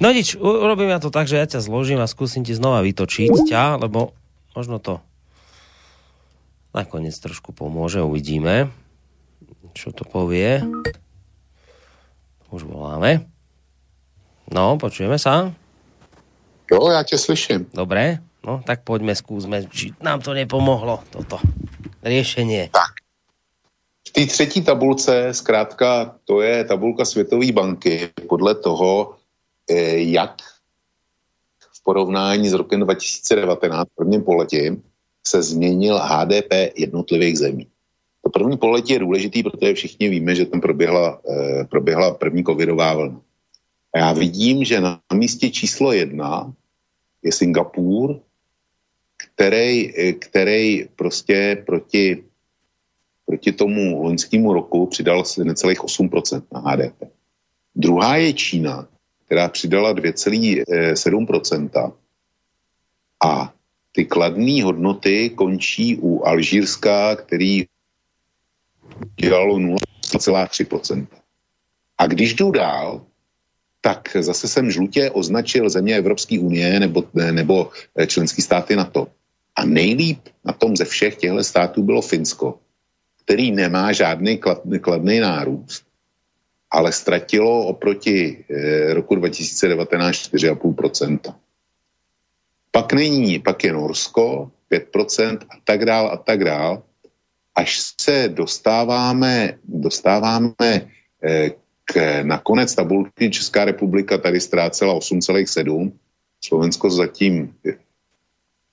[0.00, 3.48] No nič, urobím ja to tak, že ja ťa zložím a skúsim ti znova vytočiť
[3.48, 4.12] ťa, lebo
[4.56, 5.00] možno to
[6.76, 8.68] nakoniec trošku pomôže, uvidíme,
[9.72, 10.60] čo to povie.
[12.52, 13.26] Už voláme.
[14.52, 15.52] No, počujeme sa?
[16.72, 17.66] Jo, já tě slyším.
[17.74, 21.38] Dobré, no tak pojďme, zkusme, či nám to nepomohlo, toto
[22.02, 22.68] řešení.
[22.70, 22.95] Tak.
[24.08, 29.16] V té třetí tabulce, zkrátka, to je tabulka Světové banky podle toho,
[29.70, 30.42] eh, jak
[31.72, 34.82] v porovnání s rokem 2019, prvním poletím,
[35.26, 37.66] se změnil HDP jednotlivých zemí.
[38.22, 42.94] To první poletí je důležitý, protože všichni víme, že tam proběhla, eh, proběhla první covidová
[42.94, 43.20] vlna.
[43.94, 46.52] A já vidím, že na místě číslo jedna
[47.22, 48.20] je Singapur,
[49.16, 52.25] který, eh, který prostě proti,
[53.26, 57.02] proti tomu loňskému roku přidal necelých 8% na HDP.
[57.74, 58.88] Druhá je Čína,
[59.26, 61.92] která přidala 2,7%.
[63.24, 63.52] A
[63.92, 67.66] ty kladné hodnoty končí u Alžírska, který
[69.20, 71.06] dělalo 0,3%.
[71.98, 73.04] A když jdu dál,
[73.80, 77.70] tak zase jsem žlutě označil země Evropské unie nebo, nebo
[78.06, 79.08] členské státy NATO.
[79.56, 82.58] A nejlíp na tom ze všech těchto států bylo Finsko,
[83.26, 84.38] který nemá žádný
[84.80, 85.82] kladný nárůst,
[86.70, 91.34] ale ztratilo oproti eh, roku 2019 4,5%.
[92.70, 96.82] Pak není, pak je Norsko 5% a tak dál a tak dál,
[97.54, 100.54] až se dostáváme, dostáváme
[101.22, 101.50] eh,
[101.84, 105.92] k, na konec tabulky Česká republika tady ztrácela 8,7,
[106.44, 107.54] Slovensko zatím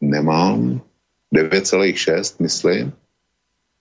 [0.01, 0.81] nemám,
[1.35, 2.93] 9,6 myslím,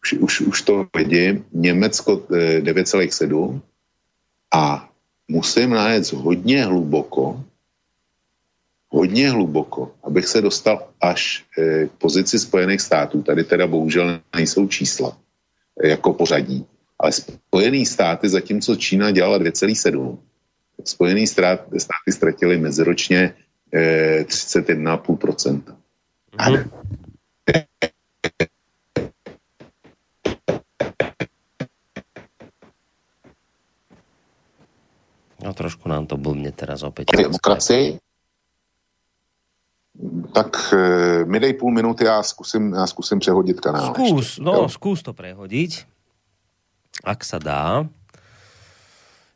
[0.03, 3.61] už, už, už to vidím, Německo 9,7 eh,
[4.53, 4.91] a
[5.29, 7.45] musím najet hodně hluboko,
[8.89, 13.23] hodně hluboko, abych se dostal až eh, k pozici Spojených států.
[13.23, 15.17] Tady teda bohužel nejsou čísla
[15.83, 16.67] eh, jako pořadí,
[16.99, 20.19] ale Spojené státy, zatímco Čína dělala 2,7,
[20.85, 23.35] Spojené státy, státy ztratily meziročně
[23.73, 25.63] 31,5%.
[26.39, 26.71] Mm-hmm.
[35.43, 37.19] No trošku nám to blbne teraz opäť.
[37.19, 37.99] Demokracii?
[40.33, 40.77] Tak e,
[41.29, 43.95] mi dej půl minuty, já zkusím, já zkusím přehodit kanál.
[43.95, 44.69] Skús, ještě, no, jo?
[44.69, 45.85] skús to prehodiť,
[47.05, 47.85] ak sa dá.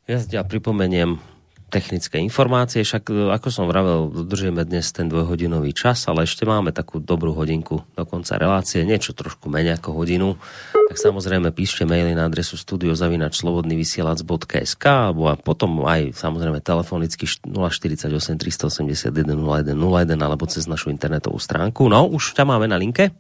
[0.07, 1.19] Ja ťa pripomeniem
[1.67, 6.71] technické informácie, však e, ako som vravel, dodržujeme dnes ten dvojhodinový čas, ale ešte máme
[6.71, 10.39] takú dobrú hodinku do konca relácie, niečo trošku menej ako hodinu,
[10.87, 18.07] tak samozrejme píšte maily na adresu studiozavinačslobodnyvysielac.sk alebo a potom aj samozrejme telefonicky 048
[18.39, 19.75] 381 0101
[20.15, 21.91] alebo cez našu internetovú stránku.
[21.91, 23.11] No, už ťa máme na linke?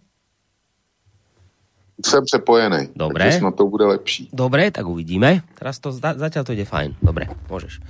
[2.04, 2.88] Jsem přepojený.
[2.96, 3.32] Dobre.
[3.32, 4.28] Snad to bude lepší.
[4.28, 5.42] Dobre, tak uvidíme.
[5.56, 7.00] Teraz to zatiaľ to ide fajn.
[7.00, 7.80] Dobre, môžeš.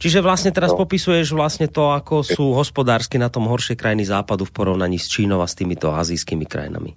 [0.00, 0.80] Čiže vlastne teraz no.
[0.80, 5.42] popisuješ vlastne to, ako sú hospodársky na tom horšie krajiny západu v porovnaní s Čínou
[5.42, 6.96] a s týmito azijskými krajinami.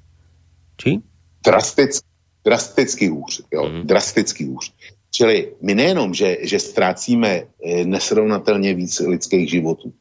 [0.79, 1.03] Či?
[1.43, 2.12] Drasticky,
[2.45, 3.87] drasticky hůř, jo, mm.
[3.87, 4.73] drasticky hůř.
[5.11, 9.93] Čili my nejenom, že, že ztrácíme eh, nesrovnatelně víc lidských životů,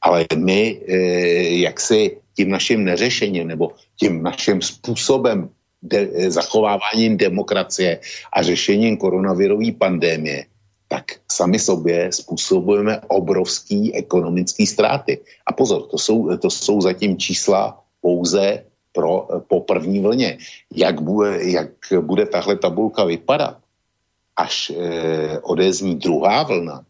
[0.00, 0.96] ale my eh,
[1.64, 5.48] jaksi tím naším neřešením nebo tím naším způsobem
[5.82, 8.00] de, eh, zachováváním demokracie
[8.32, 10.44] a řešením koronavirové pandémie
[10.90, 15.22] tak sami sobě způsobujeme obrovský ekonomický ztráty.
[15.46, 20.38] A pozor, to jsou, to jsou zatím čísla pouze pro, po první vlně.
[20.74, 23.58] Jak bude, jak bude tahle tabulka vypadat,
[24.36, 26.84] až eh, odezní druhá vlna,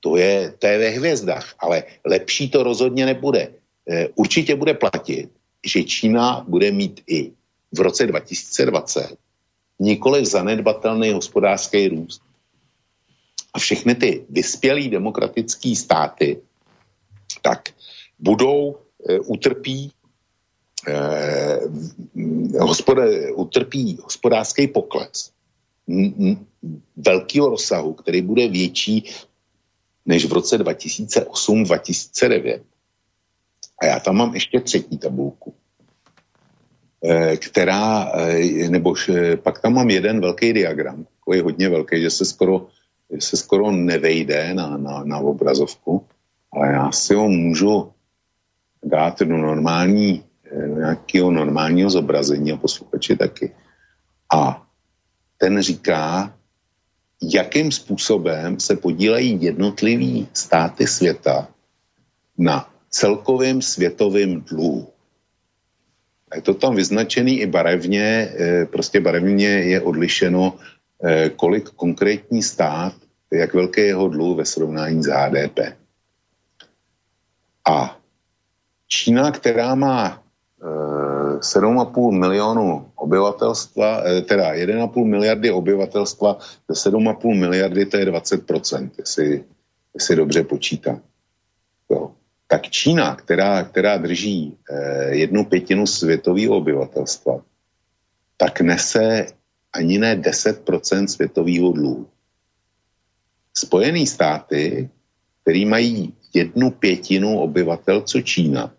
[0.00, 3.48] to je, to je ve hvězdách, ale lepší to rozhodně nebude.
[3.88, 5.30] Eh, určitě bude platit,
[5.64, 7.32] že Čína bude mít i
[7.72, 9.16] v roce 2020
[9.78, 12.22] nikoli zanedbatelný hospodářský růst.
[13.54, 16.40] A všechny ty vyspělé demokratické státy
[17.42, 17.68] tak
[18.18, 18.76] budou,
[19.08, 19.92] e, utrpí,
[20.88, 21.60] e,
[22.60, 22.98] hospod,
[23.34, 25.30] utrpí hospodářský pokles
[26.96, 29.04] velkého rozsahu, který bude větší
[30.06, 32.60] než v roce 2008-2009.
[33.82, 35.54] A já tam mám ještě třetí tabulku,
[37.04, 38.94] e, která, e, nebo
[39.42, 42.66] pak tam mám jeden velký diagram, takový hodně velký, že se skoro
[43.18, 46.06] se skoro nevejde na, na, na obrazovku,
[46.52, 47.92] ale já si ho můžu
[48.84, 50.24] dát do normální,
[50.76, 53.52] nějakého normálního zobrazení a posluchači taky.
[54.34, 54.66] A
[55.38, 56.34] ten říká,
[57.22, 61.48] jakým způsobem se podílejí jednotlivý státy světa
[62.38, 64.88] na celkovém světovém dluhu.
[66.30, 68.04] A je to tam vyznačený i barevně,
[68.38, 70.58] eh, prostě barevně je odlišeno
[71.04, 72.94] Eh, kolik konkrétní stát,
[73.32, 75.76] jak velké jeho dluh ve srovnání s HDP.
[77.68, 78.00] A
[78.88, 80.23] Čína, která má
[80.64, 86.38] 7,5 eh, milionu obyvatelstva, eh, teda 1,5 miliardy obyvatelstva,
[86.68, 89.44] ze 7,5 miliardy to je 20%, jestli,
[89.94, 91.00] jestli dobře počítá.
[91.90, 92.10] Jo.
[92.46, 94.56] Tak Čína, která, která drží
[95.10, 97.40] jednu pětinu světového obyvatelstva,
[98.36, 99.26] tak nese
[99.72, 102.06] ani ne 10% světového dluhu.
[103.54, 104.90] Spojené státy,
[105.42, 108.72] který mají jednu pětinu obyvatel, co Čína,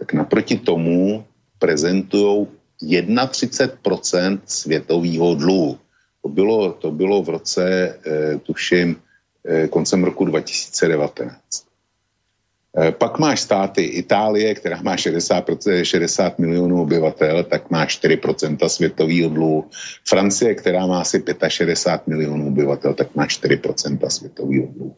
[0.00, 1.24] tak naproti tomu
[1.58, 2.46] prezentují
[2.80, 5.78] 31% světového dluhu.
[6.22, 7.64] To bylo, to bylo v roce,
[8.06, 8.96] eh, tuším,
[9.44, 11.68] eh, koncem roku 2019.
[12.70, 19.28] Eh, pak máš státy Itálie, která má 60, 60 milionů obyvatel, tak má 4% světového
[19.28, 19.68] dluhu.
[20.08, 24.96] Francie, která má asi 65 milionů obyvatel, tak má 4% světového dluhu.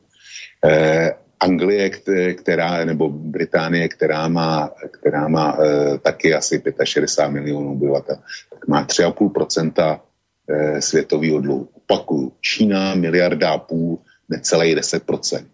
[0.65, 1.11] Eh,
[1.43, 1.91] Anglie,
[2.35, 8.17] která, nebo Británie, která má, která má e, taky asi 65 milionů obyvatel,
[8.51, 10.01] tak má 3,5
[10.49, 11.69] e, světového dluhu.
[11.73, 13.99] Opakuju, Čína miliarda a půl,
[14.29, 15.45] necelý 10%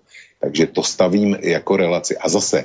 [0.40, 2.16] Takže to stavím jako relaci.
[2.16, 2.64] A zase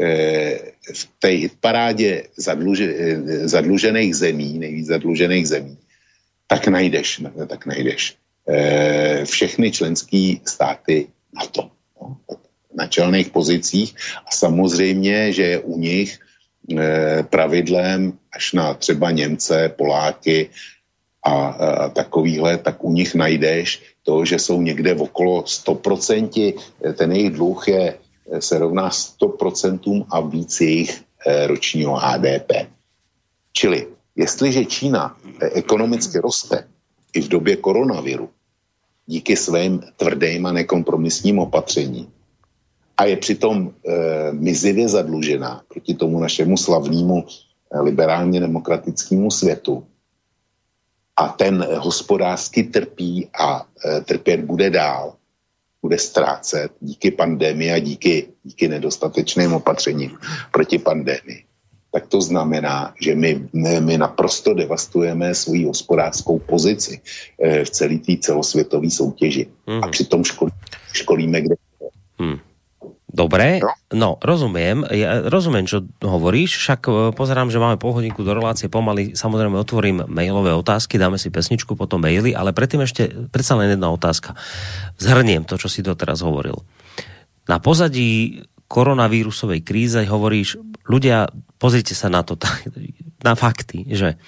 [0.00, 0.58] e,
[0.94, 5.78] v té hitparádě zadluže, e, zadlužených zemí, nejvíc zadlužených zemí,
[6.46, 8.16] tak najdeš, tak najdeš
[8.48, 11.70] e, všechny členské státy na to.
[12.00, 12.16] No,
[12.74, 13.94] na čelných pozicích
[14.26, 20.50] a samozřejmě, že je u nich e, pravidlem až na třeba Němce, Poláky
[21.22, 26.54] a, a takovýhle, tak u nich najdeš to, že jsou někde v okolo 100%,
[26.94, 27.98] ten jejich dluh je,
[28.38, 31.02] se rovná 100% a víc jejich
[31.46, 32.68] ročního HDP.
[33.52, 33.86] Čili
[34.16, 36.68] jestliže Čína ekonomicky roste
[37.14, 38.30] i v době koronaviru,
[39.06, 42.12] díky svým tvrdým a nekompromisním opatřením,
[42.96, 49.86] a je přitom e, mizivě zadlužená proti tomu našemu slavnému e, liberálně demokratickému světu.
[51.16, 55.14] A ten hospodářsky trpí a e, trpět bude dál,
[55.82, 60.18] bude ztrácet díky pandemii a díky, díky nedostatečným opatřením
[60.52, 61.44] proti pandemii
[61.94, 63.48] tak to znamená, že my,
[63.80, 67.00] my naprosto devastujeme svoji hospodářskou pozici
[67.64, 69.46] v celé té celosvětové soutěži.
[69.66, 69.84] Hmm.
[69.84, 70.52] A přitom školí,
[70.92, 71.54] školíme kde.
[72.18, 72.38] Hmm.
[73.14, 78.26] Dobre, no, no rozumiem, ja rozumiem, čo hovoríš, však e, pozerám, že máme pol hodinku
[78.26, 83.14] do relácie, pomaly samozrejme otvorím mailové otázky, dáme si pesničku, potom maily, ale predtým ešte
[83.30, 84.34] predsa len jedna otázka.
[84.98, 86.58] Zhrniem to, čo si doteraz hovoril.
[87.46, 90.58] Na pozadí koronavírusovej kríze hovoríš,
[90.90, 91.30] ľudia,
[91.62, 92.34] pozrite sa na to,
[93.26, 94.18] na fakty, že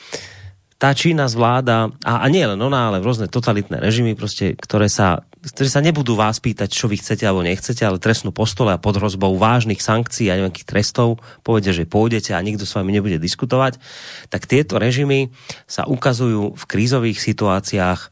[0.77, 5.25] tá Čína zvláda, a, a nie len ona, ale rôzne totalitné režimy, proste, ktoré sa,
[5.47, 8.99] ktoré sa nebudú vás pýtať, čo vy chcete alebo nechcete, ale trestnú postole a pod
[8.99, 13.79] hrozbou vážnych sankcií a nejakých trestov povede, že pôjdete a nikto s vami nebude diskutovať,
[14.27, 15.31] tak tieto režimy
[15.71, 18.11] sa ukazujú v krízových situáciách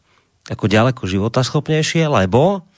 [0.54, 2.68] ako ďaleko životaschopnejšie, lebo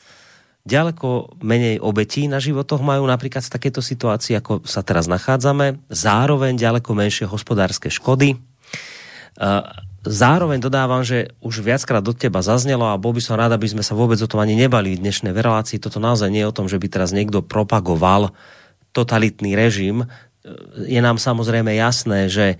[0.67, 6.59] ďaleko menej obetí na životoch majú napríklad v takéto situácii, ako sa teraz nachádzame, zároveň
[6.59, 8.41] ďaleko menšie hospodárske škody,
[10.07, 13.83] Zároveň dodávam, že už viackrát do teba zaznelo a bol by som rád, aby sme
[13.83, 15.83] sa vôbec o tom ani nebali v dnešnej relácii.
[15.83, 18.31] Toto naozaj nie je o tom, že by teraz niekto propagoval
[18.95, 20.07] totalitný režim.
[20.87, 22.57] Je nám samozrejme jasné, že e,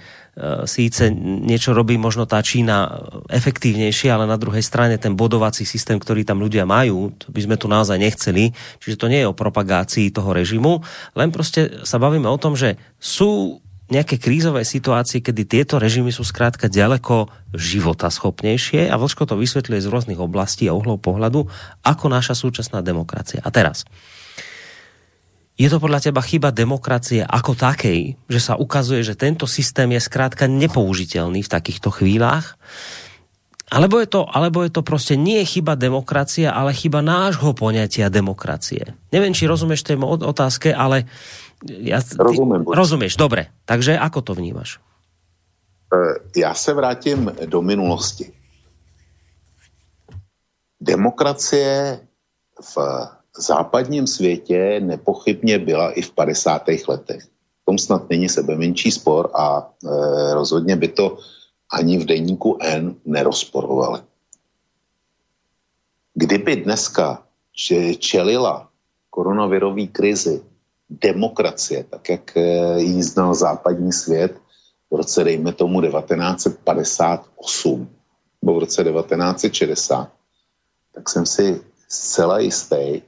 [0.67, 6.27] síce niečo robí možno tá Čína efektívnejšie, ale na druhej strane ten bodovací systém, ktorý
[6.27, 8.51] tam ľudia majú, to by sme tu naozaj nechceli.
[8.83, 10.83] Čiže to nie je o propagácii toho režimu,
[11.15, 16.27] len prostě sa bavíme o tom, že sú nejaké krízové situácie, kedy tieto režimy sú
[16.27, 21.47] zkrátka ďaleko života schopnejšie a Vlčko to vysvetľuje z rôznych oblastí a uhlov pohľadu,
[21.87, 23.39] ako naša súčasná demokracia.
[23.47, 23.87] A teraz,
[25.57, 30.03] je to podľa teba chyba demokracie ako takej, že sa ukazuje, že tento systém je
[30.03, 32.59] zkrátka nepoužiteľný v takýchto chvíľách?
[33.67, 38.95] Alebo je, to, alebo je to prostě nie chyba demokracie, ale chyba nášho poňatia demokracie.
[39.11, 42.65] Neviem, či rozumieš tej otázke, ale uh, já, ty, Rozumím.
[42.69, 43.47] Rozumíš, dobré.
[43.65, 44.79] Takže ako to vnímáš?
[45.89, 45.97] E,
[46.41, 48.33] já se vrátím do minulosti.
[50.81, 52.01] Demokracie
[52.61, 52.77] v
[53.39, 56.63] západním světě nepochybně byla i v 50.
[56.89, 57.23] letech.
[57.63, 61.19] V tom snad není sebe menší spor a e, rozhodně by to
[61.73, 64.01] ani v denníku N nerozporovali.
[66.15, 67.23] Kdyby dneska
[67.99, 68.69] čelila
[69.11, 70.43] koronavirový krizi
[70.91, 74.41] demokracie, tak jak eh, ji znal západní svět
[74.91, 77.89] v roce, dejme tomu, 1958
[78.43, 80.13] nebo v roce 1960,
[80.95, 83.03] tak jsem si zcela jistý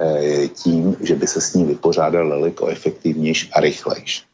[0.00, 4.24] eh, tím, že by se s ní vypořádal daleko efektivnější a rychlejš.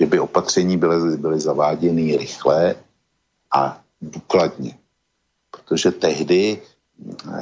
[0.00, 2.74] Že by opatření byly, byly zaváděny rychle
[3.54, 4.78] a důkladně.
[5.50, 6.62] Protože tehdy,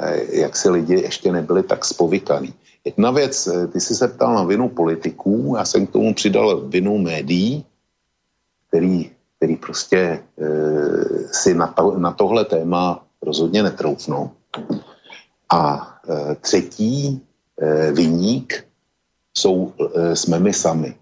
[0.01, 2.53] eh, jak si lidi ještě nebyli tak spovykaný.
[2.85, 6.61] Jedna věc, eh, ty jsi se ptal na vinu politiků, já jsem k tomu přidal
[6.67, 7.65] vinu médií,
[8.75, 10.23] který, který prostě e,
[11.31, 14.31] si na, to, na tohle téma rozhodně netroufnou.
[15.49, 17.21] A e, třetí
[17.61, 18.67] e, vyník
[19.33, 20.95] jsou, e, jsme my sami.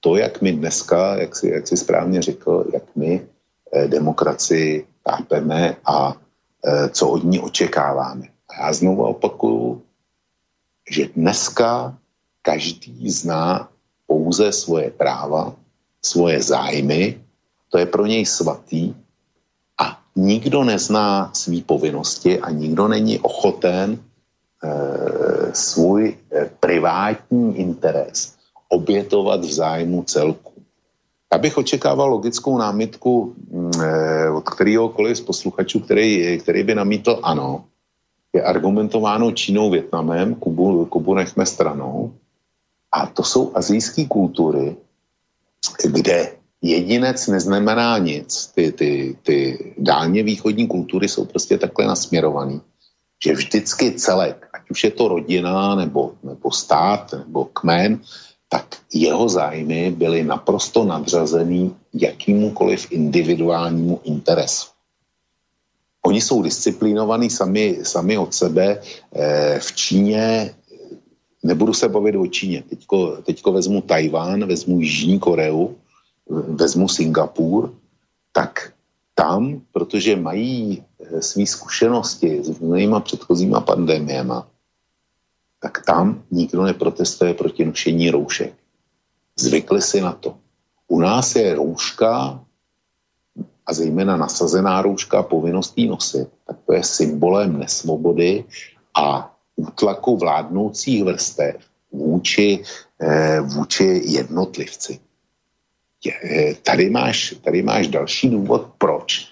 [0.00, 3.26] To, jak my dneska, jak si, jak si správně řekl, jak my
[3.72, 6.14] e, demokracii tápeme a
[6.66, 8.26] e, co od ní očekáváme.
[8.50, 9.82] A já znovu opakuju,
[10.92, 11.96] že dneska
[12.42, 13.68] každý zná
[14.06, 15.56] pouze svoje práva,
[16.04, 17.16] svoje zájmy,
[17.72, 18.92] to je pro něj svatý
[19.80, 23.98] a nikdo nezná svý povinnosti a nikdo není ochoten
[25.52, 26.16] svůj
[26.60, 28.36] privátní interes
[28.68, 30.52] obětovat v zájmu celku.
[31.32, 33.70] Já bych očekával logickou námitku mm,
[34.36, 37.64] od kterýhokoliv z posluchačů, který, který by namítl ano,
[38.32, 42.14] je argumentováno Čínou, Větnamem, Kubu, Kubu nechme stranou.
[42.92, 44.76] A to jsou azijské kultury,
[45.84, 46.32] kde
[46.62, 48.46] jedinec neznamená nic.
[48.54, 52.60] Ty, ty, ty dálně východní kultury jsou prostě takhle nasměrovaný,
[53.24, 58.00] že vždycky celek, ať už je to rodina, nebo, nebo stát, nebo kmen,
[58.48, 64.71] tak jeho zájmy byly naprosto nadřazený jakýmukoliv individuálnímu interesu.
[66.06, 68.80] Oni jsou disciplinovaní sami, sami od sebe.
[69.12, 70.54] E, v Číně,
[71.42, 75.74] nebudu se bavit o Číně, teďko, teďko vezmu Tajván, vezmu Jižní Koreu,
[76.48, 77.74] vezmu Singapur,
[78.32, 78.72] tak
[79.14, 84.48] tam, protože mají eh, své zkušenosti s mnohýma předchozíma pandemiema,
[85.60, 88.54] tak tam nikdo neprotestuje proti nošení roušek.
[89.36, 90.36] Zvykli si na to.
[90.88, 92.40] U nás je rouška
[93.66, 98.44] a zejména nasazená rouška povinností nosit, tak to je symbolem nesvobody
[98.94, 101.56] a útlaku vládnoucích vrstev
[101.92, 102.62] vůči,
[103.00, 104.98] eh, vůči jednotlivci.
[106.02, 109.28] Eh, tady máš, tady máš další důvod, proč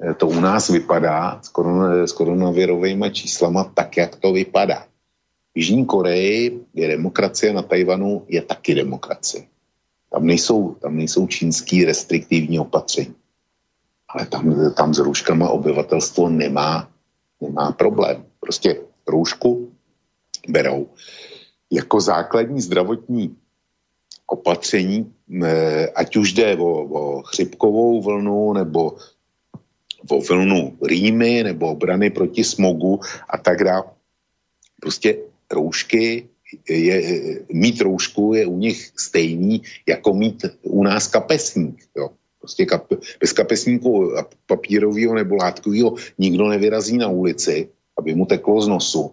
[0.00, 4.86] eh, to u nás vypadá s, koron, s koronavirovými číslama tak, jak to vypadá.
[5.54, 9.46] V Jižní Koreji je demokracie, na Tajvanu je taky demokracie.
[10.10, 13.14] Tam nejsou, tam nejsou čínský restriktivní opatření
[14.14, 16.86] ale tam, tam s rouškama obyvatelstvo nemá,
[17.42, 18.24] nemá problém.
[18.40, 19.72] Prostě roušku
[20.48, 20.86] berou
[21.70, 23.36] jako základní zdravotní
[24.26, 25.12] opatření,
[25.42, 28.96] eh, ať už jde o, o chřipkovou vlnu nebo
[30.10, 33.84] o vlnu rýmy nebo obrany proti smogu a tak dále.
[34.80, 35.18] Prostě
[35.50, 36.28] roušky,
[36.68, 36.96] je,
[37.52, 41.82] mít roušku je u nich stejný, jako mít u nás kapesník.
[41.96, 42.10] Jo.
[42.44, 44.12] Prostě kap, bez kapesníku
[44.46, 49.10] papírového nebo látkového nikdo nevyrazí na ulici, aby mu teklo z nosu.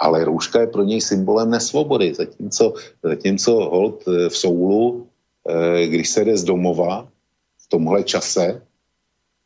[0.00, 2.14] Ale rouška je pro něj symbolem nesvobody.
[2.14, 5.06] Zatímco, zatímco hold eh, v Soulu,
[5.48, 7.08] eh, když se jde z domova
[7.60, 8.62] v tomhle čase,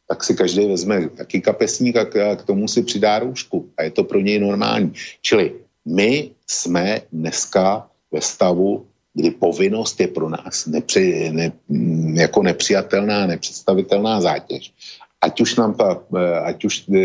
[0.06, 2.06] tak si každý vezme taky kapesník a
[2.36, 3.74] k tomu si přidá roušku.
[3.74, 4.94] A je to pro něj normální.
[5.22, 8.86] Čili my jsme dneska ve stavu,
[9.20, 11.52] kdy povinnost je pro nás nepři, ne,
[12.14, 14.72] jako nepřijatelná, nepředstavitelná zátěž.
[15.20, 16.98] Ať už, nám ta, eh, ať už eh,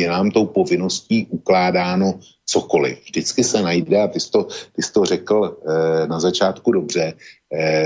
[0.00, 3.04] je nám tou povinností ukládáno cokoliv.
[3.04, 7.12] Vždycky se najde, a ty jsi to, ty jsi to řekl eh, na začátku dobře,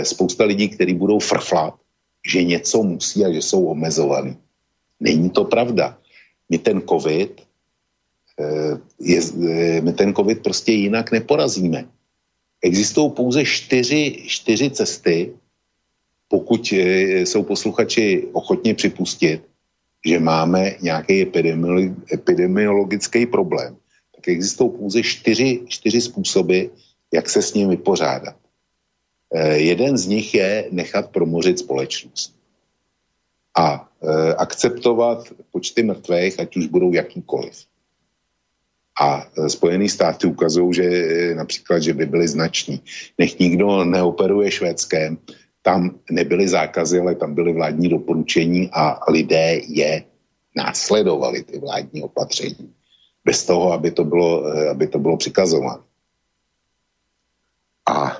[0.03, 1.75] spousta lidí, kteří budou frflat,
[2.27, 4.37] že něco musí a že jsou omezovaný.
[5.01, 5.99] Není to pravda.
[6.51, 7.43] My ten covid,
[8.99, 9.21] je,
[9.81, 11.87] my ten covid prostě jinak neporazíme
[12.63, 15.33] Existují pouze čtyři, čtyři cesty,
[16.29, 19.43] pokud eh, jsou posluchači ochotně připustit,
[20.07, 21.29] že máme nějaký
[22.13, 23.77] epidemiologický problém,
[24.17, 26.63] tak existují pouze čtyři, čtyři způsoby,
[27.13, 28.37] jak se s ním vypořádat.
[29.35, 32.35] Eh, jeden z nich je nechat promořit společnost
[33.57, 37.72] a eh, akceptovat počty mrtvých, ať už budou jakýkoliv.
[39.01, 42.83] A e, Spojené státy ukazují, že e, například, že by byly znační.
[43.19, 45.19] Nech nikdo neoperuje švédském,
[45.63, 50.05] tam nebyly zákazy, ale tam byly vládní doporučení a lidé je
[50.57, 52.73] následovali ty vládní opatření.
[53.25, 55.85] Bez toho, aby to bylo, e, aby to bylo přikazováno.
[57.89, 58.17] A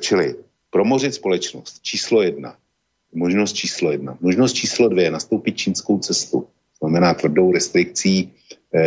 [0.00, 0.34] čili
[0.70, 1.82] promořit společnost.
[1.82, 2.56] Číslo jedna.
[3.14, 4.18] Možnost číslo jedna.
[4.20, 5.10] Možnost číslo dvě.
[5.10, 6.46] Nastoupit čínskou cestu.
[6.78, 8.32] Znamená tvrdou restrikcí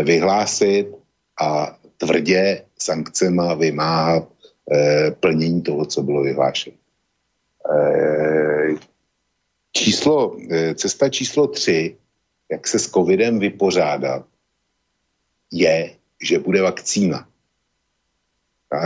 [0.04, 0.99] vyhlásit
[1.42, 4.28] a tvrdě sankcema vymáhat
[4.72, 6.76] e, plnění toho, co bylo vyhlášeno.
[7.76, 8.76] E,
[9.72, 11.98] číslo, e, cesta číslo tři,
[12.52, 14.26] jak se s covidem vypořádat,
[15.52, 17.28] je, že bude vakcína.
[18.72, 18.86] A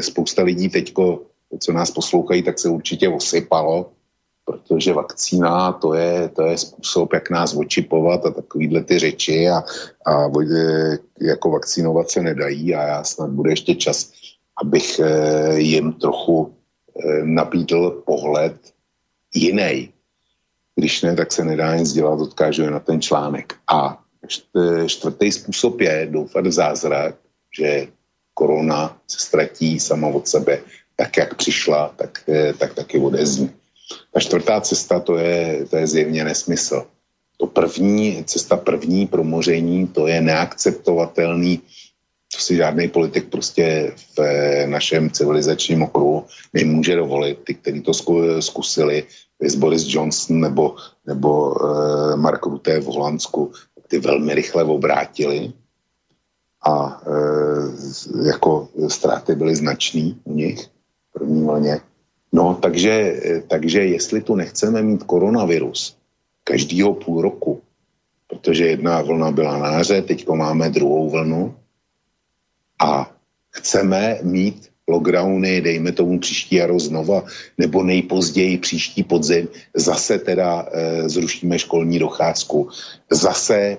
[0.00, 1.26] spousta lidí teďko,
[1.60, 3.92] co nás poslouchají, tak se určitě osypalo,
[4.44, 9.64] protože vakcína to je, to je způsob, jak nás očipovat a takovýhle ty řeči a,
[10.06, 10.30] a
[11.20, 14.12] jako vakcinovat se nedají a já snad bude ještě čas,
[14.62, 16.54] abych eh, jim trochu
[17.04, 18.56] eh, nabídl pohled
[19.34, 19.92] jiný.
[20.76, 23.54] Když ne, tak se nedá nic dělat, odkážu na ten článek.
[23.72, 24.00] A
[24.86, 27.14] čtvrtý způsob je doufat v zázrak,
[27.58, 27.86] že
[28.34, 30.60] korona se ztratí sama od sebe,
[30.96, 33.50] tak jak přišla, tak, eh, tak taky odezní.
[34.12, 36.86] Ta čtvrtá cesta, to je, to je zjevně nesmysl.
[37.36, 41.62] To první, cesta první pro moření, to je neakceptovatelný
[42.34, 47.38] To si žádný politik prostě v eh, našem civilizačním okruhu nemůže dovolit.
[47.44, 47.94] Ty, kteří to
[48.40, 49.06] zkusili,
[49.40, 53.52] vys Boris Johnson nebo, nebo uh, Mark Rutte v Holandsku,
[53.88, 55.52] ty velmi rychle obrátili
[56.62, 61.80] a uh, jako ztráty byly značný u nich v první vlně.
[62.34, 65.96] No, takže, takže jestli tu nechceme mít koronavirus
[66.44, 67.62] každýho půl roku,
[68.26, 71.54] protože jedna vlna byla na jaře, teď máme druhou vlnu
[72.82, 73.10] a
[73.50, 77.24] chceme mít lockdowny, dejme tomu příští jaro znova,
[77.58, 82.68] nebo nejpozději příští podzim, zase teda e, zrušíme školní docházku,
[83.10, 83.78] zase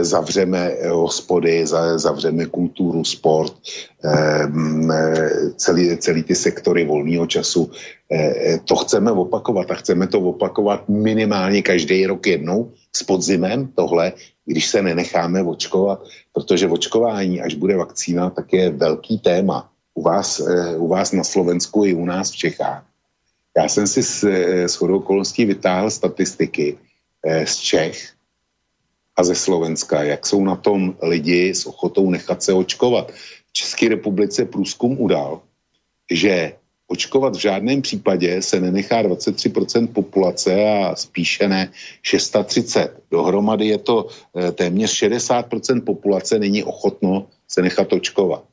[0.00, 3.52] zavřeme hospody, za, zavřeme kulturu, sport,
[4.04, 4.48] e,
[5.56, 7.70] celý, celý ty sektory volného času.
[8.64, 14.12] To chceme opakovat a chceme to opakovat minimálně každý rok jednou s podzimem, tohle,
[14.46, 20.40] když se nenecháme očkovat, protože očkování, až bude vakcína, tak je velký téma u vás,
[20.40, 22.84] eh, u vás na Slovensku i u nás v Čechách.
[23.56, 26.78] Já jsem si s, eh, s okolností vytáhl statistiky
[27.26, 28.12] eh, z Čech
[29.16, 33.12] a ze Slovenska, jak jsou na tom lidi s ochotou nechat se očkovat.
[33.46, 35.40] V České republice průzkum udal,
[36.10, 36.52] že
[36.86, 41.70] očkovat v žádném případě se nenechá 23% populace a spíše ne
[42.02, 43.02] 630.
[43.10, 44.08] Dohromady je to
[44.54, 48.44] téměř 60% populace není ochotno se nechat očkovat.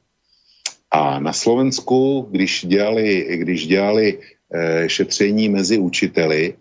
[0.91, 4.19] A na Slovensku, když dělali, když dělali
[4.53, 6.53] e, šetření mezi učiteli,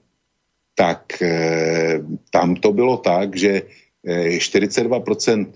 [0.74, 2.00] tak e,
[2.30, 5.46] tam to bylo tak, že eh, 42%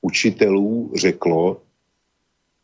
[0.00, 1.60] učitelů řeklo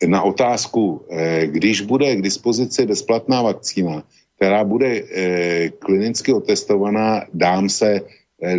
[0.07, 4.05] na otázku, e, když bude k dispozici bezplatná vakcína,
[4.37, 8.01] která bude e, klinicky otestovaná, dám se,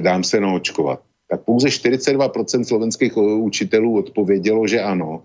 [0.01, 1.01] dám se naočkovat.
[1.29, 5.23] Tak pouze 42% slovenských učitelů odpovědělo, že ano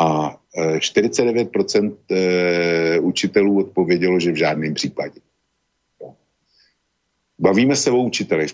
[0.00, 5.20] a 49% e, e, učitelů odpovědělo, že v žádném případě.
[7.40, 8.52] Bavíme se o učitelech.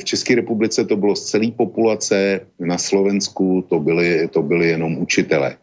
[0.00, 4.98] V České republice to bylo z celé populace, na Slovensku to byly, to byly jenom
[4.98, 5.56] učitele.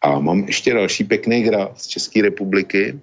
[0.00, 3.00] A mám ještě další pěkný graf z České republiky,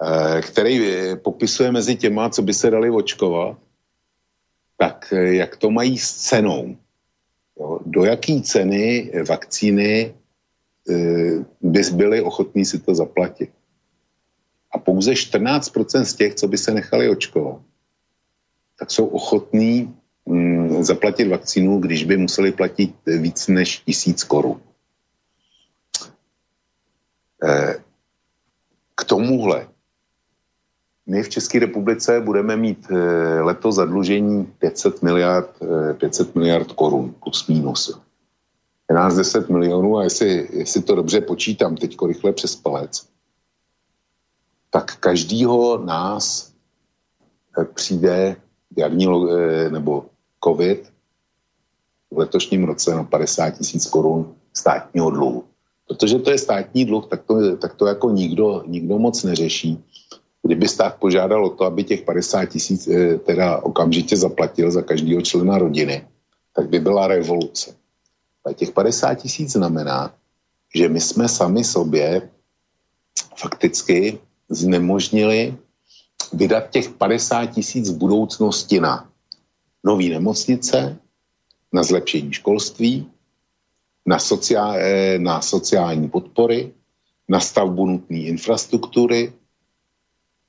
[0.00, 0.80] e, který
[1.22, 3.58] popisuje mezi těma, co by se dali očkovat,
[4.76, 6.76] tak jak to mají s cenou.
[7.86, 10.14] Do jaký ceny vakcíny
[11.60, 13.50] bys byli ochotní si to zaplatit.
[14.74, 17.60] A pouze 14% z těch, co by se nechali očkovat,
[18.78, 19.94] tak jsou ochotní
[20.26, 24.60] mm, zaplatit vakcínu, když by museli platit víc než tisíc korun.
[27.42, 27.74] E,
[28.94, 29.68] k tomuhle
[31.06, 35.50] my v České republice budeme mít eh, letos zadlužení 500 miliard,
[35.98, 38.00] 500 eh, miliard korun plus minus.
[38.90, 43.06] Je nás 10 milionů a jestli, jestli to dobře počítám teď rychle přes palec,
[44.74, 46.50] tak každýho nás
[47.58, 48.36] eh, přijde
[48.76, 49.06] jarní
[49.70, 50.10] nebo
[50.44, 50.92] covid
[52.10, 55.44] v letošním roce na 50 tisíc korun státního dluhu.
[55.86, 59.84] Protože to je státní dluh, tak to, tak to jako nikdo, nikdo moc neřeší.
[60.42, 65.22] Kdyby stát požádal o to, aby těch 50 tisíc eh, teda okamžitě zaplatil za každého
[65.22, 66.02] člena rodiny,
[66.50, 67.74] tak by byla revoluce.
[68.46, 70.14] A těch 50 tisíc znamená,
[70.74, 72.30] že my jsme sami sobě
[73.36, 74.18] fakticky
[74.48, 75.56] znemožnili
[76.32, 79.08] vydat těch 50 tisíc v budoucnosti na
[79.84, 80.98] nové nemocnice,
[81.72, 83.06] na zlepšení školství,
[84.06, 86.72] na, sociál, eh, na sociální podpory,
[87.28, 89.32] na stavbu nutné infrastruktury,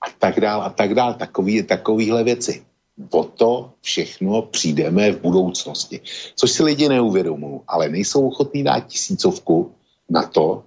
[0.05, 2.63] a tak dál a tak dál, takový, takovýhle věci.
[3.09, 6.01] O to všechno přijdeme v budoucnosti.
[6.35, 9.71] Což si lidi neuvědomují, ale nejsou ochotní dát tisícovku
[10.09, 10.63] na to,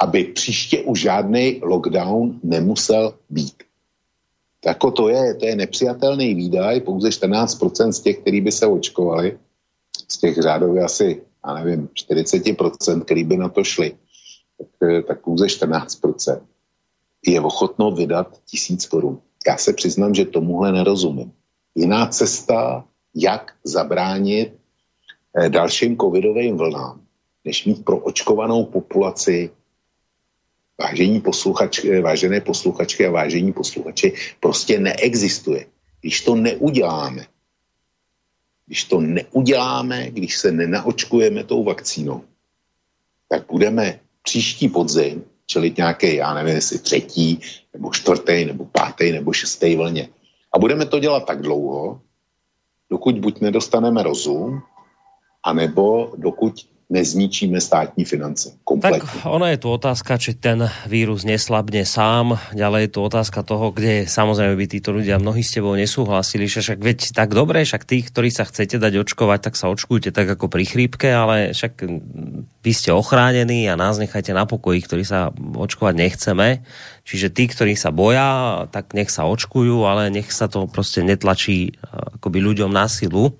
[0.00, 3.62] aby příště už žádný lockdown nemusel být.
[4.60, 9.38] Tako to je, to je nepřijatelný výdaj, pouze 14% z těch, který by se očkovali,
[10.08, 13.92] z těch řádově asi, já nevím, 40%, který by na to šli,
[14.58, 14.68] tak,
[15.06, 16.40] tak pouze 14%
[17.26, 19.20] je ochotno vydat tisíc korun.
[19.46, 21.32] Já se přiznám, že tomuhle nerozumím.
[21.74, 24.52] Jiná cesta, jak zabránit
[25.36, 27.00] eh, dalším covidovým vlnám,
[27.44, 29.50] než mít pro očkovanou populaci
[30.80, 35.66] vážení posluchačky, eh, vážené posluchačky a vážení posluchači, prostě neexistuje.
[36.00, 37.26] Když to neuděláme,
[38.66, 42.24] když to neuděláme, když se nenaočkujeme tou vakcínou,
[43.28, 47.40] tak budeme příští podzim čelit nějaké, já nevím, jestli třetí,
[47.74, 50.08] nebo čtvrtý, nebo pátý, nebo šestý vlně.
[50.54, 52.00] A budeme to dělat tak dlouho,
[52.90, 54.62] dokud buď nedostaneme rozum,
[55.42, 56.54] anebo dokud
[56.90, 58.50] nezničíme státní finance.
[58.64, 58.98] Kompletně.
[58.98, 62.34] Tak ona je tu otázka, či ten vírus neslabne sám.
[62.50, 66.66] Ďalej je tu otázka toho, kde samozrejme by títo ľudia mnohí s tebou nesúhlasili, že
[66.66, 70.34] však veď tak dobre, však tých, ktorí sa chcete dať očkovať, tak sa očkujte tak
[70.34, 71.72] ako pri chrípke, ale však
[72.60, 76.66] vy ste ochránení a nás nechajte na pokoji, ktorí sa očkovať nechceme.
[77.06, 81.70] Čiže tí, ktorí sa boja, tak nech sa očkujú, ale nech sa to prostě netlačí
[82.18, 83.38] akoby ľuďom na silu.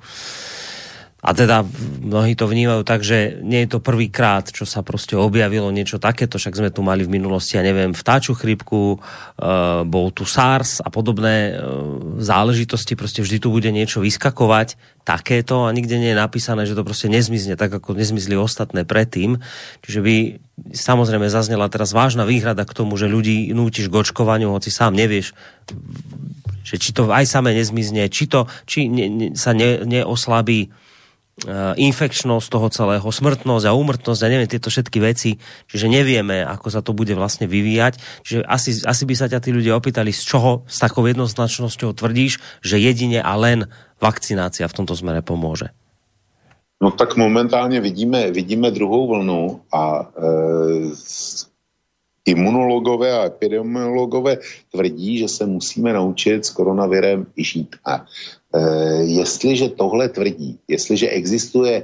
[1.21, 1.69] A teda
[2.01, 6.41] mnohí to vnímajú tak, že nie je to prvýkrát, čo sa prostě objavilo niečo takéto,
[6.41, 10.89] však sme tu mali v minulosti, ja neviem, vtáču chrypku, uh, bol tu SARS a
[10.89, 16.65] podobné uh, záležitosti, prostě vždy tu bude niečo vyskakovať, takéto a nikde nie je napísané,
[16.65, 19.41] že to prostě nezmizne tak, ako nezmizli ostatné predtým.
[19.85, 20.17] Čiže by
[20.73, 25.33] samozrejme zaznela teraz vážna výhrada k tomu, že ľudí nútiš k očkovaniu, hoci sám nevieš,
[26.65, 30.71] že či to aj samé nezmizne, či to, či ne, ne, sa ne, neoslabí
[31.77, 35.41] infekčnosť toho celého, smrtnosť a úmrtnosť a neviem, tieto všetky veci,
[35.73, 37.97] čiže nevieme, ako sa to bude vlastne vyvíjať.
[38.27, 42.45] Čiže asi, asi by sa ťa tí ľudia opýtali, z čoho s takou jednoznačnosťou tvrdíš,
[42.61, 45.73] že jedine a len vakcinácia v tomto smere pomôže.
[46.81, 50.05] No tak momentálně vidíme, vidíme druhou vlnu a e,
[52.25, 54.39] imunologové a epidemiologové
[54.73, 57.77] tvrdí, že se musíme naučit s koronavirem žít.
[57.85, 58.40] A Eh,
[59.01, 61.83] jestliže tohle tvrdí, jestliže existuje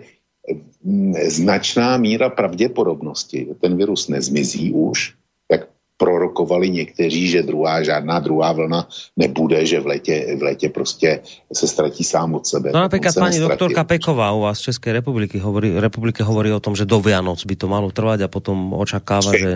[0.84, 5.14] mm, značná míra pravděpodobnosti, že ten virus nezmizí už,
[5.52, 11.20] jak prorokovali někteří, že druhá, žádná druhá vlna nebude, že v letě, v letě prostě
[11.52, 12.70] se ztratí sám od sebe.
[12.74, 16.76] No například paní doktorka Peková u vás z České republiky hovorí, republiky hovorí o tom,
[16.76, 19.55] že do Vianoc by to malo trvat a potom očakáva, že...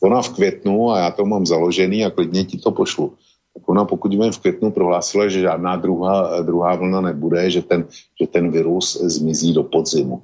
[0.00, 3.18] Ona v květnu, a já to mám založený a klidně ti to pošlu,
[3.66, 7.84] ona pokud vím v květnu prohlásila, že žádná druhá, druhá vlna nebude, že ten,
[8.20, 10.22] že ten virus zmizí do podzimu.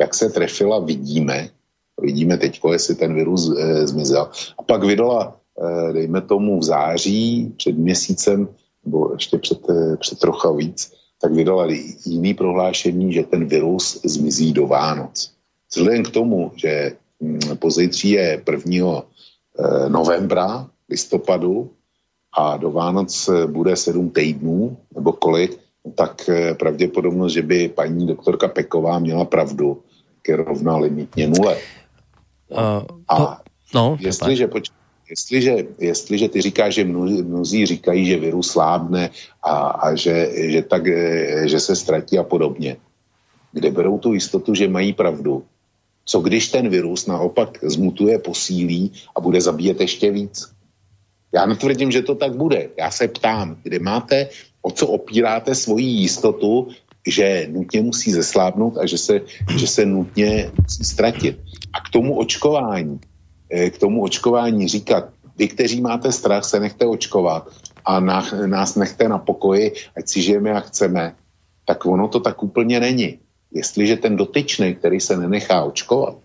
[0.00, 1.48] Jak se trefila, vidíme,
[2.00, 4.30] vidíme teď, jestli ten virus e, zmizel.
[4.58, 8.48] A pak vydala, e, dejme tomu v září, před měsícem,
[8.84, 11.66] nebo ještě před, e, před trocha víc, tak vydala
[12.06, 15.30] jiný prohlášení, že ten virus zmizí do Vánoc.
[15.70, 16.92] Vzhledem k tomu, že
[17.22, 19.02] hm, pozítří je 1.
[19.88, 21.70] novembra, listopadu,
[22.32, 25.58] a do Vánoc bude sedm týdnů, nebo kolik,
[25.94, 29.82] tak eh, pravděpodobnost, že by paní doktorka Peková měla pravdu,
[30.28, 31.56] je rovná limitně nule.
[32.48, 33.40] Uh, a
[33.74, 34.72] no, jestliže, poč-
[35.10, 39.10] jestliže, jestliže ty říkáš, že mnozí, mnozí říkají, že virus slábne
[39.42, 42.76] a, a že, že, tak, eh, že se ztratí a podobně,
[43.52, 45.44] kde berou tu jistotu, že mají pravdu,
[46.04, 50.51] co když ten virus naopak zmutuje, posílí a bude zabíjet ještě víc?
[51.34, 52.68] Já netvrdím, že to tak bude.
[52.78, 54.28] Já se ptám, kde máte,
[54.62, 56.68] o co opíráte svoji jistotu,
[57.06, 59.20] že nutně musí zeslábnout a že se,
[59.56, 61.38] že se nutně musí ztratit.
[61.72, 63.00] A k tomu očkování,
[63.50, 67.48] eh, k tomu očkování říkat, vy, kteří máte strach, se nechte očkovat
[67.84, 68.00] a
[68.46, 71.14] nás nechte na pokoji, ať si žijeme jak chceme,
[71.64, 73.18] tak ono to tak úplně není.
[73.52, 76.16] Jestliže ten dotyčný, který se nenechá očkovat,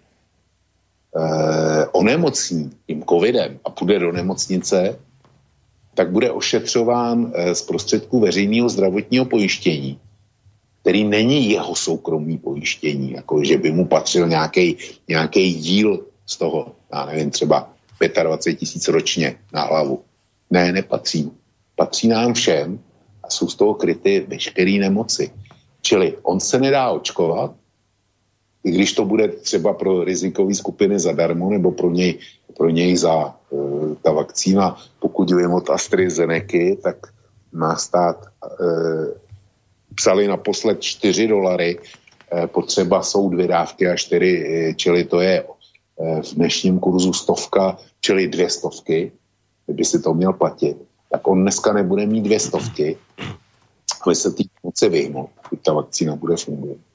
[1.91, 4.99] onemocní tím covidem a půjde do nemocnice,
[5.97, 9.99] tak bude ošetřován eh, z prostředků veřejného zdravotního pojištění,
[10.81, 14.27] který není jeho soukromý pojištění, jako že by mu patřil
[15.07, 17.69] nějaký díl z toho, já nevím, třeba
[18.23, 20.03] 25 tisíc ročně na hlavu.
[20.49, 21.31] Ne, nepatří.
[21.75, 22.79] Patří nám všem
[23.23, 25.31] a jsou z toho kryty veškeré nemoci.
[25.81, 27.51] Čili on se nedá očkovat,
[28.63, 32.19] i když to bude třeba pro rizikové skupiny zadarmo, nebo pro něj,
[32.57, 36.97] pro něj za uh, ta vakcína, pokud vím od AstraZeneca, tak
[37.51, 38.25] má stát,
[38.59, 39.05] uh,
[39.95, 46.21] psali naposled 4 dolary, uh, potřeba jsou dvě dávky a čtyři, čili to je uh,
[46.21, 49.11] v dnešním kurzu stovka, čili dvě stovky,
[49.65, 50.77] kdyby si to měl platit,
[51.11, 52.97] tak on dneska nebude mít dvě stovky,
[54.05, 54.89] aby se ty moci
[55.41, 56.86] pokud ta vakcína bude fungovat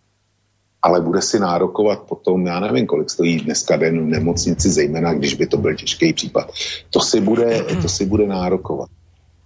[0.83, 5.35] ale bude si nárokovat potom, já nevím, kolik stojí dneska den v nemocnici, zejména když
[5.35, 6.53] by to byl těžký případ.
[6.91, 8.91] To si bude, to si bude nárokovat.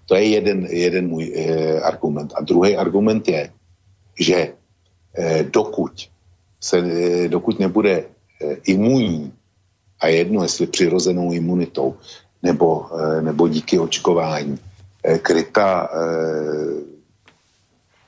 [0.07, 2.33] To je jeden, jeden můj eh, argument.
[2.37, 3.51] A druhý argument je,
[4.21, 4.53] že
[5.19, 5.93] eh, dokud,
[6.61, 8.05] se, eh, dokud nebude
[8.41, 9.33] eh, imunní,
[10.01, 11.95] a jedno, jestli přirozenou imunitou,
[12.43, 14.59] nebo, eh, nebo díky očkování,
[15.05, 16.96] eh, kryta eh,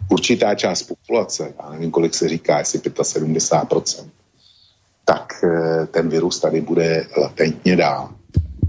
[0.08, 4.08] určitá část populace, já nevím, kolik se říká, jestli 75%,
[5.04, 8.17] tak eh, ten virus tady bude latentně dál.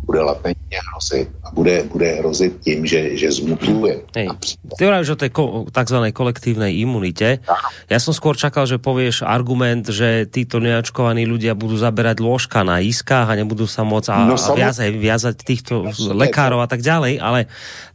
[0.10, 1.30] Bude latentně hrozit.
[1.46, 4.10] A bude, bude hrozit tím, že, že zmutuje.
[4.18, 4.34] Hej.
[4.74, 5.98] Ty hovoríš o tej ko- tzv.
[6.10, 7.46] kolektívnej imunite.
[7.86, 12.82] Ja som skôr čakal, že povieš argument, že títo neočkovaní ľudia budú zaberať lôžka na
[12.82, 16.82] iskách a nebudú sa môcť a, no, a viazať, viazať týchto no, lekárov a tak
[16.82, 17.46] ďalej, ale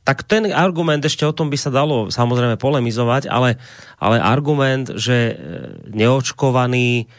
[0.06, 3.58] tak ten argument, ešte o tom by sa dalo samozrejme polemizovať, ale,
[3.98, 5.34] ale argument, že e,
[5.90, 7.10] neočkovaní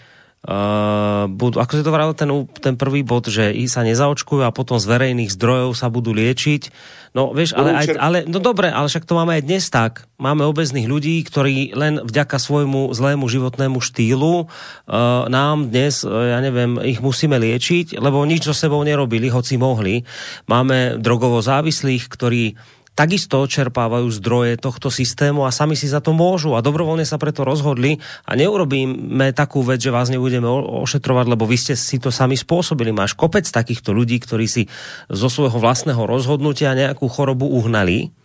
[0.45, 2.29] Uh, budú, ako si to vral ten,
[2.61, 6.69] ten prvý bod, že sa nezaočkujú a potom z verejných zdrojov sa budú liečiť.
[7.17, 10.05] No vieš, ale, aj, ale no dobre, ale však to máme aj dnes tak.
[10.21, 16.39] Máme obezných ľudí, ktorí len vďaka svojmu zlému životnému štýlu uh, nám dnes, uh, ja
[16.45, 20.05] neviem, ich musíme liečiť, lebo nič so sebou nerobili, hoci mohli.
[20.45, 22.53] Máme drogovo závislých, ktorí
[22.95, 27.43] takisto čerpávajú zdroje tohto systému a sami si za to môžu a dobrovoľne sa preto
[27.43, 32.39] rozhodli a neurobíme takú vec, že vás nebudeme ošetrovať, lebo vy ste si to sami
[32.39, 32.95] spôsobili.
[32.95, 34.71] Máš kopec takýchto ľudí, ktorí si
[35.11, 38.15] zo svojho vlastného rozhodnutia nejakú chorobu uhnali,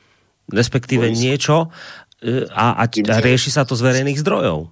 [0.46, 1.74] respektíve niečo
[2.22, 4.70] e, a, a, a rieši sa to z verejných zdrojov.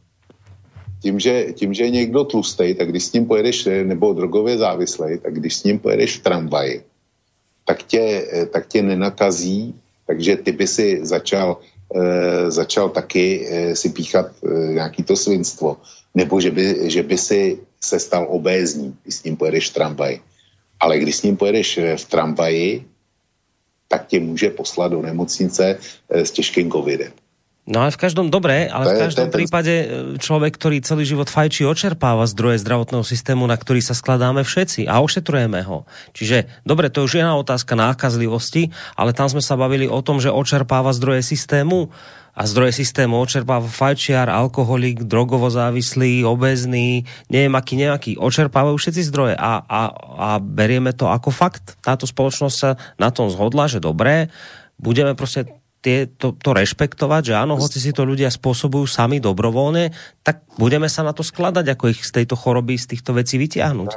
[0.98, 4.58] Tím že, tím, že je někdo tlustej, tak když s ním pojedeš, e, nebo drogově
[4.58, 6.76] závislej, tak když s ním pojedeš v tramvaji,
[7.66, 9.74] tak tě, e, tak tě nenakazí
[10.08, 11.60] takže ty by si začal,
[11.92, 15.76] e, začal taky e, si píchat e, nějaký to svinstvo.
[16.16, 20.16] Nebo že by, že by si se stal obézní, když s ním pojedeš v tramvaji.
[20.80, 22.84] Ale když s ním pojedeš v tramvaji,
[23.88, 25.78] tak tě může poslat do nemocnice
[26.08, 27.12] s těžkým covidem.
[27.68, 29.86] No ale v každom, dobre, ale v každom prípade e,
[30.16, 35.04] človek, ktorý celý život fajčí, očerpáva zdroje zdravotného systému, na ktorý sa skladáme všetci a
[35.04, 35.84] ošetrujeme ho.
[36.16, 40.16] Čiže, dobre, to už je na otázka nákazlivosti, ale tam sme sa bavili o tom,
[40.16, 41.92] že očerpáva zdroje systému
[42.32, 48.16] a zdroje systému očerpáva fajčiar, alkoholik, drogovo závislý, obezný, neviem aký, nejaký.
[48.16, 49.80] Očerpávajú všetci zdroje a, a,
[50.16, 51.76] a berieme to ako fakt.
[51.84, 54.32] Táto spoločnosť sa na tom zhodla, že dobré,
[54.78, 59.94] budeme prostě tie, to, to rešpektovať, že áno, hoci si to ľudia spôsobujú sami dobrovoľne,
[60.26, 63.88] tak budeme sa na to skladať, ako ich z tejto choroby, z týchto vecí vytiahnuť.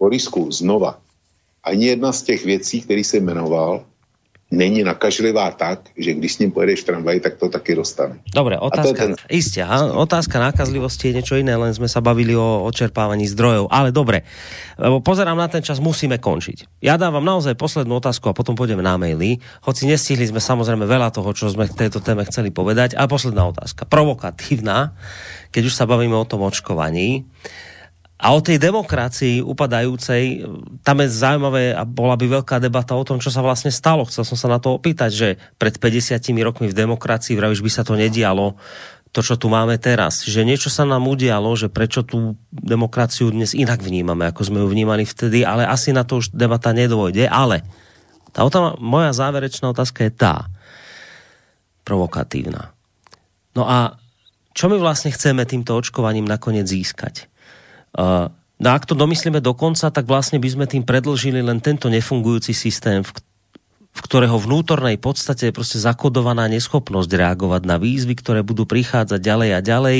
[0.00, 0.98] Borisku, znova.
[1.60, 3.84] Ani jedna z těch věcí, který jsem jmenoval,
[4.50, 8.18] není nakažlivá tak, že když s ním pojedeš v tramvaji, tak to taky dostane.
[8.34, 9.10] Dobre, otázka, ten...
[9.30, 9.62] isté,
[9.94, 14.26] otázka nákazlivosti je niečo iné, len sme sa bavili o očerpávaní zdrojov, ale dobre,
[14.74, 16.82] lebo pozerám na ten čas, musíme končiť.
[16.82, 21.14] Ja dávam naozaj poslednú otázku a potom pôjdeme na maily, hoci nestihli sme samozrejme veľa
[21.14, 24.98] toho, čo sme k tejto téme chceli povedať, a posledná otázka, provokatívna,
[25.54, 27.22] keď už sa bavíme o tom očkovaní.
[28.20, 30.44] A o tej demokracii upadajúcej,
[30.84, 34.04] tam je zaujímavé a bola by veľká debata o tom, čo sa vlastne stalo.
[34.04, 37.80] Chcel som sa na to opýtať, že pred 50 rokmi v demokracii, vravíš, by sa
[37.80, 38.60] to nedialo,
[39.10, 40.22] to, čo tu máme teraz.
[40.22, 44.68] Že niečo sa nám udialo, že prečo tú demokraciu dnes inak vnímame, ako sme ju
[44.70, 47.26] vnímali vtedy, ale asi na to už debata nedôjde.
[47.26, 47.66] Ale
[48.30, 50.46] tá otá, moja záverečná otázka je tá,
[51.82, 52.70] provokatívna.
[53.58, 53.98] No a
[54.54, 57.26] čo my vlastne chceme týmto očkovaním nakoniec získať?
[58.60, 62.52] No ak to domyslíme do konca, tak vlastne by sme tým predlžili len tento nefungujúci
[62.52, 63.10] systém, v,
[63.90, 69.50] v ktorého vnútornej podstate je prostě zakodovaná neschopnosť reagovať na výzvy, ktoré budú prichádzať ďalej
[69.56, 69.98] a ďalej,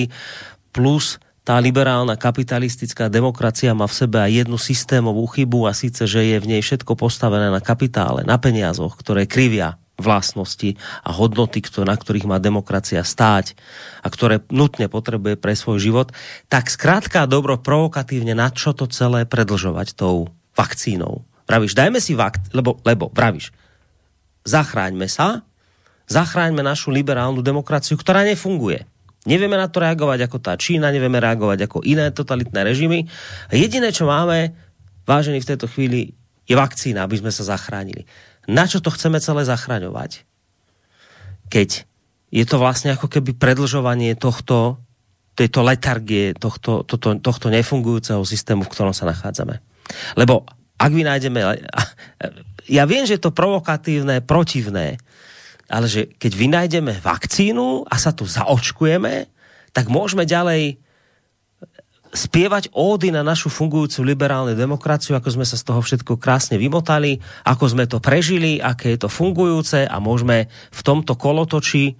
[0.77, 6.21] plus tá liberálna kapitalistická demokracia má v sebe aj jednu systémovú chybu a síce, že
[6.21, 11.95] je v nej všetko postavené na kapitále, na peniazoch, ktoré krivia vlastnosti a hodnoty, na
[11.95, 13.55] ktorých má demokracia stáť
[14.01, 16.09] a ktoré nutne potrebuje pre svoj život,
[16.49, 21.23] tak zkrátka dobro provokatívne na čo to celé predlžovať tou vakcínou.
[21.45, 23.53] Pravíš, dajme si vak, lebo, lebo pravíš,
[24.47, 25.43] zachráňme sa,
[26.11, 28.87] zachráňme našu liberálnu demokraciu, ktorá nefunguje.
[29.29, 33.05] Nevieme na to reagovať ako tá Čína, nevieme reagovať ako iné totalitné režimy.
[33.53, 34.57] Jediné, čo máme,
[35.05, 36.17] vážení v tejto chvíli,
[36.49, 38.09] je vakcína, aby sme sa zachránili
[38.51, 40.27] na čo to chceme celé zachraňovať?
[41.47, 41.87] Keď
[42.31, 44.79] je to vlastne ako keby predlžovanie tohto,
[45.39, 49.63] tejto letargie, tohto, tohto, tohto nefungujúceho systému, v ktorom sa nachádzame.
[50.19, 50.47] Lebo
[50.79, 51.41] ak vy nájdeme...
[52.71, 54.95] Ja viem, že je to provokatívne, protivné,
[55.67, 59.27] ale že keď vynájdeme vakcínu a sa tu zaočkujeme,
[59.75, 60.79] tak môžeme ďalej
[62.11, 67.23] spievať ódy na našu fungujúcu liberálnu demokraciu, ako sme sa z toho všetko krásne vymotali,
[67.47, 71.95] ako sme to prežili, aké je to fungujúce a môžeme v tomto kolotoči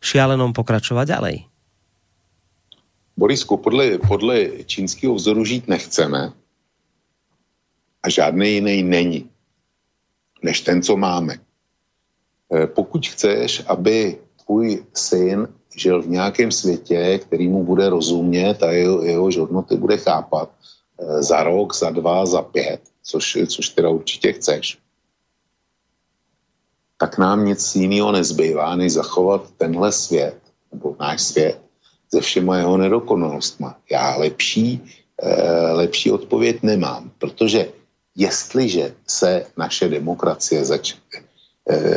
[0.00, 1.46] šialenom pokračovat ďalej.
[3.12, 6.32] Borisku, podle, podle čínského vzoru žít nechceme
[8.02, 9.20] a žádný jiný není,
[10.42, 11.36] než ten, co máme.
[11.36, 18.70] E, pokud chceš, aby tvůj syn žil v nějakém světě, který mu bude rozumět a
[18.72, 20.50] jeho, jeho hodnoty bude chápat
[20.98, 24.78] e, za rok, za dva, za pět, což, což teda určitě chceš,
[27.02, 30.38] tak nám nic jiného nezbývá, než zachovat tenhle svět,
[30.72, 31.58] nebo náš svět,
[32.14, 33.76] se všema jeho nedokonalostma.
[33.90, 34.80] Já lepší,
[35.22, 37.68] eh, lepší odpověď nemám, protože
[38.14, 41.01] jestliže se naše demokracie zač- eh,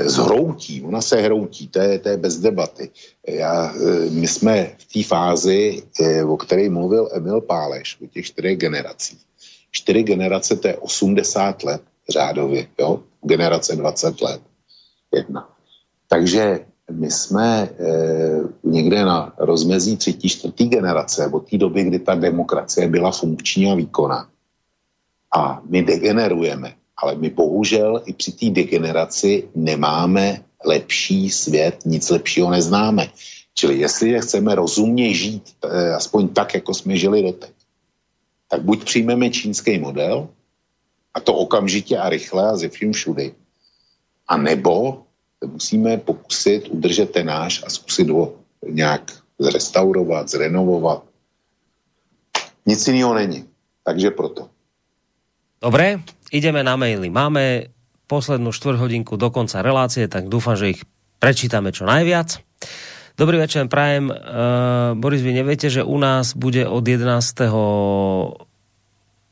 [0.05, 2.89] zhroutí, ona se hroutí, to je, to je bez debaty.
[3.27, 8.25] Já, eh, my jsme v té fázi, eh, o které mluvil Emil Páleš, o těch
[8.25, 9.19] čtyřech generacích.
[9.71, 13.03] Čtyři generace, to je 80 let řádově, jo?
[13.21, 14.41] generace 20 let.
[15.15, 15.49] Jedna.
[16.07, 16.59] Takže
[16.91, 22.87] my jsme eh, někde na rozmezí třetí, čtvrtý generace, od té doby, kdy ta demokracie
[22.87, 24.29] byla funkční a výkonná.
[25.35, 32.51] A my degenerujeme, ale my bohužel i při té degeneraci nemáme lepší svět, nic lepšího
[32.51, 33.09] neznáme.
[33.53, 37.51] Čili jestli chceme rozumně žít, eh, aspoň tak, jako jsme žili doteď,
[38.49, 40.29] tak buď přijmeme čínský model,
[41.13, 43.35] a to okamžitě a rychle a ze vším všudy,
[44.27, 45.03] a nebo
[45.45, 48.33] musíme pokusit udržet ten náš a zkusit ho
[48.67, 51.03] nějak zrestaurovat, zrenovovat.
[52.65, 53.45] Nic jiného není.
[53.83, 54.49] Takže proto.
[55.61, 56.01] Dobre,
[56.31, 57.09] ideme na maily.
[57.11, 57.73] Máme
[58.05, 60.81] poslednú hodinku do konca relácie, tak dúfam, že ich
[61.17, 62.41] prečítame čo najviac.
[63.15, 64.11] Dobrý večer, prajem.
[64.11, 67.47] Uh, Boris, vy neviete, že u nás bude od 11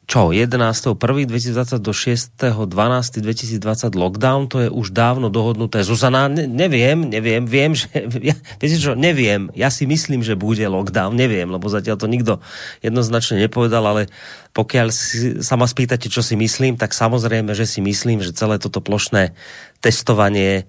[0.03, 5.80] čo, 11.1.2020 do 6.12.2020 lockdown, to je už dávno dohodnuté.
[5.80, 7.88] Zuzana, ne, neviem, neviem, viem, že,
[8.30, 12.43] ja, viete čo, neviem, ja si myslím, že bude lockdown, neviem, lebo zatiaľ to nikto
[12.84, 14.11] jednoznačne nepovedal, ale
[14.51, 18.59] pokiaľ si, sa ma spýtate, čo si myslím, tak samozrejme, že si myslím, že celé
[18.59, 19.31] toto plošné
[19.80, 20.63] testovanie e,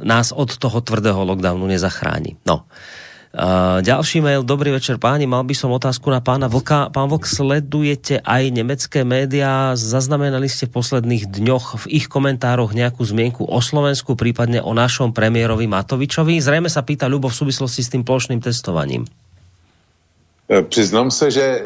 [0.00, 2.40] nás od toho tvrdého lockdownu nezachráni.
[2.48, 2.64] No.
[3.84, 6.88] Ďalší mail, dobrý večer páni, mal by som otázku na pána Vlka.
[6.88, 9.76] Pán Vlk, sledujete aj nemecké médiá?
[9.76, 15.12] Zaznamenali ste v posledných dňoch v ich komentároch nejakú zmienku o Slovensku, prípadne o našom
[15.12, 16.40] premiérovi Matovičovi?
[16.40, 19.04] Zrejme sa pýta Ľubo v súvislosti s tým plošným testovaním.
[20.48, 21.62] E, přiznám se, že e,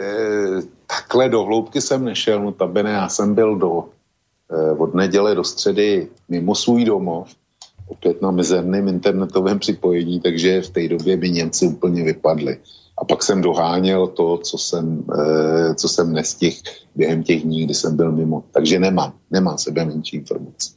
[0.87, 3.85] takhle do hloubky jsem nešel, no tabene, já jsem byl do,
[4.51, 7.31] e, od neděle do středy mimo svůj domov,
[7.93, 12.59] opět na mizerném internetovém připojení, takže v té době by Němci úplně vypadli.
[12.98, 16.56] A pak jsem doháněl to, co jsem, e, co jsem nestihl
[16.94, 18.44] během těch dní, kdy jsem byl mimo.
[18.52, 20.73] Takže nemám, nemám sebe menší informace.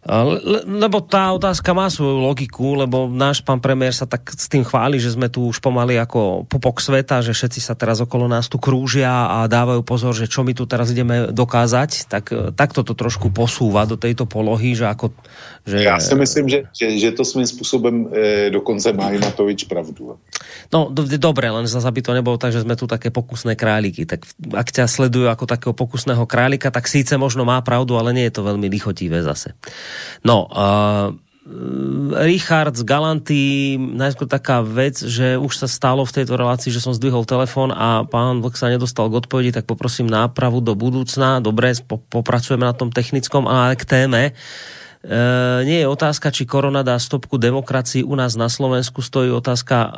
[0.00, 4.64] Le, lebo tá otázka má svoju logiku, lebo náš pán premiér sa tak s tým
[4.64, 8.48] chváli, že sme tu už pomaly ako pupok sveta, že všetci sa teraz okolo nás
[8.48, 12.96] tu krúžia a dávajú pozor, že čo my tu teraz ideme dokázať, tak takto to
[12.96, 15.12] trošku posúva do tejto polohy, že ako...
[15.68, 15.84] Že...
[15.84, 20.16] Já si myslím, že, že, že to svým způsobem e, dokonce má Matovič pravdu.
[20.72, 24.08] No, do, dobre, len zase by to nebolo tak, že sme tu také pokusné králiky.
[24.08, 24.24] Tak
[24.56, 28.40] ak ťa sledujú ako takého pokusného králika, tak síce možno má pravdu, ale nie je
[28.40, 29.52] to veľmi lichotivé zase.
[30.24, 31.16] No, uh,
[32.20, 36.94] Richard z Galanty, najskôr taká vec, že už sa stalo v tejto relácii, že som
[36.94, 41.42] zdvihol telefon a pán Vlk sa nedostal k odpovedi, tak poprosím nápravu do budúcna.
[41.42, 44.22] Dobre, po, popracujeme na tom technickom, ale k téme.
[44.30, 44.32] E,
[45.66, 49.90] nie je otázka, či korona dá stopku demokracii u nás na Slovensku, stojí otázka e,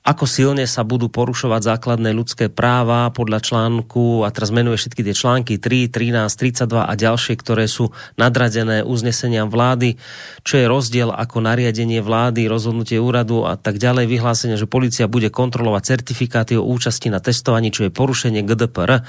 [0.00, 5.12] ako silne sa budú porušovať základné ľudské práva podľa článku, a teraz menuje všetky tie
[5.12, 10.00] články 3, 13, 32 a ďalšie, ktoré sú nadradené uzneseniam vlády,
[10.40, 15.28] čo je rozdiel ako nariadenie vlády, rozhodnutie úradu a tak ďalej, vyhlásenie, že policia bude
[15.28, 19.04] kontrolovať certifikáty o účasti na testovaní, čo je porušenie GDPR.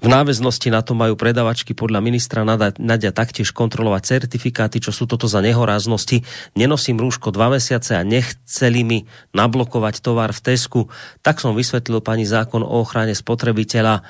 [0.00, 2.40] V náväznosti na to majú predavačky podľa ministra
[2.80, 6.24] Nadia taktiež kontrolovať certifikáty, čo sú toto za nehoráznosti.
[6.56, 8.98] Nenosím rúško dva mesiace a nechceli mi
[9.36, 10.80] nablokovať tovar v Tesku.
[11.20, 14.00] Tak som vysvetlil pani zákon o ochrane spotrebiteľa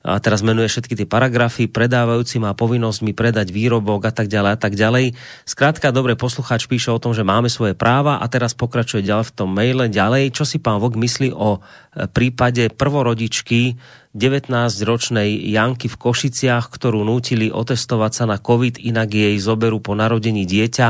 [0.00, 4.50] a teraz menuje všetky tie paragrafy, predávajúci má povinnosť mi predať výrobok a tak ďalej
[4.56, 5.12] a tak ďalej.
[5.44, 9.34] Skrátka, dobre, poslucháč píše o tom, že máme svoje práva a teraz pokračuje ďalej v
[9.36, 9.92] tom maile.
[9.92, 13.76] Ďalej, čo si pán Vok myslí o e, prípade prvorodičky
[14.10, 20.42] 19-ročnej Janky v Košiciach, ktorú nutili otestovať sa na COVID, inak jej zoberú po narodení
[20.42, 20.88] dieťa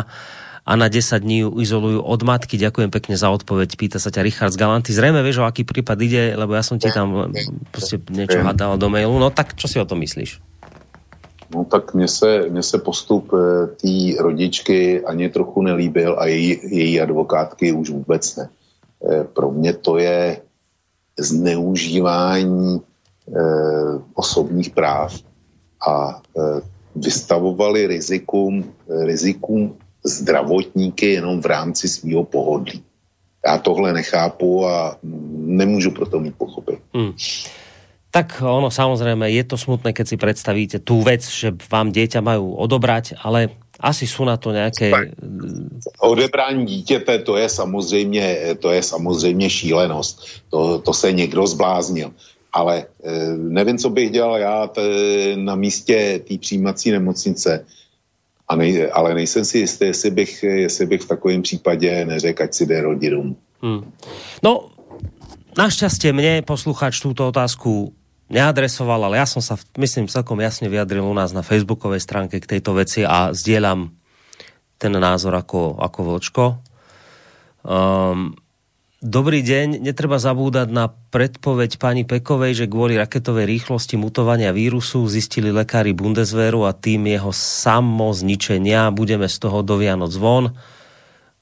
[0.65, 2.57] a na 10 dní ju izolujú od matky.
[2.57, 3.77] Ďakujem pekne za odpoveď.
[3.77, 4.97] Pýta sa ťa Richard z Galanty.
[4.97, 7.33] Zrejme vieš, o aký prípad ide, lebo ja som ti tam
[7.73, 9.19] prostě niečo hadal do mailu.
[9.19, 10.41] No tak čo si o tom myslíš?
[11.51, 16.61] No tak mně se, mně se postup eh, té rodičky ani trochu nelíbil a její,
[16.63, 18.49] její advokátky už vůbec ne.
[19.11, 20.41] Eh, pro mě to je
[21.19, 22.81] zneužívání
[24.15, 25.15] osobních práv
[25.89, 26.23] a
[26.97, 28.65] vystavovali rizikum,
[29.07, 32.83] rizikum zdravotníky jenom v rámci svého pohodlí.
[33.47, 34.97] Já tohle nechápu a
[35.47, 36.79] nemůžu proto mít pochopit.
[36.95, 37.13] Hmm.
[38.11, 42.59] Tak ono samozrejme, je to smutné, keď si predstavíte tú vec, že vám dieťa majú
[42.59, 44.93] odobrať, ale Asi jsou na to nějaké...
[46.01, 50.23] Odebrání dítěte, to je samozřejmě, to je samozřejmě šílenost.
[50.51, 52.13] To, to se někdo zbláznil.
[52.53, 54.81] Ale e, nevím, co bych dělal já t,
[55.37, 57.67] na místě té přijímací nemocnice.
[58.49, 62.55] A nej, ale nejsem si jistý, jestli bych, jestli bych v takovém případě neřekl, ať
[62.55, 63.37] si jde rodinům.
[63.63, 63.93] Hmm.
[64.43, 64.73] No,
[65.55, 67.93] našťastie mne posluchač túto otázku
[68.33, 72.57] neadresoval, ale ja som sa, myslím, celkom jasne vyjadril u nás na facebookovej stránke k
[72.57, 73.93] tejto veci a zdieľam
[74.81, 76.45] ten názor ako, ako Vlčko.
[77.61, 78.33] Um,
[79.01, 85.49] Dobrý deň, netreba zabúdať na predpoveď pani Pekovej, že kvôli raketovej rýchlosti mutovania vírusu zistili
[85.49, 90.53] lekári Bundeswehru a tým jeho samozničenia budeme z toho do Vianoc von.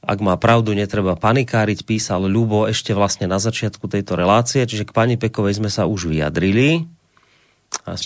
[0.06, 4.94] Ak má pravdu, netreba panikáriť, písal Ľubo ešte vlastne na začiatku tejto relácie, čiže k
[4.94, 6.86] pani Pekovej sme sa už vyjadrili.
[7.82, 7.98] A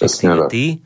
[0.49, 0.81] ty.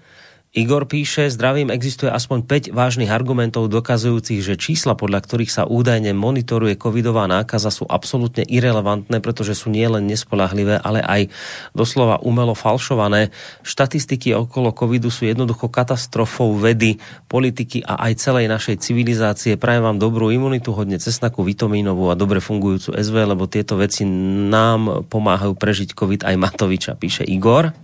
[0.57, 6.17] Igor píše, zdravím, existuje aspoň 5 vážnych argumentov dokazujúcich, že čísla, podľa ktorých sa údajne
[6.17, 11.29] monitoruje covidová nákaza sú absolútne irrelevantné, pretože sú nielen nespolahlivé, ale aj
[11.77, 13.37] doslova umelo falšované.
[13.69, 16.97] Štatistiky okolo covidu sú jednoducho katastrofou vedy,
[17.29, 19.61] politiky a aj celej našej civilizácie.
[19.61, 25.05] Prajem vám dobrú imunitu, hodne cesnaku, vitamínovú a dobre fungujúcu SV, lebo tieto veci nám
[25.05, 27.77] pomáhajú prežiť covid aj Matoviča, píše Igor.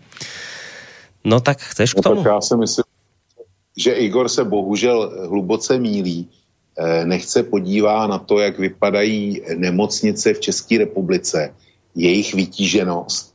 [1.25, 2.23] No tak chceš k no tomu?
[2.23, 2.85] No, já si myslím,
[3.77, 6.29] že Igor se bohužel hluboce mílí.
[6.79, 11.55] Eh, nechce podívá na to, jak vypadají nemocnice v České republice,
[11.95, 13.35] jejich vytíženost.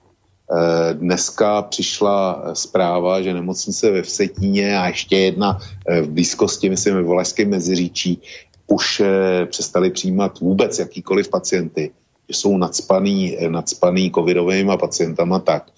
[0.51, 6.95] Eh, dneska přišla zpráva, že nemocnice ve Vsetíně a ještě jedna eh, v blízkosti, myslím,
[6.95, 8.21] ve Valašském meziříčí,
[8.67, 9.01] už
[9.45, 11.91] přestali přijímat vůbec jakýkoliv pacienty,
[12.29, 15.71] že jsou nadspaný, nadspaný covidovými pacientama tak,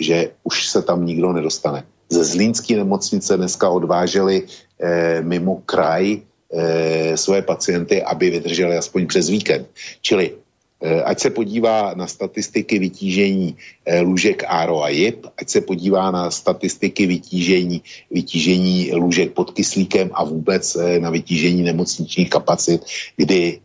[0.00, 1.84] že už se tam nikdo nedostane.
[2.08, 9.28] Ze Zlínské nemocnice dneska odváželi eh, mimo kraj eh, své pacienty, aby vydrželi aspoň přes
[9.28, 9.66] víkend.
[10.00, 13.56] Čili eh, ať se podívá na statistiky vytížení
[13.86, 20.10] eh, lůžek ARO a JIP, ať se podívá na statistiky vytížení, vytížení lůžek pod kyslíkem
[20.14, 22.82] a vůbec eh, na vytížení nemocničních kapacit,
[23.16, 23.58] kdy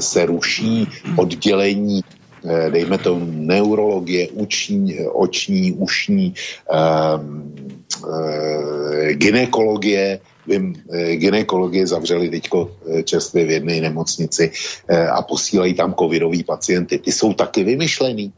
[0.00, 2.02] se ruší oddělení
[2.70, 6.34] dejme to neurologie, uční, oční, ušní,
[6.68, 7.54] um,
[8.04, 12.70] uh, ginekologie, vím, eh, ginekologie zavřeli teďko
[13.04, 14.50] čerstvě v jedné nemocnici
[15.12, 16.98] a posílají tam covidový pacienty.
[16.98, 18.32] Ty jsou taky vymyšlený.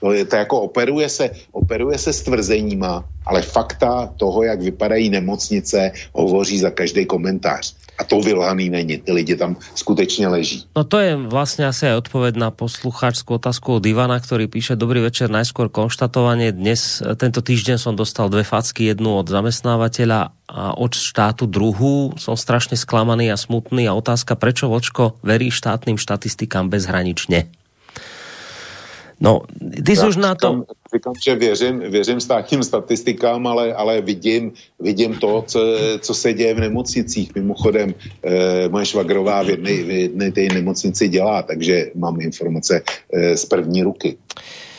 [0.00, 5.10] To, je, to jako operuje se, operuje se s tvrzeníma, ale fakta toho, jak vypadají
[5.10, 7.74] nemocnice, hovoří za každý komentář.
[7.98, 10.64] A to vylhaný není, ty lidi tam skutečně leží.
[10.76, 15.02] No to je vlastně asi aj odpověď na poslucháčskú otázku od Ivana, který píše Dobrý
[15.02, 16.54] večer, najskôr konštatovanie.
[16.54, 22.14] Dnes, tento týždeň som dostal dve facky, jednu od zamestnávateľa a od štátu druhú.
[22.22, 27.50] Som strašne sklamaný a smutný a otázka, prečo Vočko verí štátnym štatistikám bezhranične?
[29.20, 29.40] No,
[29.84, 30.64] ty jsi už na to...
[30.94, 35.60] Říkám, že věřím, věřím státním statistikám, ale, ale vidím, vidím to, co,
[36.00, 37.34] co se děje v nemocnicích.
[37.34, 42.82] Mimochodem, eh, moje švagrová v jedné, v jedné té nemocnici dělá, takže mám informace
[43.12, 44.16] eh, z první ruky.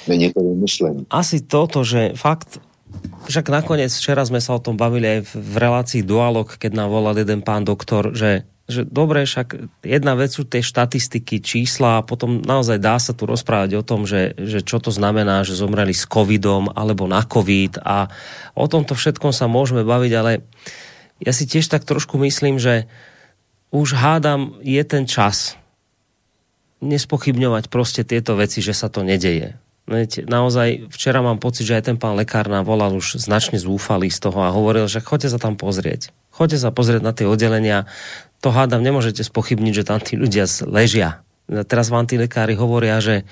[0.07, 1.06] Není to vymyšlené.
[1.10, 2.57] Asi toto, že fakt
[3.30, 7.14] však nakoniec včera sme sa o tom bavili aj v relácii Dualog, keď nám volal
[7.22, 12.46] jeden pán doktor, že že dobre, však jedna vec sú tie štatistiky, čísla a potom
[12.46, 16.06] naozaj dá sa tu rozprávať o tom, že, že čo to znamená, že zomreli s
[16.06, 18.14] covidom alebo na covid a
[18.54, 20.46] o tomto všetkom sa môžeme baviť, ale
[21.20, 22.86] ja si tiež tak trošku myslím, že
[23.74, 25.58] už hádam je ten čas
[26.80, 29.60] nespochybňovať prostě tieto veci, že sa to nedeje.
[30.30, 34.22] Naozaj včera mám pocit, že aj ten pán lekár nám volal už značne zúfalý z
[34.22, 36.14] toho a hovoril, že choďte sa tam pozrieť.
[36.30, 37.90] Choďte sa pozrieť na tie oddelenia
[38.40, 41.24] to hádam nemôžete spochybniť, že tam tí ľudia ležia.
[41.48, 43.28] Teraz vám tí lekári hovoria, že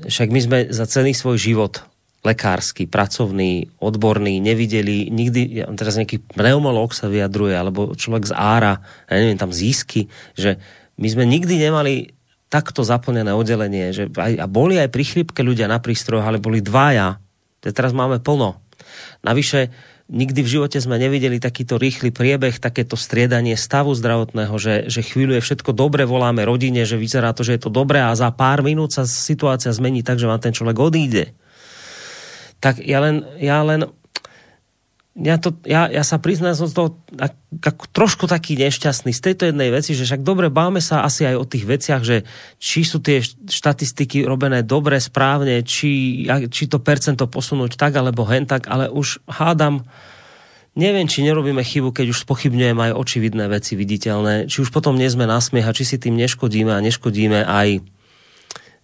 [0.00, 1.84] však my sme za celý svoj život
[2.26, 9.14] lekársky, pracovný, odborný, nevideli nikdy, teraz nejaký pneumolog sa vyjadruje, alebo človek z ára, ja
[9.22, 10.58] neviem, tam získy, že
[10.98, 12.16] my sme nikdy nemali
[12.50, 16.62] takto zaplnené oddelenie, že aj, a boli aj pri chrypke ľudia na prístrojoch, ale boli
[16.62, 17.22] dvaja.
[17.62, 18.58] Teraz máme plno.
[19.22, 19.70] Navyše,
[20.06, 25.38] nikdy v živote sme nevideli takýto rýchly priebeh, takéto striedanie stavu zdravotného, že, že chvíľu
[25.38, 28.62] je všetko dobre, voláme rodine, že vyzerá to, že je to dobré a za pár
[28.62, 31.34] minút sa situácia zmení tak, že vám ten človek odíde.
[32.62, 33.90] Tak ja len, ja len
[35.16, 37.00] ja, to, ja, ja sa priznám, som to
[37.64, 41.36] ako trošku taký nešťastný z tejto jednej veci, že však dobre, báme sa asi aj
[41.40, 42.28] o tých veciach, že
[42.60, 48.44] či sú tie štatistiky robené dobre, správne, či, či to percento posunúť tak alebo hen
[48.44, 49.88] tak, ale už hádam,
[50.76, 55.08] neviem, či nerobíme chybu, keď už spochybňujeme aj očividné veci viditeľné, či už potom nie
[55.08, 57.80] sme na smiech a či si tým neškodíme a neškodíme aj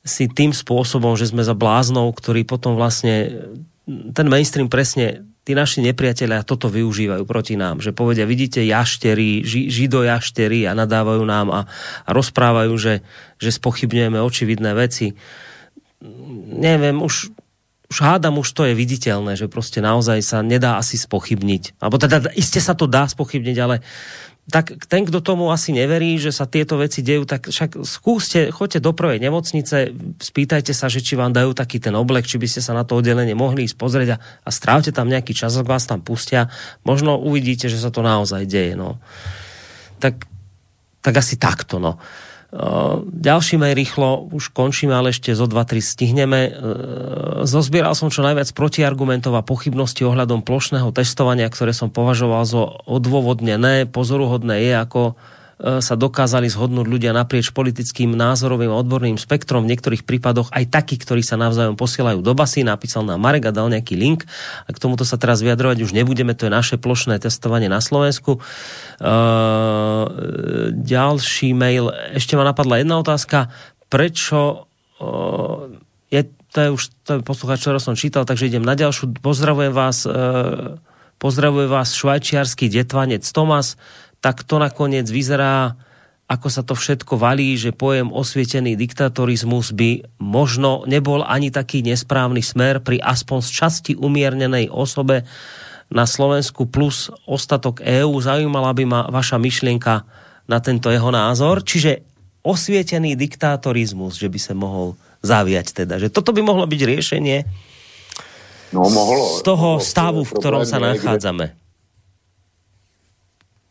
[0.02, 3.44] si tým spôsobom, že sme za bláznou, ktorý potom vlastne
[3.86, 9.68] ten mainstream presne tí naši nepriatelia toto využívajú proti nám, že povedia, vidíte jaštery, ži,
[9.70, 11.60] židojaštery a nadávajú nám a,
[12.06, 12.94] a rozprávajú, že,
[13.42, 15.18] že spochybňujeme očividné veci.
[16.46, 17.34] Neviem, už,
[17.90, 21.76] už hádam, už to je viditeľné, že prostě naozaj sa nedá asi spochybniť.
[21.82, 23.82] Alebo teda iste sa to dá spochybniť, ale
[24.52, 28.84] tak ten, kdo tomu asi neverí, že sa tieto veci dejú, tak však skúste, choďte
[28.84, 32.60] do prvej nemocnice, spýtajte sa, že či vám dajú taký ten oblek, či by ste
[32.60, 35.88] sa na to oddelenie mohli ísť pozrieť a, a strávte tam nejaký čas, ak vás
[35.88, 36.52] tam pustia.
[36.84, 38.76] Možno uvidíte, že sa to naozaj deje.
[38.76, 39.00] No.
[39.96, 40.28] Tak,
[41.00, 41.80] tak asi takto.
[41.80, 41.96] No.
[43.02, 46.40] Ďalší mail rýchlo, už končíme, ale ešte zo 2-3 stihneme.
[47.48, 53.88] Zozbieral som čo najviac protiargumentov a pochybnosti ohľadom plošného testovania, ktoré som považoval za odôvodnené.
[53.88, 55.16] Pozoruhodné je, ako
[55.62, 59.62] sa dokázali zhodnúť ľudia naprieč politickým, názorovým a odborným spektrom.
[59.62, 62.66] V niektorých prípadoch aj takí, ktorí sa navzájom posielajú do basy.
[62.66, 64.26] Napísal nám Marek a dal nejaký link.
[64.66, 66.34] A k tomuto sa teraz vyjadrovať už nebudeme.
[66.34, 68.42] To je naše plošné testovanie na Slovensku.
[68.98, 70.10] Uh,
[70.74, 71.94] ďalší mail.
[72.10, 73.54] Ešte ma napadla jedna otázka.
[73.86, 74.66] Prečo
[74.98, 75.70] uh,
[76.10, 79.14] je, to je už to je posluchač, čo som čítal, takže idem na ďalšiu.
[79.22, 80.74] Pozdravujem vás, uh,
[81.22, 83.78] pozdravuje vás švajčiarsky detvanec Tomas
[84.22, 85.74] tak to nakoniec vyzerá,
[86.30, 92.40] ako sa to všetko valí, že pojem osvietený diktatorizmus by možno nebol ani taký nesprávny
[92.40, 95.28] smer pri aspoň z časti umiernenej osobe
[95.92, 98.14] na Slovensku plus ostatok EÚ.
[98.22, 100.08] Zaujímala by ma vaša myšlienka
[100.48, 101.60] na tento jeho názor.
[101.66, 102.00] Čiže
[102.46, 106.00] osvietený diktatorizmus, že by se mohol zaviať teda.
[106.00, 107.38] Že toto by mohlo byť riešenie
[108.72, 111.61] no, mohlo, z toho mohlo, stavu, v ktorom sa nachádzame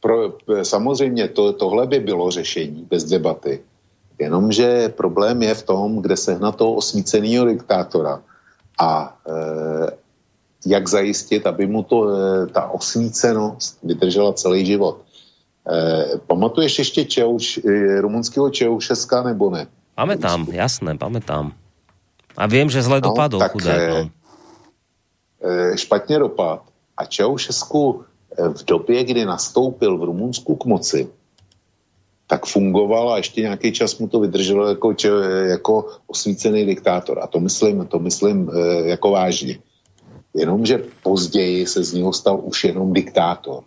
[0.02, 0.34] pro,
[0.64, 3.62] samozřejmě to, tohle by bylo řešení bez debaty.
[4.20, 8.22] Jenomže problém je v tom, kde sehnat toho osvíceného diktátora
[8.80, 9.34] a e,
[10.66, 15.02] jak zajistit, aby mu to, e, ta osvícenost vydržela celý život.
[15.66, 19.68] E, pamatuješ ještě Čeuš, e, rumunského Čeušeska nebo ne?
[19.98, 21.54] Pamätám, jasné, pamätám.
[22.38, 23.78] A vím, že zle no, dopadl tak, chudák.
[23.90, 24.10] No.
[25.46, 26.62] E, špatně dopad.
[26.98, 28.06] A Čeušesku
[28.38, 31.08] v době, kdy nastoupil v Rumunsku k moci,
[32.28, 34.96] tak fungoval a ještě nějaký čas mu to vydrželo jako,
[35.50, 37.20] jako osvícený diktátor.
[37.20, 39.60] A to myslím, to myslím e, jako vážně.
[40.34, 43.64] Jenomže později se z něho stal už jenom diktátor.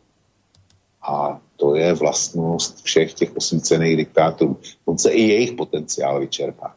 [1.02, 4.56] A to je vlastnost všech těch osvícených diktátorů.
[4.84, 6.74] On se i jejich potenciál vyčerpá,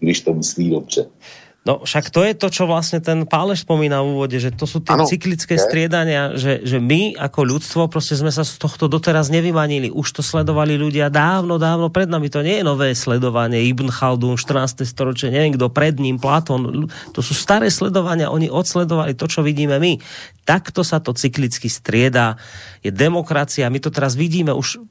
[0.00, 1.08] když to myslí dobře.
[1.62, 4.82] No však to je to, čo vlastne ten Páleš spomína v úvode, že to sú
[4.82, 5.62] tie ano, cyklické je.
[5.62, 9.86] striedania, že, že my ako ľudstvo prostě sme sa z tohto doteraz nevymanili.
[9.86, 12.26] Už to sledovali ľudia dávno, dávno pred nami.
[12.34, 13.62] To nie je nové sledovanie.
[13.70, 14.82] Ibn Khaldun, 14.
[14.82, 16.90] storočie, neviem kto pred ním, Platón.
[17.14, 18.34] To sú staré sledovania.
[18.34, 20.02] Oni odsledovali to, čo vidíme my.
[20.42, 22.34] Takto sa to cyklicky strieda.
[22.82, 23.70] Je demokracia.
[23.70, 24.82] My to teraz vidíme, už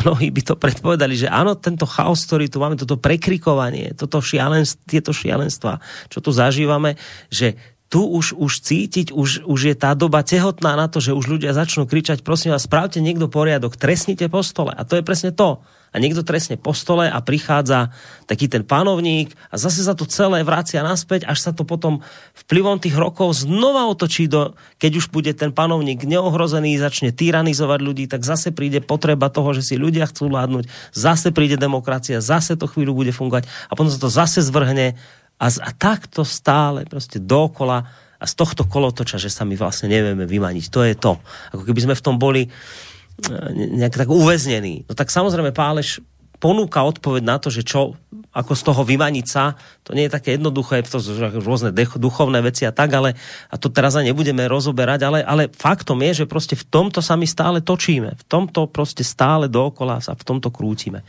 [0.00, 4.80] mnohí by to predpovedali, že áno, tento chaos, ktorý tu máme, toto prekrikovanie, toto šialenstvo,
[4.88, 5.76] tieto šialenstva,
[6.08, 6.98] čo tu zažívame,
[7.30, 11.38] že tu už, už cítiť, už, už je tá doba tehotná na to, že už
[11.38, 14.74] ľudia začnú kričať, prosím vás, spravte niekto poriadok, trestnite po stole.
[14.74, 15.62] A to je presne to.
[15.94, 17.94] A niekto trestne po stole a prichádza
[18.28, 22.04] taký ten panovník a zase sa to celé vracia naspäť, až sa to potom
[22.44, 28.04] vplyvom tých rokov znova otočí do, keď už bude ten panovník neohrozený, začne tyranizovať ľudí,
[28.12, 32.68] tak zase príde potreba toho, že si ľudia chcú vládnuť, zase príde demokracia, zase to
[32.68, 35.00] chvíľu bude fungovať a potom sa to zase zvrhne
[35.40, 37.84] a, a takto stále prostě dokola
[38.16, 40.64] a z tohto kolotoča, že sa my vlastne nevieme vymaniť.
[40.72, 41.20] To je to.
[41.52, 42.52] Ako keby sme v tom boli eh,
[43.52, 44.88] nejak tak uväznení.
[44.88, 46.00] No tak samozrejme Páleš
[46.36, 47.96] ponúka odpoveď na to, že čo,
[48.32, 52.68] ako z toho vymaniť sa, to nie je také jednoduché, to sú rôzne duchovné veci
[52.68, 53.16] a tak, ale
[53.48, 57.16] a to teraz ani nebudeme rozoberať, ale, ale faktom je, že prostě v tomto sa
[57.16, 61.00] my stále točíme, v tomto prostě stále dookola sa v tomto krútime.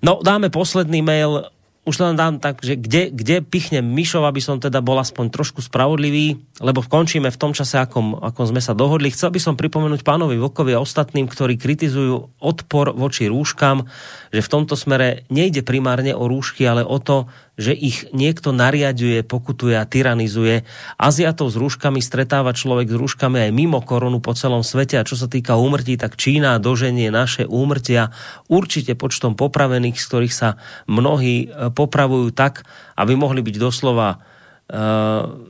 [0.00, 1.44] No, dáme posledný mail
[1.88, 5.64] už len dám tak, že kde, kde pichnem myšov, aby som teda bol aspoň trošku
[5.64, 9.08] spravodlivý, lebo končíme v tom čase, akom, akom sme sa dohodli.
[9.08, 13.88] Chcel by som pripomenúť pánovi Vokovi a ostatným, ktorí kritizujú odpor voči rúškam,
[14.28, 19.26] že v tomto smere nejde primárne o rúšky, ale o to, že ich niekto nariaduje,
[19.26, 20.62] pokutuje a tyranizuje.
[20.94, 25.18] Aziatov s rúškami stretáva človek s rúškami aj mimo koronu po celom svete a čo
[25.18, 28.14] sa týka úmrtí, tak Čína doženie naše úmrtia
[28.46, 32.62] určite počtom popravených, z ktorých sa mnohí e, popravujú tak,
[32.94, 34.22] aby mohli byť doslova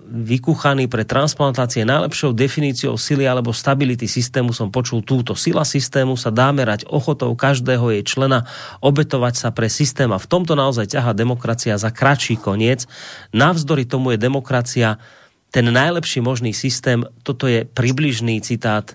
[0.09, 5.35] vykuchaný pre transplantácie najlepšou definíciou sily alebo stability systému som počul túto.
[5.35, 8.47] Sila systému sa dá merať ochotou každého jej člena
[8.79, 12.87] obetovať sa pre systém a v tomto naozaj ťaha demokracia za kratší koniec.
[13.35, 15.03] Navzdory tomu je demokracia
[15.51, 17.03] ten najlepší možný systém.
[17.27, 18.95] Toto je približný citát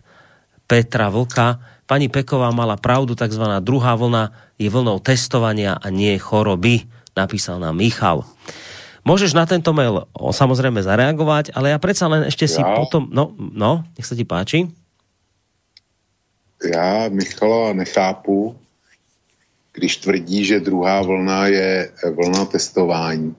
[0.72, 1.60] Petra Vlka.
[1.84, 7.76] Pani Peková mala pravdu, takzvaná druhá vlna je vlnou testovania a nie choroby, napísal nám
[7.76, 8.24] Michal.
[9.03, 12.80] Môžeš na tento mail o, samozrejme zareagovať, ale ja predsa len ešte si ja.
[12.80, 13.11] potom...
[13.11, 14.71] No, no, nech sa ti páči.
[16.63, 18.55] Já Michala nechápu,
[19.73, 23.35] když tvrdí, že druhá vlna je vlna testování.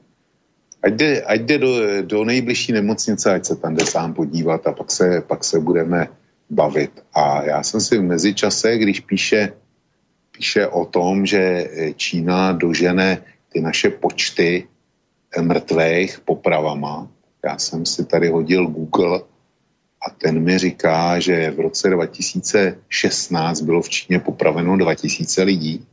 [0.82, 1.72] Ať jde, ať jde do,
[2.02, 6.08] do nejbližší nemocnice, ať se tam jde sám podívat a pak se, pak se budeme
[6.50, 6.92] bavit.
[7.14, 9.52] A já jsem si v mezičase, když píše,
[10.36, 14.68] píše o tom, že Čína dožene ty naše počty
[15.40, 17.09] mrtvých popravama.
[17.44, 19.20] Já jsem si tady hodil Google
[20.06, 25.86] a ten mi říká, že v roce 2016 bylo v Číně popraveno 2000 lidí.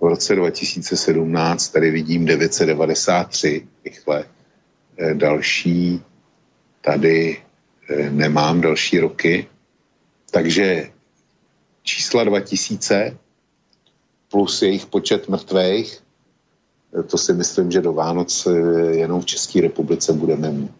[0.00, 4.24] V roce 2017 tady vidím 993 rychle.
[4.98, 6.02] Eh, další
[6.80, 7.42] tady
[7.90, 9.46] eh, nemám další roky.
[10.30, 10.90] Takže
[11.82, 13.18] čísla 2000
[14.30, 16.07] plus jejich počet mrtvých
[16.88, 18.52] to si myslím, že do Vánoc eh,
[19.04, 20.70] jenom v České republice budeme mít.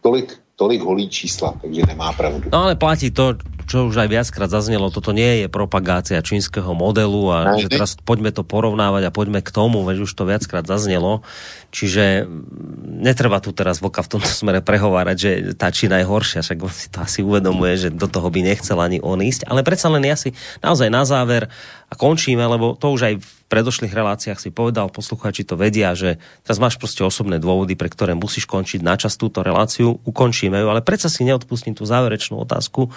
[0.00, 2.48] Tolik, tolik holí čísla, takže nemá pravdu.
[2.52, 3.36] No ale platí to,
[3.68, 7.94] čo už aj viackrát zaznelo, toto nie je propagácia čínskeho modelu a ne, že teraz
[8.00, 11.22] poďme to porovnávať a poďme k tomu, veď už to viackrát zaznelo.
[11.70, 16.42] Čiže mm, netreba tu teraz Voka v tomto smere prehovárať, že tá Čína je horšia,
[16.42, 19.46] však on si to asi uvedomuje, že do toho by nechcel ani on ísť.
[19.46, 20.32] Ale predsa len ja si
[20.64, 21.52] naozaj na záver
[21.90, 26.22] a končíme, lebo to už aj v predošlých reláciách si povedal, posluchači to vedia, že
[26.46, 30.70] teraz máš prostě osobné dôvody, pre ktoré musíš končiť na čas túto reláciu, ukončíme ju,
[30.70, 32.94] ale predsa si neodpustím tú záverečnú otázku,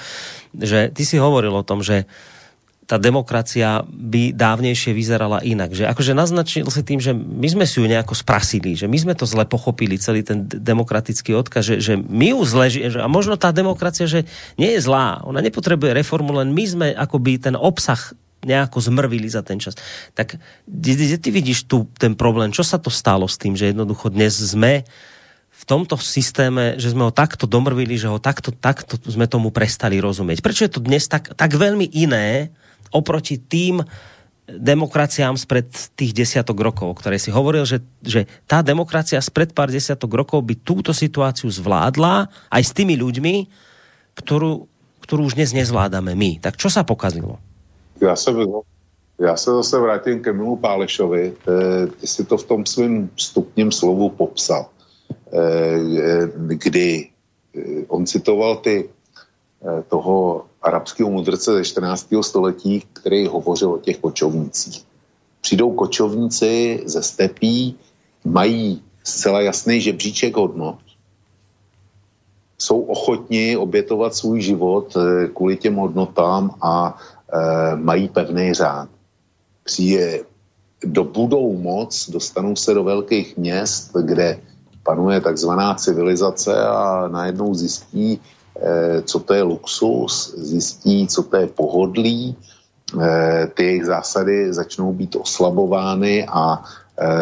[0.54, 2.06] že ty si hovoril o tom, že
[2.84, 5.72] ta demokracia by dávnejšie vyzerala inak.
[5.72, 9.16] Že akože naznačil si tým, že my sme si ju nejako sprasili, že my sme
[9.16, 13.40] to zle pochopili, celý ten demokratický odkaz, že, že my ju zle, že, a možno
[13.40, 14.28] tá demokracia, že
[14.60, 18.12] nie je zlá, ona nepotrebuje reformu, len my sme akoby ten obsah
[18.44, 19.76] nejako zmrvili za ten čas.
[20.14, 20.38] Tak
[20.68, 22.52] kde ty vidíš tu ten problém?
[22.52, 24.84] Čo sa to stalo s tým, že jednoducho dnes sme
[25.54, 30.04] v tomto systéme, že sme ho takto domrvili, že ho takto, takto sme tomu prestali
[30.04, 30.44] rozumieť.
[30.44, 32.52] Prečo je to dnes tak, tak veľmi iné
[32.92, 33.80] oproti tým
[34.44, 39.72] demokraciám spred tých desiatok rokov, o ktorej si hovoril, že, že tá demokracia spred pár
[39.72, 43.48] desiatok rokov by túto situáciu zvládla aj s tými ľuďmi,
[44.20, 44.68] ktorú,
[45.00, 46.44] ktorú už dnes nezvládame my.
[46.44, 47.40] Tak čo sa pokazilo?
[48.04, 48.32] Já se,
[49.20, 51.34] já se zase vrátím ke Milu Pálešovi.
[51.34, 54.66] Eh, ty si to v tom svém stupním slovu popsal,
[55.34, 57.10] eh, kdy
[57.56, 58.90] eh, on citoval ty
[59.88, 62.20] toho arabského mudrce ze 14.
[62.22, 64.84] století, který hovořil o těch kočovnících.
[65.42, 67.80] Přijdou kočovníci ze stepí,
[68.26, 70.76] mají zcela jasný žebříček hodnot,
[72.60, 74.98] jsou ochotni obětovat svůj život
[75.34, 77.00] kvůli těm hodnotám a
[77.76, 78.90] mají pevný řád.
[79.64, 80.20] Přijde,
[80.86, 84.40] do budou moc, dostanou se do velkých měst, kde
[84.84, 88.20] panuje takzvaná civilizace a najednou zjistí,
[88.62, 92.36] eh, co to je luxus, zjistí, co to je pohodlí,
[93.02, 96.64] eh, ty jejich zásady začnou být oslabovány a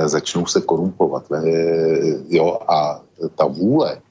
[0.06, 1.32] začnou se korumpovat.
[2.28, 3.02] Jo, a
[3.36, 4.02] ta vůle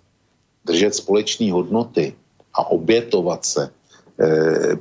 [0.64, 2.16] držet společné hodnoty
[2.54, 3.79] a obětovat se Eh,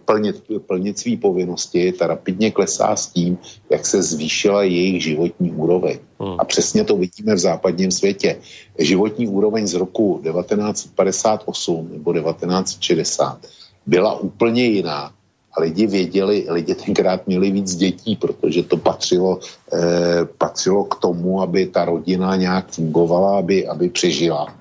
[0.05, 3.37] plnit, plnit svý povinnosti, ta rapidně klesá s tím,
[3.69, 5.99] jak se zvýšila jejich životní úroveň.
[6.19, 6.35] Hmm.
[6.39, 8.37] A přesně to vidíme v západním světě.
[8.79, 13.39] Životní úroveň z roku 1958 nebo 1960
[13.85, 15.11] byla úplně jiná.
[15.57, 19.39] A lidi věděli, lidi tenkrát měli víc dětí, protože to patřilo,
[19.73, 24.53] eh, patřilo k tomu, aby ta rodina nějak fungovala, aby, aby přežila.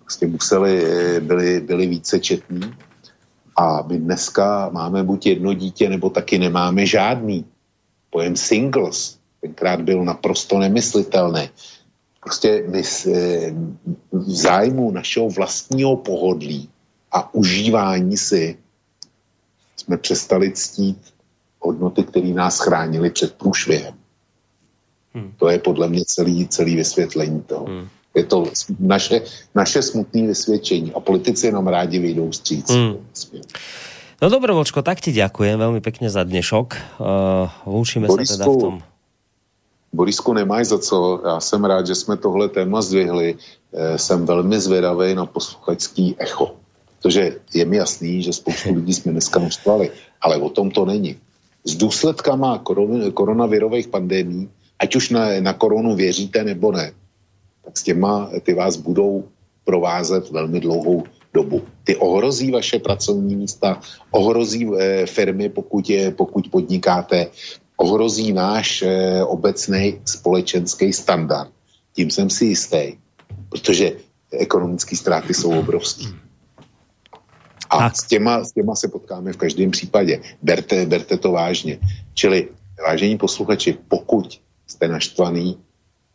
[0.00, 2.60] Prostě museli, eh, byli, byli více četní
[3.56, 7.44] a my dneska máme buď jedno dítě, nebo taky nemáme žádný.
[8.10, 11.48] Pojem singles tenkrát byl naprosto nemyslitelný.
[12.20, 13.54] Prostě my eh,
[14.12, 16.68] v zájmu našeho vlastního pohodlí
[17.12, 18.58] a užívání si
[19.76, 21.14] jsme přestali ctít
[21.60, 23.94] hodnoty, které nás chránily před průšvihem.
[25.14, 25.32] Hmm.
[25.36, 27.64] To je podle mě celý, celý vysvětlení toho.
[27.64, 27.88] Hmm.
[28.14, 29.22] Je to naše,
[29.54, 32.70] naše smutné vysvědčení a politici nám rádi vyjdou stříc.
[32.70, 32.98] Hmm.
[34.22, 37.00] No dobro, Vočko, tak ti ďakujem veľmi pekne za dnešok.
[37.00, 38.74] Uh, lúčime Borisku, sa teda v tom.
[39.92, 41.20] Borisku, nemáš za co.
[41.24, 43.34] Já jsem rád, že jsme tohle téma zdvihli.
[43.72, 46.54] E, jsem velmi zvědavý na posluchačský echo.
[46.98, 51.16] Protože je mi jasný, že spoustu lidí jsme dneska naštvali, ale o tom to není.
[51.64, 56.92] S důsledkama koron, koronavirových pandemí, ať už na, na koronu věříte nebo ne,
[57.70, 59.30] tak s těma ty vás budou
[59.64, 61.62] provázet velmi dlouhou dobu.
[61.84, 63.80] Ty ohrozí vaše pracovní místa,
[64.10, 67.30] ohrozí e, firmy, pokud, je, pokud podnikáte,
[67.76, 71.50] ohrozí náš e, obecný společenský standard.
[71.94, 72.98] Tím jsem si jistý,
[73.48, 73.92] protože
[74.34, 76.10] ekonomické ztráty jsou obrovské.
[77.70, 80.20] A s těma, s těma se potkáme v každém případě.
[80.42, 81.78] Berte, berte to vážně.
[82.14, 82.48] Čili,
[82.82, 84.26] vážení posluchači, pokud
[84.66, 85.69] jste naštvaný,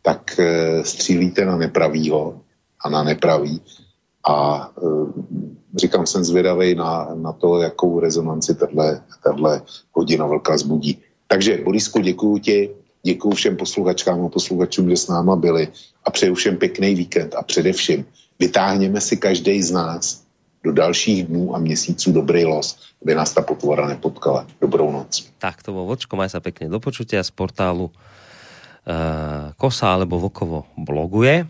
[0.06, 0.46] tak e,
[0.86, 2.40] střílíte na nepravýho
[2.78, 3.58] a na nepravý
[4.26, 5.10] a uh,
[5.76, 8.54] říkám, jsem zvědavý na, na to, jakou rezonanci
[9.22, 9.62] tahle
[9.92, 10.98] hodina velká zbudí.
[11.26, 12.70] Takže, Borisku, děkuji ti,
[13.02, 15.68] děkuji všem posluchačkám a posluchačům, že s náma byli
[16.04, 18.04] a přeju všem pěkný víkend a především
[18.38, 20.22] vytáhněme si každý z nás
[20.64, 24.46] do dalších dnů a měsíců dobrý los, aby nás ta potvora nepotkala.
[24.60, 25.30] Dobrou noc.
[25.38, 27.94] Tak to bol Vočko, maj sa pekne do počutia z portálu
[29.58, 31.42] Kosa alebo Vokovo bloguje.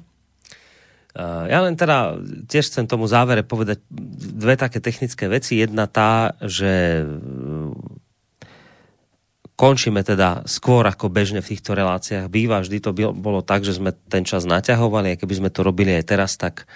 [1.17, 3.81] Eh, ja len teda tiež chcem tomu závere povedať
[4.37, 5.57] dve také technické veci.
[5.57, 8.53] Jedna tá, že eh,
[9.57, 12.29] končíme teda skôr ako bežne v týchto reláciách.
[12.29, 15.97] Býva, vždy to bolo tak, že sme ten čas naťahovali a keby sme to robili
[15.97, 16.69] aj teraz, tak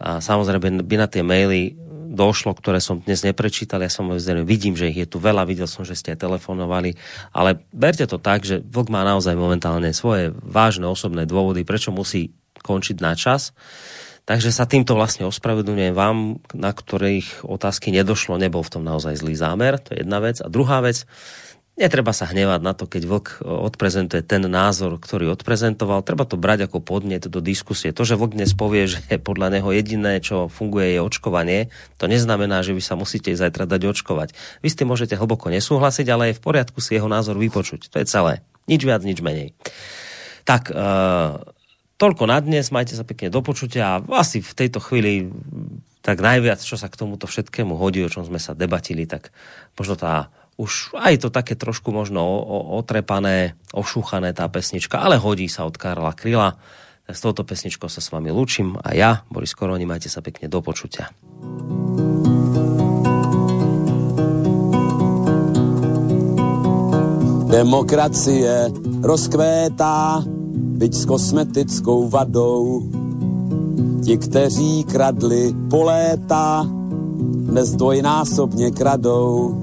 [0.00, 1.76] samozrejme by na tie maily
[2.12, 3.80] došlo, ktoré som dnes neprečítal.
[3.80, 4.12] Ja som
[4.44, 6.94] vidím, že ich je tu veľa, videl som, že ste aj telefonovali,
[7.32, 12.36] ale berte to tak, že Vlk má naozaj momentálne svoje vážne osobné dôvody, prečo musí
[12.60, 13.56] končiť na čas.
[14.22, 19.34] Takže sa týmto vlastne ospravedlňujem vám, na ktorých otázky nedošlo, nebol v tom naozaj zlý
[19.34, 20.38] zámer, to je jedna vec.
[20.38, 21.10] A druhá vec,
[21.78, 26.04] netreba sa hnevať na to, keď Vlk odprezentuje ten názor, ktorý odprezentoval.
[26.04, 27.90] Treba to brať ako podnet do diskusie.
[27.96, 32.60] To, že Vlk dnes povie, že podľa neho jediné, čo funguje, je očkovanie, to neznamená,
[32.60, 34.34] že vy sa musíte zajtra dať očkovať.
[34.60, 37.88] Vy s tým môžete hlboko nesúhlasiť, ale je v poriadku si jeho názor vypočuť.
[37.92, 38.44] To je celé.
[38.70, 39.56] Nič viac, nič menej.
[40.42, 41.42] Tak, uh,
[42.02, 45.30] Toľko na dnes, majte sa pekne do počutia a asi v tejto chvíli
[46.02, 49.30] tak najviac, čo sa k tomuto všetkému hodí, o čom sme sa debatili, tak
[49.78, 52.22] možno tá už aj to také trošku možno
[52.76, 56.54] otrepané, ošúchané tá pesnička, ale hodí sa od Karla Kryla.
[57.02, 60.62] S touto pesničkou sa s vami lúčim a ja, Boris Koroni, majte sa pekne do
[60.62, 61.10] počutia.
[67.52, 68.72] Demokracie
[69.04, 70.24] rozkvétá
[70.78, 72.86] byť s kosmetickou vadou.
[74.02, 76.64] Ti, kteří kradli po léta,
[77.52, 79.62] dnes dvojnásobně kradou.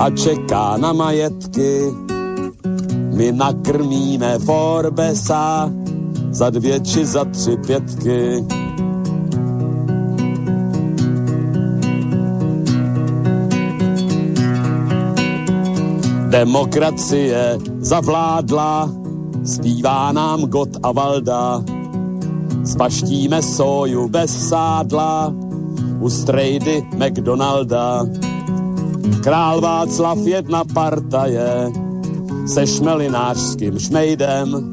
[0.00, 1.92] a čeká na majetky.
[3.12, 5.70] My nakrmíme Forbesa
[6.30, 8.44] za dvě či za tři pětky.
[16.28, 18.90] Demokracie zavládla,
[19.44, 21.62] zpívá nám God a Valda.
[22.64, 25.34] Spaštíme soju bez sádla,
[26.00, 28.06] u strejdy McDonalda.
[29.22, 31.72] Král Václav jedna partaje,
[32.46, 34.72] se šmelinářským šmejdem.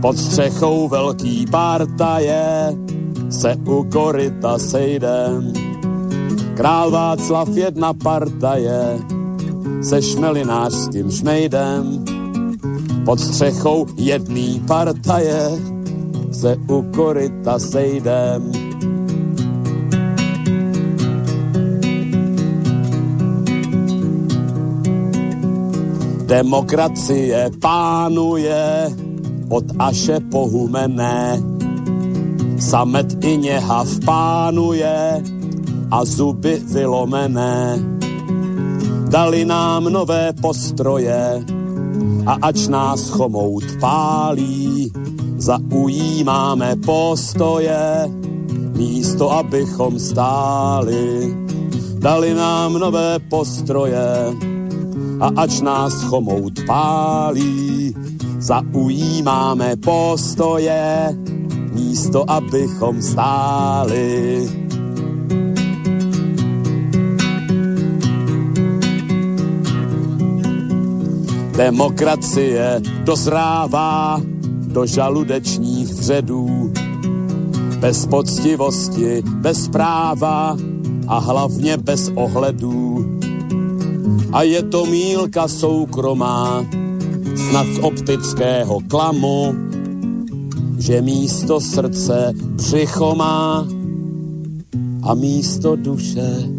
[0.00, 2.76] Pod střechou velký partaje,
[3.30, 5.52] se u koryta sejdem.
[6.54, 8.98] Král Václav jedna partaje,
[9.82, 12.04] se šmelinářským šmejdem.
[13.04, 15.50] Pod střechou jedný partaje
[16.32, 18.52] se u koryta sejdem.
[26.34, 28.90] Demokracie pánuje
[29.54, 31.38] od Aše pohumené.
[32.58, 35.22] Samet i něha pánuje
[35.90, 37.78] a zuby vylomené.
[39.06, 41.46] Dali nám nové postroje
[42.26, 44.90] a ač nás chomout pálí,
[45.38, 48.10] zaujímáme postoje,
[48.74, 51.30] místo abychom stáli.
[52.02, 54.34] Dali nám nové postroje
[55.24, 57.96] a ač nás chomout pálí,
[58.38, 61.16] zaujímáme postoje,
[61.72, 64.44] místo abychom stáli.
[71.56, 74.20] Demokracie dozrává
[74.66, 76.72] do žaludečních vředů.
[77.80, 80.56] Bez poctivosti, bez práva
[81.08, 82.93] a hlavně bez ohledů.
[84.34, 86.66] A je to mílka soukromá,
[87.48, 89.54] snad z optického klamu,
[90.78, 93.66] že místo srdce břicho má
[95.02, 96.50] a místo duše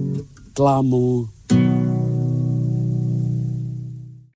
[0.53, 1.34] klamu.